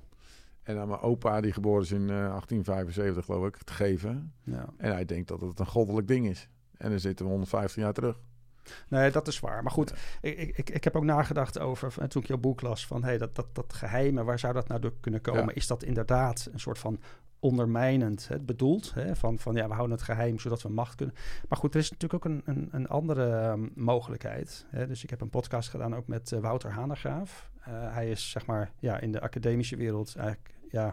[0.63, 4.33] En aan mijn opa, die geboren is in eh, 1875, geloof ik, te geven.
[4.43, 4.69] ja.
[4.77, 6.49] En hij denkt dat het een goddelijk ding is.
[6.81, 8.21] En dan zitten we 115 jaar terug.
[8.89, 9.63] Nee, dat is waar.
[9.63, 12.61] Maar goed, ik, ik, ik, ik heb ook nagedacht over, van- toen ik jouw boek
[12.61, 15.45] las, van hey, dat, dat, dat geheime, waar zou dat nou door kunnen komen?
[15.45, 15.55] Ja.
[15.55, 17.01] Is dat inderdaad een soort van
[17.39, 18.95] ondermijnend hè, bedoeld?
[18.95, 19.17] Hè?
[19.17, 21.15] Van, van ja, we houden het geheim zodat we macht kunnen.
[21.49, 24.67] Maar goed, er is natuurlijk ook een, een, een andere ehm, mogelijkheid.
[24.69, 24.87] Hè?
[24.87, 27.51] Dus ik heb een podcast gedaan ook met eh, Wouter Hanegraaf.
[27.61, 30.93] Eh, hij is zeg maar ja, in de academische wereld eigenlijk ja, eh,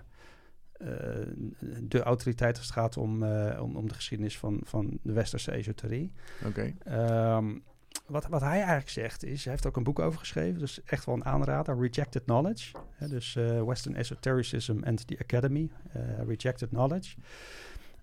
[1.82, 5.52] de autoriteit als het gaat om, eh, om, om de geschiedenis van, van de westerse
[5.52, 6.12] esoterie.
[6.46, 6.74] Oké.
[6.84, 7.58] Ehm,
[8.06, 11.06] wat, wat hij eigenlijk zegt is, hij heeft ook een boek over geschreven, dus echt
[11.06, 12.76] wel een aanrader, Rejected Knowledge.
[12.92, 17.16] Hè, dus eh, Western Esotericism and the Academy, eh, Rejected Knowledge.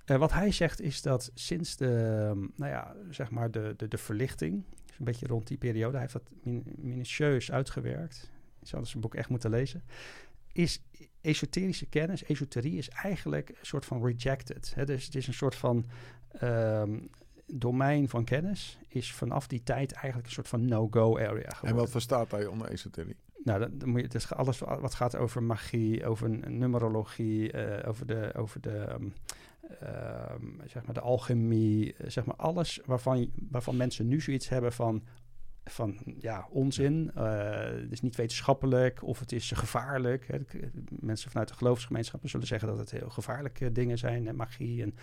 [0.05, 3.89] Eh, wat hij zegt is dat sinds de, ehm, nou ja, zeg maar de, de,
[3.89, 8.31] de verlichting, dus een beetje rond die periode, hij heeft dat min- minutieus uitgewerkt.
[8.61, 9.83] Je zou dus zijn boek echt moeten lezen.
[10.55, 10.83] Is
[11.21, 14.73] esoterische kennis, esoterie is eigenlijk een soort van rejected.
[14.75, 14.85] Hè?
[14.85, 15.85] Dus het is een soort van
[16.31, 16.99] ehm,
[17.47, 21.71] domein van kennis is vanaf die tijd eigenlijk een soort van no-go area geworden.
[21.71, 23.17] En wat verstaat hij onder esoterie?
[23.45, 28.07] Nou, dan, dan moet je, dus alles wat gaat over magie, over numerologie, eh, over
[28.07, 29.09] de, over de ehm,
[29.81, 34.73] ehm, zeg maar de alchemie, eh, zeg maar alles waarvan, waarvan mensen nu zoiets hebben
[34.73, 35.03] van,
[35.65, 37.11] van ja, onzin.
[37.15, 40.27] eh, het is niet wetenschappelijk of het is gevaarlijk.
[40.27, 40.39] Hè.
[40.89, 44.29] Mensen vanuit de geloofsgemeenschappen zullen zeggen dat het heel gevaarlijke dingen zijn.
[44.29, 44.95] En magie en,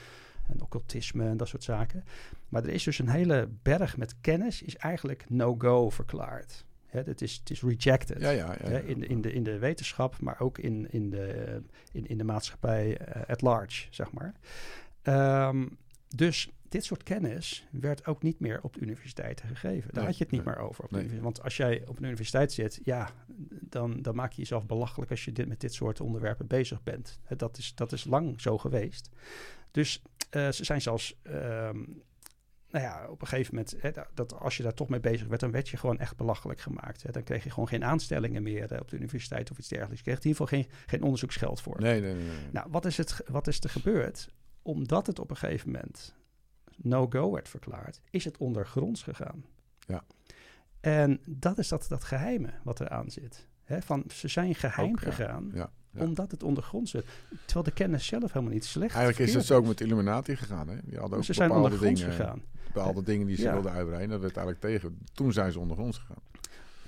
[0.48, 2.04] en occultisme en dat soort zaken.
[2.50, 6.66] Maar er is dus een hele berg met kennis is eigenlijk no-go verklaard.
[6.86, 8.22] Hè, het, is, het is rejected.
[8.22, 8.70] Ja, ja, ja.
[8.70, 11.62] Hè, in, de, in, de, in de wetenschap, maar ook in, in, de,
[11.92, 14.34] in, in de maatschappij eh, at large, zeg maar.
[15.02, 15.68] Ehm,
[16.16, 19.82] dus dit soort kennis werd ook niet meer op de universiteiten gegeven.
[19.94, 20.84] Daar Nee, had je het niet nee, meer over.
[20.84, 21.22] Op de nee.
[21.22, 23.10] Want als jij op een universiteit zit, ja,
[23.70, 27.20] dan, dan maak je jezelf belachelijk als je dit, met dit soort onderwerpen bezig bent.
[27.38, 29.10] Dat is, dat is lang zo geweest.
[29.72, 31.78] Dus eh, ze zijn zelfs, ehm,
[32.70, 35.40] nou ja, op een gegeven moment, hè, dat- als je daar toch mee bezig werd,
[35.42, 37.04] dan werd je gewoon echt belachelijk gemaakt.
[37.04, 37.12] Hè.
[37.12, 39.98] Dan kreeg je gewoon geen aanstellingen meer op de universiteit of iets dergelijks.
[39.98, 41.82] Je kreeg in ieder geval geen, geen onderzoeksgeld voor.
[41.82, 42.26] Nee, nee, nee.
[42.52, 44.30] Nou, wat is, het, wat is er gebeurd?
[44.62, 46.16] Omdat het op een gegeven moment
[46.84, 49.46] no-go werd verklaard, is het ondergronds gegaan.
[49.88, 50.04] Ja.
[50.80, 53.48] En dat is dat, dat geheime wat eraan zit.
[53.80, 56.04] Van, ze zijn geheim gegaan Ja, ja.
[56.04, 57.06] omdat het ondergronds zit.
[57.46, 60.68] Terwijl de kennis zelf helemaal niet slecht Eigenlijk is het zo ook met Illuminati gegaan.
[60.68, 60.76] Hè?
[60.84, 62.42] Die hadden ook Ze zijn ondergronds dingen, gegaan.
[62.74, 63.54] bepaalde dingen die ze Ja.
[63.54, 64.10] wilden uitbreiden.
[64.10, 64.98] Dat werd eigenlijk tegen.
[65.14, 66.22] Toen zijn ze ondergronds gegaan.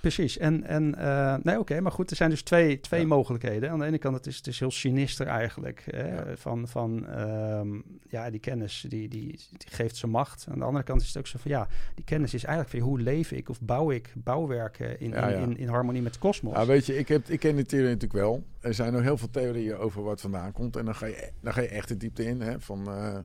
[0.04, 0.38] Precies.
[0.38, 3.08] En, en eh, nee, oké, maar goed, er zijn dus twee, twee Ja.
[3.08, 3.70] mogelijkheden.
[3.70, 5.84] Aan de ene kant, het is, het is heel sinister eigenlijk.
[5.86, 6.16] Hè?
[6.16, 6.36] Ja.
[6.38, 10.46] Van, van ehm, ja, die kennis, die, die, die geeft ze macht.
[10.50, 12.88] Aan de andere kant is het ook zo van, ja, die kennis is eigenlijk van
[12.90, 15.46] hoe leef ik of bouw ik bouwwerken in, Ja, in, ja.
[15.46, 16.54] in, in harmonie met de kosmos.
[16.54, 18.44] Nou, weet je, ik, heb, ik ken die theorie natuurlijk wel.
[18.60, 20.76] Er zijn nog heel veel theorieën over wat vandaan komt.
[20.76, 22.42] En dan ga je, dan ga je echt de diepte in.
[22.42, 23.18] Hè, van, eh,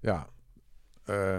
[0.00, 0.26] ja,
[1.04, 1.38] eh,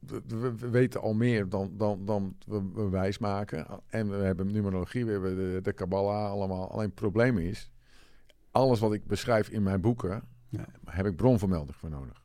[0.00, 3.66] we, we- we weten al meer dan, dan, dan we, we wijs maken.
[3.88, 6.70] En we hebben numerologie, we hebben de, de Kabbalah allemaal.
[6.70, 7.70] Alleen het probleem is,
[8.50, 10.64] alles wat ik beschrijf in mijn boeken, Ja.
[10.84, 12.24] heb ik bronvermelding voor nodig.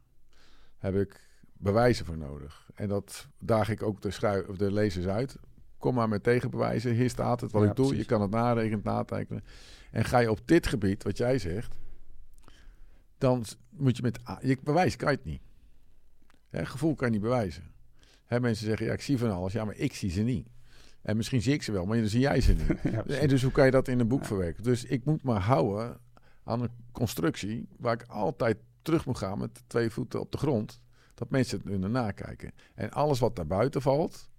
[0.77, 2.69] Heb ik bewijzen voor nodig.
[2.76, 5.35] En dat daag ik ook de, schrui- of de lezers uit.
[5.77, 6.93] Kom maar met tegenbewijzen.
[6.93, 7.85] Hier staat het wat Ja, ik doe.
[7.85, 8.03] precies.
[8.03, 9.43] Je kan het narekenen, natekenen.
[9.91, 11.76] En ga je op dit gebied, wat jij zegt,
[13.18, 14.19] dan moet je met...
[14.41, 15.41] Je bewijs kan je het niet.
[16.56, 17.64] Hè, gevoel kan je niet bewijzen.
[18.26, 19.53] Hè, mensen zeggen, ja, ik zie van alles.
[19.53, 20.48] Ja, maar ik zie ze niet.
[21.02, 22.68] En misschien zie ik ze wel, maar dan zie jij ze niet.
[22.94, 23.03] Ja.
[23.06, 24.26] En dus hoe kan je dat in een boek Ja.
[24.27, 24.64] verwerken?
[24.64, 25.98] Dus ik moet me houden
[26.44, 30.80] aan een constructie waar ik altijd terug moet gaan met twee voeten op de grond.
[31.14, 32.52] Dat mensen het kunnen nakijken.
[32.76, 34.30] En alles wat daarbuiten valt,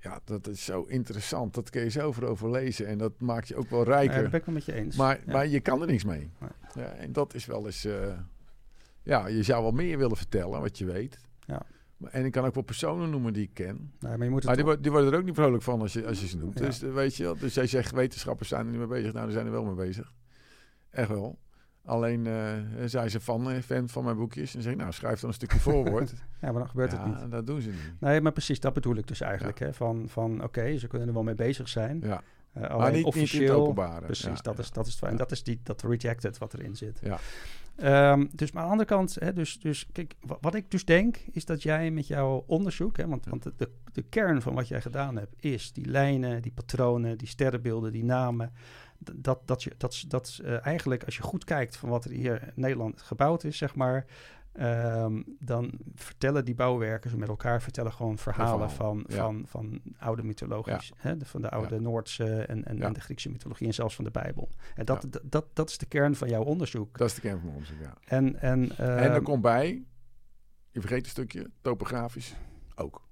[0.00, 1.54] ja, dat is zo interessant.
[1.54, 4.22] Dat kun je zoveel over lezen en dat maakt je ook wel Ja, rijker.
[4.22, 4.96] dat ben ik wel met je eens.
[4.96, 5.32] maar, Ja.
[5.32, 6.30] maar je kan er niks mee.
[6.74, 7.84] Ja, en dat is wel eens...
[7.84, 8.18] eh,
[9.02, 11.18] ja, je zou wel meer willen vertellen wat je weet.
[11.48, 11.62] Ja.
[12.10, 13.92] En ik kan ook wel personen noemen die ik ken.
[14.00, 15.62] Nee, maar je moet het Maar die, toch- wo- die worden er ook niet vrolijk
[15.62, 16.58] van als je, als je ze noemt.
[16.58, 16.64] Ja.
[16.64, 17.38] Dus eh, weet je wel.
[17.38, 19.12] Dus jij zegt wetenschappers zijn er niet mee bezig.
[19.12, 20.12] Nou, die zijn er wel mee bezig.
[20.90, 21.38] Echt wel.
[21.84, 22.52] Alleen eh
[22.86, 24.54] zijn ze fan, fan van mijn boekjes.
[24.54, 26.10] En zeg ik, nou, schrijf dan een stukje voorwoord.
[26.40, 27.30] ja, maar dan gebeurt het niet.
[27.30, 27.92] dat doen ze niet.
[28.00, 29.58] Nee, maar precies, dat bedoel ik dus eigenlijk.
[29.58, 29.72] Hè?
[29.74, 32.00] Van, van oké, ze kunnen er wel mee bezig zijn.
[32.02, 32.22] Ja.
[32.52, 33.60] Maar alleen niet, niet in het officieel...
[33.60, 34.04] openbare.
[34.04, 34.58] Precies, dat.
[34.58, 35.10] Is, dat is het.
[35.10, 35.16] Ja.
[35.16, 36.98] Dat is die, dat rejected wat erin zit.
[37.02, 37.18] Ja.
[37.78, 40.84] Ehm, dus maar aan de andere kant, hè, dus, dus kijk, wa- wat ik dus
[40.84, 44.54] denk, is dat jij met jouw onderzoek, hè, want, want de, de, de kern van
[44.54, 48.52] wat jij gedaan hebt, is die lijnen, die patronen, die sterrenbeelden, die namen.
[49.14, 52.42] Dat, dat, je, dat, dat eh, eigenlijk, als je goed kijkt van wat er hier
[52.42, 54.06] in Nederland gebouwd is, zeg maar,
[54.52, 59.16] ehm, dan vertellen die bouwwerkers met elkaar vertellen gewoon verhalen van, ja.
[59.16, 61.80] van, van oude mythologisch, hè, de- van de oude Ja.
[61.80, 64.48] Noordse en, en, de Griekse mythologie en zelfs van de Bijbel.
[64.74, 66.98] En dat, dat, dat, dat is de kern van jouw onderzoek.
[66.98, 67.94] Dat is de kern van mijn onderzoek, ja.
[68.06, 69.84] En, en, en ehm, er komt bij,
[70.70, 72.34] je vergeet een stukje, topografisch
[72.74, 73.06] ook.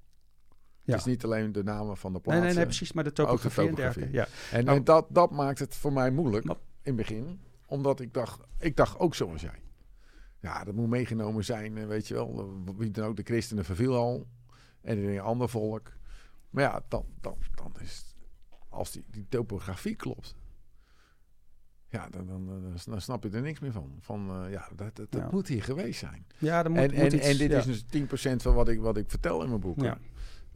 [0.82, 0.92] Ja.
[0.92, 2.44] Het is niet alleen de namen van de plaatsen.
[2.46, 4.14] nee, nee, precies, maar de ook de topografie en dergelijke.
[4.14, 7.40] Ja, En, Nou- en dat, dat maakt het voor mij moeilijk Maar- in het begin.
[7.66, 9.60] Omdat ik dacht, ik dacht ook zoals jij.
[10.47, 12.55] Ja, dat moet meegenomen zijn, eh, weet je wel.
[12.77, 14.27] Wie dan ook, de christenen verviel al.
[14.81, 15.93] En in een ander volk.
[16.51, 18.14] Maar ja, dan, dan, dan is het-
[18.68, 20.35] als die, die topografie klopt.
[21.89, 23.97] Ja, dan, dan, snap je er niks meer van.
[24.01, 25.28] Van eh, ja, dat, dat, dat Ja.
[25.31, 26.27] moet hier geweest zijn.
[26.39, 27.59] ja dan moet, en, moet en, iets, en dit ja.
[27.59, 27.85] is dus
[28.32, 29.85] 10% van wat ik, wat ik vertel in mijn boeken.
[29.85, 29.98] Ja.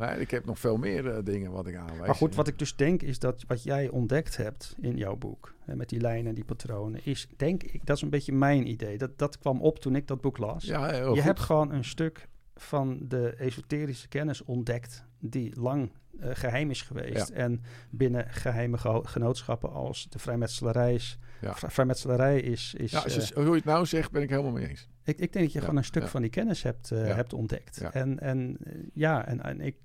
[0.08, 2.06] Ik heb nog veel meer eh, dingen wat ik aanwijs.
[2.06, 5.54] Maar goed, wat ik dus denk is dat wat jij ontdekt hebt in jouw boek,
[5.64, 8.98] hè, met die lijnen, die patronen, is denk ik, dat is een beetje mijn idee.
[8.98, 10.64] Dat, dat kwam op toen ik dat boek las.
[10.64, 11.22] Ja, je goed.
[11.22, 17.28] hebt gewoon een stuk van de esoterische kennis ontdekt die lang eh, geheim is geweest.
[17.28, 21.18] En binnen geheime genootschappen als de vrijmetselarij is.
[21.40, 21.54] Ja.
[21.54, 22.74] Vrijmetselarij is...
[22.74, 24.88] is Ja, je, hoe je het nou zegt, ben ik helemaal mee eens.
[25.04, 27.80] ik, ik denk dat je Ja, gewoon een stuk van die kennis hebt, hebt ontdekt.
[27.80, 27.92] Ja.
[27.92, 28.56] En, en
[28.92, 29.76] ja, en, en ik,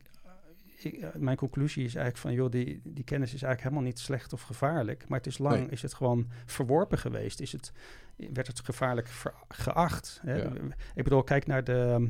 [0.85, 4.33] ik, mijn conclusie is eigenlijk van, joh, die, die kennis is eigenlijk helemaal niet slecht
[4.33, 5.05] of gevaarlijk.
[5.07, 5.69] Maar het is lang, Nee.
[5.69, 7.39] is het gewoon verworpen geweest.
[7.39, 7.71] Is het,
[8.33, 10.19] werd het gevaarlijk ver- geacht.
[10.23, 10.35] Hè?
[10.35, 10.51] Ja.
[10.95, 12.09] Ik bedoel, kijk naar de,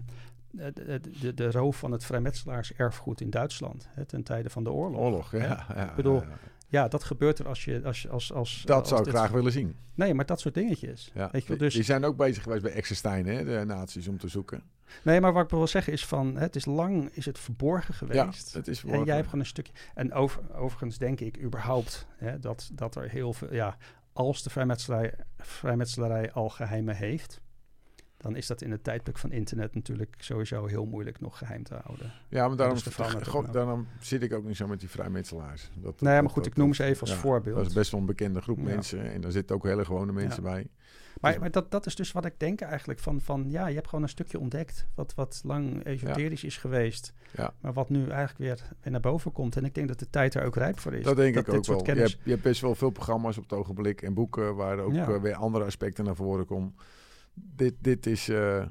[0.55, 3.87] de, de, de, de roof van het vrijmetselaarserfgoed in Duitsland.
[3.91, 4.99] Hè, ten tijde van de oorlog.
[4.99, 5.39] Oorlog, ja.
[5.39, 6.27] Ja, ja, bedoel, ja.
[6.67, 9.31] Ja, dat gebeurt er als je als, als, als Dat als zou ik dit- graag
[9.31, 9.75] willen zien.
[9.93, 11.11] Nee, maar dat soort dingetjes.
[11.13, 11.29] Ja.
[11.31, 14.17] Weet je wel, dus, Die zijn ook bezig geweest bij Exerstein, hè, de nazi's, om
[14.17, 14.63] te zoeken.
[15.03, 18.21] nee, maar wat ik wil zeggen is van, het is lang is het verborgen Ja,
[18.23, 18.53] geweest.
[18.53, 19.73] het is En jij hebt gewoon een stukje.
[19.93, 23.53] En over, overigens denk ik überhaupt hè, dat, dat er heel veel.
[23.53, 23.77] Ja,
[24.13, 27.41] als de vrijmetselarij, vrijmetselarij al geheimen heeft,
[28.25, 31.75] dan is dat in het tijdperk van internet natuurlijk sowieso heel moeilijk nog geheim te
[31.83, 32.11] houden.
[32.29, 35.69] Ja, maar daarom, dus daarom zit ik ook niet zo met die vrijmetselaars.
[35.73, 37.55] Dat, Nee, maar dat- goed, dat- ik noem ze even als ja, voorbeeld.
[37.57, 38.63] Dat is best wel een bekende groep Ja.
[38.63, 39.11] mensen.
[39.11, 40.49] En daar zitten ook hele gewone mensen Ja.
[40.51, 40.67] bij.
[41.21, 43.87] Maar, maar dat, dat is dus wat ik denk eigenlijk van, van ja, je hebt
[43.87, 47.53] gewoon een stukje ontdekt wat, wat lang esoterisch is geweest, Ja.
[47.59, 49.55] maar wat nu eigenlijk weer, weer naar boven komt.
[49.55, 51.03] En ik denk dat de tijd er ook rijp voor is.
[51.03, 51.77] Dat denk ik ook wel.
[51.77, 54.79] Je kennis- hebt, je hebt best wel veel programma's op het ogenblik en boeken waar
[54.79, 56.75] ook eh, weer andere aspecten naar voren komen.
[57.35, 58.65] Dit, dit is eh,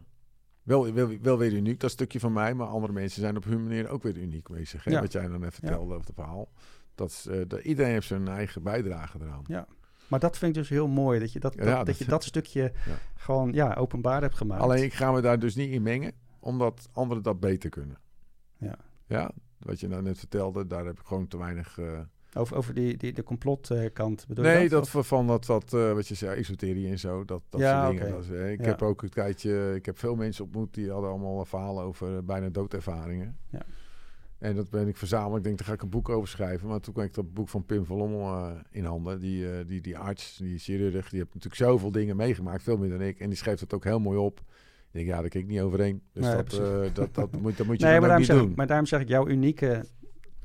[0.63, 2.55] wel, wel, wel weer uniek, dat stukje van mij.
[2.55, 4.85] Maar andere mensen zijn op hun manier ook weer uniek bezig.
[4.85, 4.91] Hè?
[4.91, 5.01] Ja.
[5.01, 6.49] Wat jij dan net vertelde over het verhaal.
[6.95, 9.43] Dat is, eh, dat, iedereen heeft zijn eigen bijdrage eraan.
[9.47, 9.67] Ja.
[10.09, 12.05] Maar dat vind ik dus heel mooi, dat je dat, dat, Ja, dat, dat- je
[12.05, 12.97] dat stukje Ja.
[13.17, 14.63] gewoon ja, openbaar hebt gemaakt.
[14.63, 17.97] Alleen ik ga me daar dus niet in mengen, omdat anderen dat beter kunnen.
[18.57, 18.77] Ja.
[19.07, 21.79] Ja, wat je nou net vertelde, daar heb ik gewoon te weinig...
[21.79, 22.01] eh,
[22.35, 26.09] Over, over die, die, de complotkant bedoel je nee, dat, van- dat wat, eh, wat
[26.09, 28.13] je zei, esoterie en zo, dat, dat Ja, soort dingen.
[28.13, 28.67] Dat is, eh, ik Ja.
[28.67, 32.23] heb ook een tijdje, ik heb veel mensen ontmoet die hadden allemaal verhalen over eh,
[32.23, 33.37] bijna doodervaringen.
[33.51, 33.61] Ja.
[34.39, 35.37] En dat ben ik verzameld.
[35.37, 36.69] Ik denk, daar ga ik een boek over schrijven.
[36.69, 39.21] Maar toen kreeg ik dat boek van Pim van Lommel eh, in handen.
[39.21, 42.63] Die, die, die arts, die chirurg, die heeft natuurlijk zoveel dingen meegemaakt.
[42.63, 43.19] Veel meer dan ik.
[43.21, 44.39] En die schreef dat ook heel mooi op.
[44.39, 46.03] Ik denk, ja, daar kijk ik niet overheen.
[46.13, 46.51] Dus Nee, dat,
[46.95, 48.53] dat, dat, moet, dat moet je nee, maar niet zeg, doen.
[48.57, 49.85] maar daarom zeg ik, jouw unieke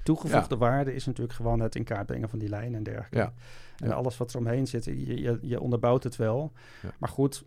[0.04, 3.18] toegevoegde waarde is natuurlijk gewoon het in kaart brengen van die lijn en dergelijke.
[3.18, 3.34] Ja.
[3.78, 3.94] En Ja.
[3.94, 6.52] alles wat er omheen zit, je, je, je onderbouwt het wel.
[6.98, 7.44] Maar goed,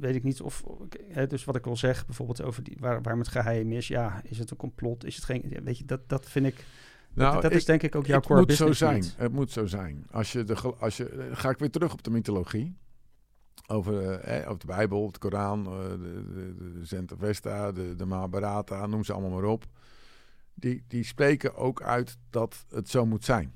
[0.00, 0.64] weet ik niet of...
[1.08, 3.88] Hè, dus wat ik wil zeggen, bijvoorbeeld over die, waar, waarom het geheim is.
[3.88, 5.04] Ja, is het een complot?
[5.04, 5.60] Is het geen...
[5.64, 6.64] Weet je, dat, dat vind ik...
[7.14, 8.94] Nou, dat dat ik- is denk ik ook jouw het core moet zo zijn.
[8.94, 9.14] niet.
[9.16, 10.06] Het moet zo zijn.
[10.10, 12.76] Als je de, als je, eh, ga ik weer terug op de mythologie.
[13.66, 15.98] Over, eh, over de Bijbel, de Koran, eh, de,
[16.34, 19.64] de, de Zend Avesta, de, de Mahabharata, noem ze allemaal maar op.
[20.60, 23.52] Die, die spreken ook uit dat het zo moet zijn.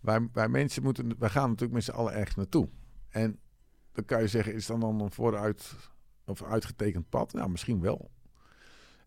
[0.00, 2.68] Wij, wij mensen moeten, wij gaan natuurlijk met z'n allen ergens naartoe.
[3.08, 3.38] En
[3.92, 5.74] dan kan je zeggen, is dan dan een vooruit
[6.26, 7.32] of uitgetekend pad?
[7.32, 8.10] Nou, misschien wel.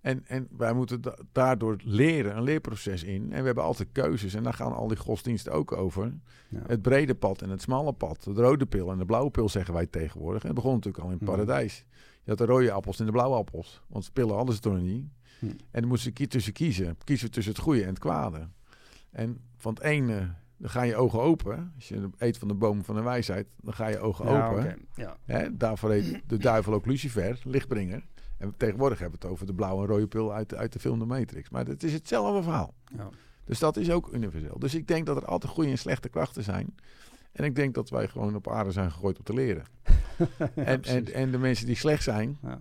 [0.01, 3.31] En, en wij moeten da- daardoor leren, een leerproces in.
[3.33, 4.33] En we hebben altijd keuzes.
[4.33, 6.13] En daar gaan al die godsdiensten ook over.
[6.49, 6.61] Ja.
[6.67, 8.23] Het brede pad en het smalle pad.
[8.23, 10.41] De rode pil en de blauwe pil zeggen wij tegenwoordig.
[10.41, 11.31] En het begon natuurlijk al in het Mhm.
[11.31, 11.85] paradijs.
[12.27, 13.81] Je had de rode appels en de blauwe appels.
[13.87, 15.05] Want de pillen hadden ze toch nog niet.
[15.39, 15.51] Mhm.
[15.71, 16.97] En dan moesten ze tussen kiezen.
[17.03, 18.47] Kiezen tussen het goede en het kwade.
[19.11, 21.71] En van het ene, dan gaan je ogen open.
[21.75, 24.87] Als je eet van de boom van de wijsheid, dan ga je ogen Ja, open.
[24.95, 25.17] ja.
[25.25, 28.05] Hè, daarvoor heet de duivel ook Lucifer, lichtbringer.
[28.37, 30.79] En tegenwoordig hebben we het over de blauwe en rode pil uit, de- uit de
[30.79, 31.49] film The Matrix.
[31.49, 32.73] Maar het is hetzelfde verhaal.
[32.97, 33.09] Ja.
[33.45, 34.59] Dus dat is ook universeel.
[34.59, 36.75] Dus ik denk dat er altijd goede en slechte krachten zijn.
[37.31, 39.63] En ik denk dat wij gewoon op aarde zijn gegooid om te leren.
[40.55, 42.59] Ja, en, en, de mensen die slecht zijn, Ja.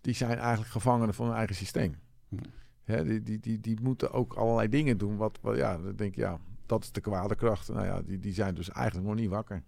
[0.00, 1.94] die zijn eigenlijk gevangenen van hun eigen systeem.
[2.28, 2.36] Hm.
[2.84, 5.16] Hè, die, die, die, die moeten ook allerlei dingen doen.
[5.16, 7.68] Wat, wat ja, dan denk ik, ja, dat is de kwade kracht.
[7.68, 9.62] Nou ja, die, die zijn dus eigenlijk nog niet wakker.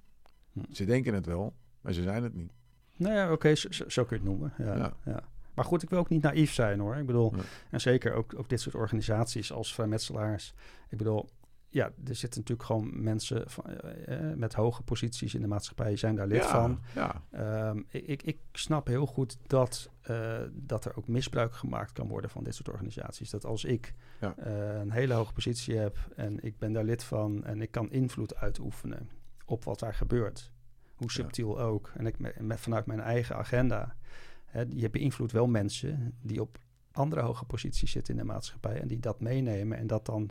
[0.52, 0.60] Hm.
[0.70, 2.52] Ze denken het wel, maar ze zijn het niet.
[2.96, 4.52] Nou ja, oké, zo, zo- zo kun je het noemen.
[4.58, 5.22] Ja, Ja.
[5.54, 6.96] Maar goed, ik wil ook niet naïef zijn hoor.
[6.96, 7.32] Ik bedoel,
[7.70, 10.54] en zeker ook, ook dit soort organisaties als vrijmetselaars.
[10.88, 11.28] Ik bedoel,
[11.76, 15.96] ja, er zitten natuurlijk gewoon mensen van, eh, eh, met hoge posities in de maatschappij,
[15.96, 16.80] zijn daar lid ja, van.
[16.94, 22.08] Ja, Ehm, ik, ik, snap heel goed dat, eh, dat er ook misbruik gemaakt kan
[22.08, 23.30] worden van dit soort organisaties.
[23.30, 24.34] Dat als ik Ja.
[24.80, 28.34] een hele hoge positie heb en ik ben daar lid van en ik kan invloed
[28.36, 29.08] uitoefenen
[29.44, 30.52] op wat daar gebeurt,
[30.94, 33.96] hoe subtiel ook, en ik met, met- vanuit mijn eigen agenda,
[34.44, 36.58] hè, je beïnvloedt wel mensen die op
[36.92, 40.30] andere hoge posities zitten in de maatschappij en die dat meenemen en dat dan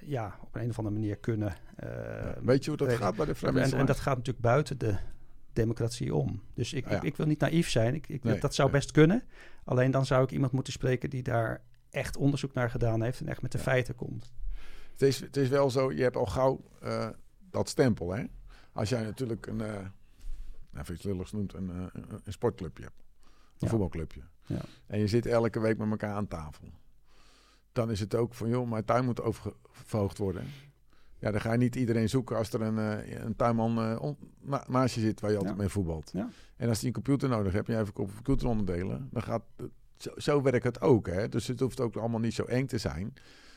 [0.00, 1.54] ja, op een of andere manier kunnen.
[1.76, 1.88] eh,
[2.42, 3.80] Weet je hoe dat gaat bij de en, vrijmetselaars?
[3.80, 4.96] en dat gaat natuurlijk buiten de
[5.52, 6.42] democratie om.
[6.54, 6.96] Dus ik, Ah, ja.
[6.96, 7.94] ik, ik wil niet naïef zijn.
[7.94, 8.78] Ik, ik, Nee, dat zou nee.
[8.78, 9.22] best kunnen.
[9.64, 13.28] Alleen dan zou ik iemand moeten spreken die daar echt onderzoek naar gedaan heeft en
[13.28, 13.64] echt met de Ja.
[13.64, 14.32] feiten komt.
[14.92, 17.08] Het is, het is wel zo, je hebt al gauw eh,
[17.50, 18.12] dat stempel.
[18.14, 18.24] Hè?
[18.72, 19.86] Als jij natuurlijk een, eh
[20.80, 22.96] even iets lulligs noemt, een, eh, een, een sportclubje hebt.
[22.98, 23.68] Een Ja.
[23.68, 24.20] voetbalclubje.
[24.46, 24.60] Ja.
[24.86, 26.68] En je zit elke week met elkaar aan tafel.
[27.74, 30.44] Dan is het ook van, joh, mijn tuin moet oververhoogd worden.
[31.18, 34.16] Ja, dan ga je niet iedereen zoeken als er een, eh, een tuinman eh, on-
[34.40, 35.60] na- naast je zit waar je altijd Ja.
[35.60, 36.10] mee voetbalt.
[36.12, 36.28] Ja.
[36.56, 39.42] En als die een computer nodig hebt en jij verkoopt computeronderdelen, dan gaat
[39.96, 41.06] zo, zo werkt het ook.
[41.06, 41.28] Hè?
[41.28, 43.14] Dus het hoeft ook allemaal niet zo eng te zijn.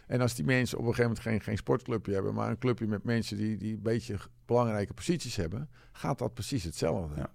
[0.07, 2.87] En als die mensen op een gegeven moment geen, geen sportclubje hebben, maar een clubje
[2.87, 4.15] met mensen die, die een beetje
[4.45, 7.15] belangrijke posities hebben, gaat dat precies hetzelfde.
[7.15, 7.29] Ja.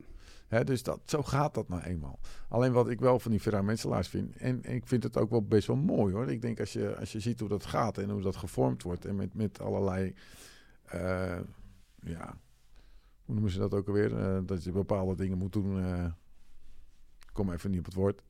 [0.61, 2.19] Dus dat, zo gaat dat nou eenmaal.
[2.49, 5.43] Alleen wat ik wel van die Menselaars vind, en, en ik vind het ook wel
[5.43, 6.31] best wel mooi hoor.
[6.31, 9.05] Ik denk als je, als je ziet hoe dat gaat en hoe dat gevormd wordt
[9.05, 10.15] en met, met allerlei,
[10.85, 11.39] eh,
[12.05, 12.37] ja,
[13.24, 14.19] hoe noemen ze dat ook alweer?
[14.19, 15.79] Eh, dat je bepaalde dingen moet doen.
[15.85, 16.05] eh,
[17.33, 18.23] kom even niet op het woord.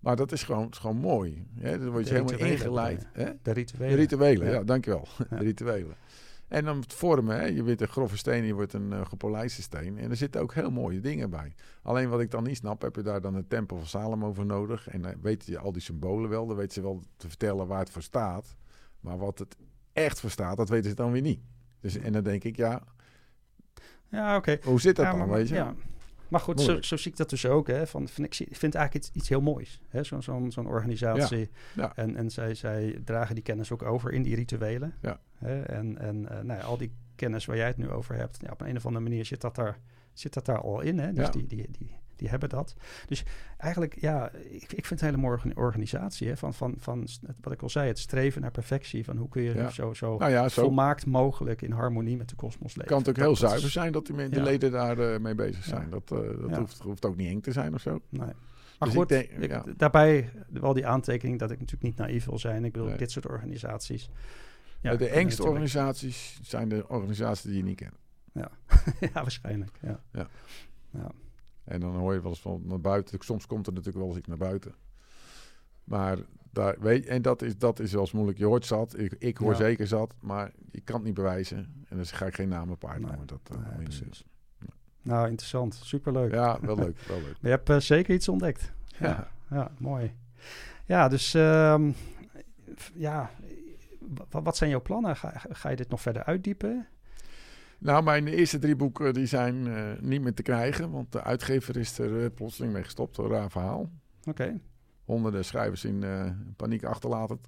[0.00, 1.46] Maar dat is gewoon, is gewoon mooi.
[1.54, 1.78] Hè?
[1.78, 3.06] Dan word je De helemaal rituelen ingeleid.
[3.12, 3.24] Hè?
[3.24, 3.96] De De rituelen.
[3.96, 4.62] rituelen, ja, Ja.
[4.64, 5.08] dankjewel.
[5.30, 5.36] Ja.
[5.36, 5.96] De rituelen.
[6.50, 7.44] En dan het vormen, hè?
[7.44, 9.98] je wordt een grove steen, je wordt een uh, gepolijste steen.
[9.98, 11.54] En er zitten ook heel mooie dingen bij.
[11.82, 14.46] Alleen wat ik dan niet snap, heb je daar dan een tempel van Salomo voor
[14.46, 14.88] nodig?
[14.88, 17.78] En dan weet je al die symbolen wel, dan weten ze wel te vertellen waar
[17.78, 18.56] het voor staat.
[19.00, 19.56] Maar wat het
[19.92, 21.40] echt voor staat, dat weten ze dan weer niet.
[21.80, 22.82] Dus, en dan denk ik, ja,
[24.08, 24.58] Ja, oké.
[24.62, 25.54] hoe zit dat Ja, dan, maar, weet je?
[25.54, 25.74] ja.
[26.30, 27.66] Maar goed, zo, zo zie ik dat dus ook.
[27.66, 29.80] Hè, van, van, ik, vind eigenlijk iets, iets heel moois.
[29.88, 31.50] hè, Zo'n zo'n zo'n organisatie.
[31.74, 31.92] Ja.
[31.96, 34.94] En, en zij, zij dragen die kennis ook over in die rituelen.
[35.02, 35.20] Ja.
[35.34, 38.38] Hè, en en eh, nou ja, al die kennis waar jij het nu over hebt,
[38.42, 39.78] ja, op een of andere manier zit dat daar,
[40.12, 40.98] zit dat daar al in.
[40.98, 41.12] Hè?
[41.12, 41.30] Dus Ja.
[41.32, 42.74] die, die, die, die hebben dat.
[43.06, 43.22] Dus
[43.56, 46.28] eigenlijk, ja, ik, ik vind het een hele mooie orga- organisatie.
[46.28, 46.36] Hè?
[46.36, 47.06] Van, van, van,
[47.40, 49.04] wat ik al zei, het streven naar perfectie.
[49.04, 49.70] Van hoe kun je Ja.
[49.70, 52.90] zo, zo Nou ja, zo volmaakt mogelijk in harmonie met de kosmos leven.
[52.90, 54.42] kan het ook Dat- heel dat is- zuiver zijn dat die, men- de Ja.
[54.42, 55.70] leden daar eh, mee bezig Ja.
[55.70, 55.90] zijn.
[55.90, 56.58] Dat, eh, dat Ja.
[56.58, 57.90] hoeft, hoeft ook niet eng te zijn of zo.
[58.08, 58.20] Nee.
[58.20, 58.34] Maar
[58.78, 59.64] Dus ik goed, denk- ik- ja.
[59.76, 62.64] daarbij wel die aantekening dat ik natuurlijk niet naïef wil zijn.
[62.64, 62.96] Ik bedoel, Nee.
[62.96, 64.10] dit soort organisaties.
[64.82, 67.94] Eh, de engste organisaties zijn de organisaties die je niet kent.
[68.32, 68.50] ja,
[69.12, 69.76] waarschijnlijk.
[69.82, 70.00] Ja.
[70.12, 70.26] Ja.
[70.90, 71.10] Ja.
[71.64, 73.18] En dan hoor je wel eens van naar buiten.
[73.20, 74.74] Soms komt er natuurlijk wel eens iets naar buiten.
[75.84, 76.18] Maar
[76.52, 78.38] daar, weet, en dat is, dat is wel eens moeilijk.
[78.38, 79.56] Je hoort zat, ik, ik hoor Ja.
[79.56, 81.84] zeker zat, maar je kan het niet bewijzen.
[81.88, 83.06] En dus ga ik geen namen paard Nee.
[83.08, 83.26] noemen.
[83.26, 84.24] Dat, eh, Nee, precies.
[85.02, 85.74] Nou, interessant.
[85.74, 86.32] Superleuk.
[86.32, 87.36] Ja, wel leuk, wel leuk.
[87.42, 88.72] Je hebt eh, zeker iets ontdekt.
[88.98, 89.06] Ja.
[89.08, 90.14] Ja, ja mooi.
[90.86, 91.90] Ja, dus ehm,
[92.94, 93.30] ja,
[94.30, 95.16] wat zijn jouw plannen?
[95.16, 96.86] Ga, ga je dit nog verder uitdiepen?
[97.80, 100.90] Nou, mijn eerste drie boeken die zijn eh, niet meer te krijgen.
[100.90, 103.18] Want de uitgever is er eh, plotseling mee gestopt.
[103.18, 103.90] Een raar verhaal.
[104.28, 104.60] Oké.
[105.04, 107.40] honderden schrijvers in eh, paniek achterlaten.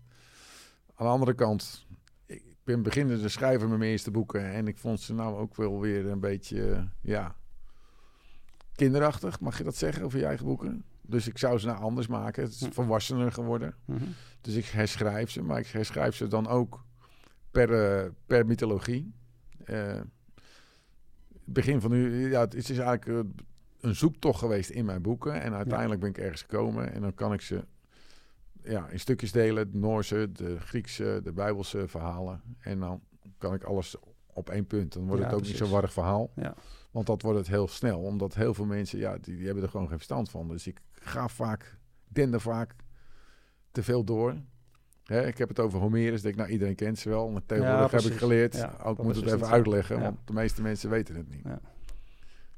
[0.94, 1.86] Aan de andere kant,
[2.26, 4.52] ik ben beginnende schrijver met mijn eerste boeken.
[4.52, 7.36] En ik vond ze nou ook wel weer een beetje, eh, ja,
[8.74, 9.40] kinderachtig.
[9.40, 10.84] Mag je dat zeggen over je eigen boeken?
[11.00, 12.42] Dus ik zou ze nou anders maken.
[12.42, 13.74] Het is volwassener geworden.
[13.84, 14.04] Mhm.
[14.40, 15.42] Dus ik herschrijf ze.
[15.42, 16.84] Maar ik herschrijf ze dan ook
[17.50, 19.14] per, eh, per mythologie.
[19.64, 20.00] Eh,
[21.52, 23.44] begin van nu, ja, het is eigenlijk eh,
[23.80, 25.40] een zoektocht geweest in mijn boeken.
[25.40, 26.92] En uiteindelijk ben ik ergens gekomen.
[26.92, 27.64] En dan kan ik ze
[28.62, 29.70] ja, in stukjes delen.
[29.70, 32.42] De Noorse, de Griekse, de Bijbelse verhalen.
[32.58, 33.00] En dan
[33.38, 33.96] kan ik alles
[34.26, 34.92] op één punt.
[34.92, 36.30] Dan wordt Ja, het ook niet zo'n warrig verhaal.
[36.34, 36.54] Ja.
[36.90, 38.00] Want dat wordt het heel snel.
[38.00, 40.48] Omdat heel veel mensen, ja, die, die hebben er gewoon geen verstand van.
[40.48, 42.74] Dus ik ga vaak, dender vaak
[43.70, 44.36] te veel door.
[45.04, 46.22] Hè, ik heb het over Homerus.
[46.22, 47.30] Denk, nou, iedereen kent ze wel.
[47.30, 48.54] Maar tegenwoordig heb ik geleerd.
[48.56, 50.00] Ja, ook moet het dus even uitleggen.
[50.00, 51.44] Want de meeste mensen weten het niet.
[51.44, 51.60] Ja.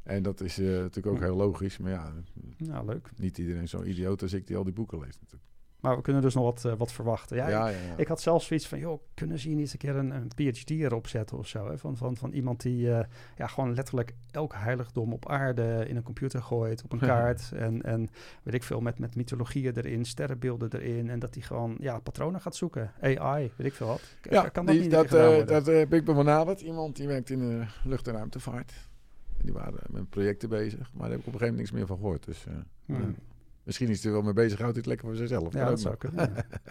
[0.03, 1.79] En dat is eh, natuurlijk ook heel logisch.
[1.79, 2.12] Maar ja,
[2.57, 3.11] Nou, leuk.
[3.16, 5.51] niet iedereen zo idioot als ik die al die boeken leest natuurlijk.
[5.85, 7.36] Maar we kunnen dus nog wat, eh, wat verwachten.
[7.36, 7.94] Ja, Ja, ja, ja.
[7.97, 10.28] Ik had zelfs zoiets van, joh, kunnen ze hier niet eens een keer een, een
[10.52, 11.69] PhD erop zetten of zo?
[11.69, 11.78] Hè?
[11.78, 13.05] Van, van, van iemand die eh,
[13.36, 17.52] ja, gewoon letterlijk elk heiligdom op aarde in een computer gooit, op een kaart.
[17.52, 18.09] en, en
[18.43, 21.11] weet ik veel, met, met mythologieën erin, sterrenbeelden erin.
[21.11, 22.90] En dat die gewoon ja, patronen gaat zoeken.
[23.01, 24.16] AI, weet ik veel wat.
[24.31, 25.47] Ja, kan dat die- niet dat, worden?
[25.47, 26.61] dat heb ik bij benaderd.
[26.61, 28.73] Iemand die werkt in de lucht- en ruimtevaart.
[29.43, 30.90] Die waren met projecten bezig.
[30.93, 32.24] Maar daar heb ik op een gegeven moment niks meer van gehoord.
[32.24, 32.44] Dus
[32.86, 33.15] Hmm.
[33.65, 34.59] Misschien is hij er wel mee bezig.
[34.59, 35.53] Houdt hij het lekker voor zichzelf.
[35.53, 36.32] Ja, dat zou kunnen.
[36.35, 36.45] ja.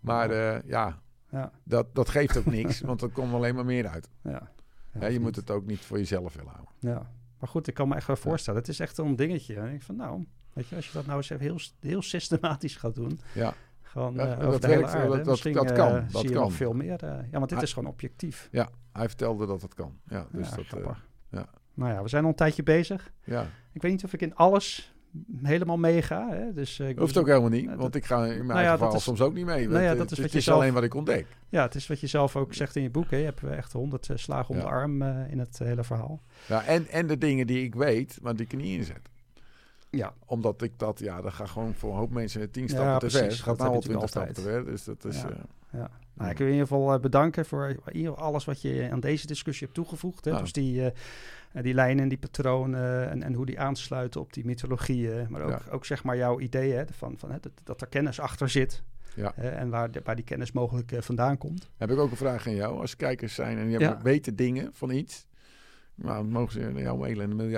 [0.00, 0.98] Maar eh, ja,
[1.30, 2.80] Ja, dat, dat geeft ook niks.
[2.90, 4.08] want er komt alleen maar meer uit.
[4.22, 4.30] ja.
[4.30, 5.36] Ja, Ja, je moet niet?
[5.36, 6.74] het ook niet voor jezelf willen houden.
[6.78, 8.60] Ja, maar goed, ik kan me echt wel voorstellen.
[8.60, 9.54] Het is echt een dingetje.
[9.56, 12.76] En ik van, nou, weet je, als je dat nou eens even heel, heel systematisch
[12.76, 13.20] gaat doen.
[13.34, 15.08] Ja, Gewoon Ja, eh, dat werkt, aarde.
[15.08, 16.42] dat- dat- dat eh, kan, dat zie kan.
[16.42, 17.04] nog veel meer.
[17.30, 18.48] ja, want dit is gewoon objectief.
[18.92, 19.98] hij vertelde dat het kan.
[20.08, 20.96] Ja, dus ja, dat,
[21.30, 21.48] ja.
[21.74, 23.12] Nou ja, we zijn al een tijdje bezig.
[23.24, 23.46] ja.
[23.72, 24.93] Ik weet niet of ik in alles
[25.42, 26.28] helemaal meega.
[26.30, 26.52] Hè?
[26.52, 28.76] Dus, eh, ik Hoeft ook helemaal niet, dat- want ik ga in mijn Nou ja,
[28.76, 29.68] dat is- soms ook niet mee.
[29.68, 31.26] Nou ja, Het- dat is het, is zelf- alleen wat ik ontdek.
[31.48, 33.10] Ja, het is wat je zelf ook zegt in je boek.
[33.10, 33.16] Hè?
[33.16, 34.62] Je hebt echt honderd eh, slagen om Ja.
[34.62, 36.20] de arm eh, in het hele verhaal.
[36.46, 39.08] Ja, en, en de dingen die ik weet, maar die ik er niet in zet.
[39.90, 43.08] Ja, Omdat ik dat, ja, dat gaat gewoon voor een hoop mensen tien Ja, stappen
[43.08, 43.22] te ver.
[43.24, 44.64] Het gaat Dat nou al twintig stappen te ver.
[44.64, 45.20] Dus dat is...
[45.20, 45.28] Ja.
[45.30, 45.36] eh,
[45.72, 45.90] ja.
[46.14, 49.00] Nou, ik wil je in ieder geval eh, bedanken voor geval alles wat je aan
[49.00, 50.24] deze discussie hebt toegevoegd.
[50.24, 50.30] Hè?
[50.30, 50.42] Nou.
[50.42, 50.90] Dus die, eh,
[51.62, 55.26] die lijnen en die patronen en, en hoe die aansluiten op die mythologieën.
[55.30, 55.60] Maar ook, Ja.
[55.70, 58.82] ook zeg maar jouw ideeën hè, van, van, hè, dat, dat er kennis achter zit.
[59.16, 59.34] Ja.
[59.36, 61.70] En waar, de- waar die kennis mogelijk eh, vandaan komt.
[61.76, 62.80] heb ik ook een vraag aan jou.
[62.80, 63.86] Als kijkers zijn en die Ja.
[63.86, 65.26] hebben, weten dingen van iets.
[65.96, 67.48] Nou, dan mogen ze naar jou mailen en wil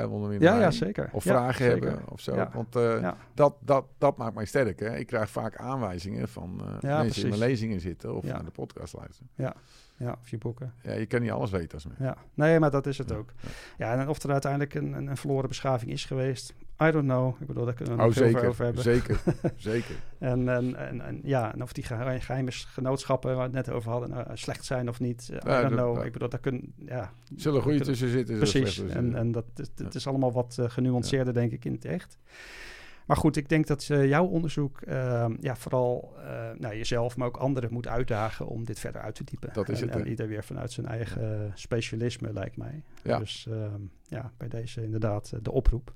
[0.41, 1.09] Ja, ja, zeker.
[1.13, 1.89] Of Ja, vragen zeker.
[1.89, 2.49] hebben of zo.
[2.53, 4.81] Want eh, dat, dat, dat maakt mij sterk.
[4.81, 4.97] Hè?
[4.97, 7.23] Ik krijg vaak aanwijzingen van eh, mensen precies.
[7.23, 9.31] in mijn lezingen zitten of naar de podcast luisteren.
[9.35, 9.55] Ja,
[10.01, 10.73] of je boeken.
[10.83, 11.99] Ja, je kan niet alles weten als mens.
[11.99, 13.33] Ja, nee, maar dat is het Ja, ook.
[13.79, 17.41] Ja, en of er uiteindelijk een, een, een verloren beschaving is geweest, I don't know.
[17.41, 18.49] Ik bedoel, daar kunnen we Oh, nog veel zeker.
[18.49, 18.83] over hebben.
[18.83, 19.21] Zeker.
[19.57, 19.95] zeker.
[20.19, 23.91] En, en, en, en ja, en of die geheime genootschappen waar we het net over
[23.91, 25.95] hadden, nou, slecht zijn of niet, eh, I Ja, don't dat- know.
[25.97, 28.37] dat- Ik bedoel, daar kunnen, ja, Zullen goede tussen zitten.
[28.37, 28.79] precies.
[28.79, 29.99] En, en dat, het, het Ja.
[29.99, 32.19] is allemaal wat eh, genuanceerder, denk ik, in het echt.
[33.07, 37.37] Maar goed, ik denk dat jouw onderzoek eh, ja, vooral eh, nou, jezelf, maar ook
[37.37, 39.51] anderen moet uitdagen om dit verder uit te diepen.
[39.53, 42.83] Dat is en, het, En ieder weer vanuit zijn eigen specialisme, lijkt mij.
[43.03, 43.19] Ja.
[43.19, 45.95] Dus ehm, ja, bij deze inderdaad eh, de oproep.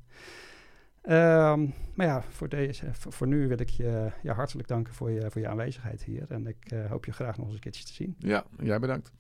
[1.02, 5.30] Ehm, maar ja, voor, deze, voor, nu wil ik je ja, hartelijk danken voor je,
[5.30, 6.24] voor je aanwezigheid hier.
[6.28, 8.14] En ik eh, hoop je graag nog eens een keertje te zien.
[8.18, 9.12] Ja, jij bedankt.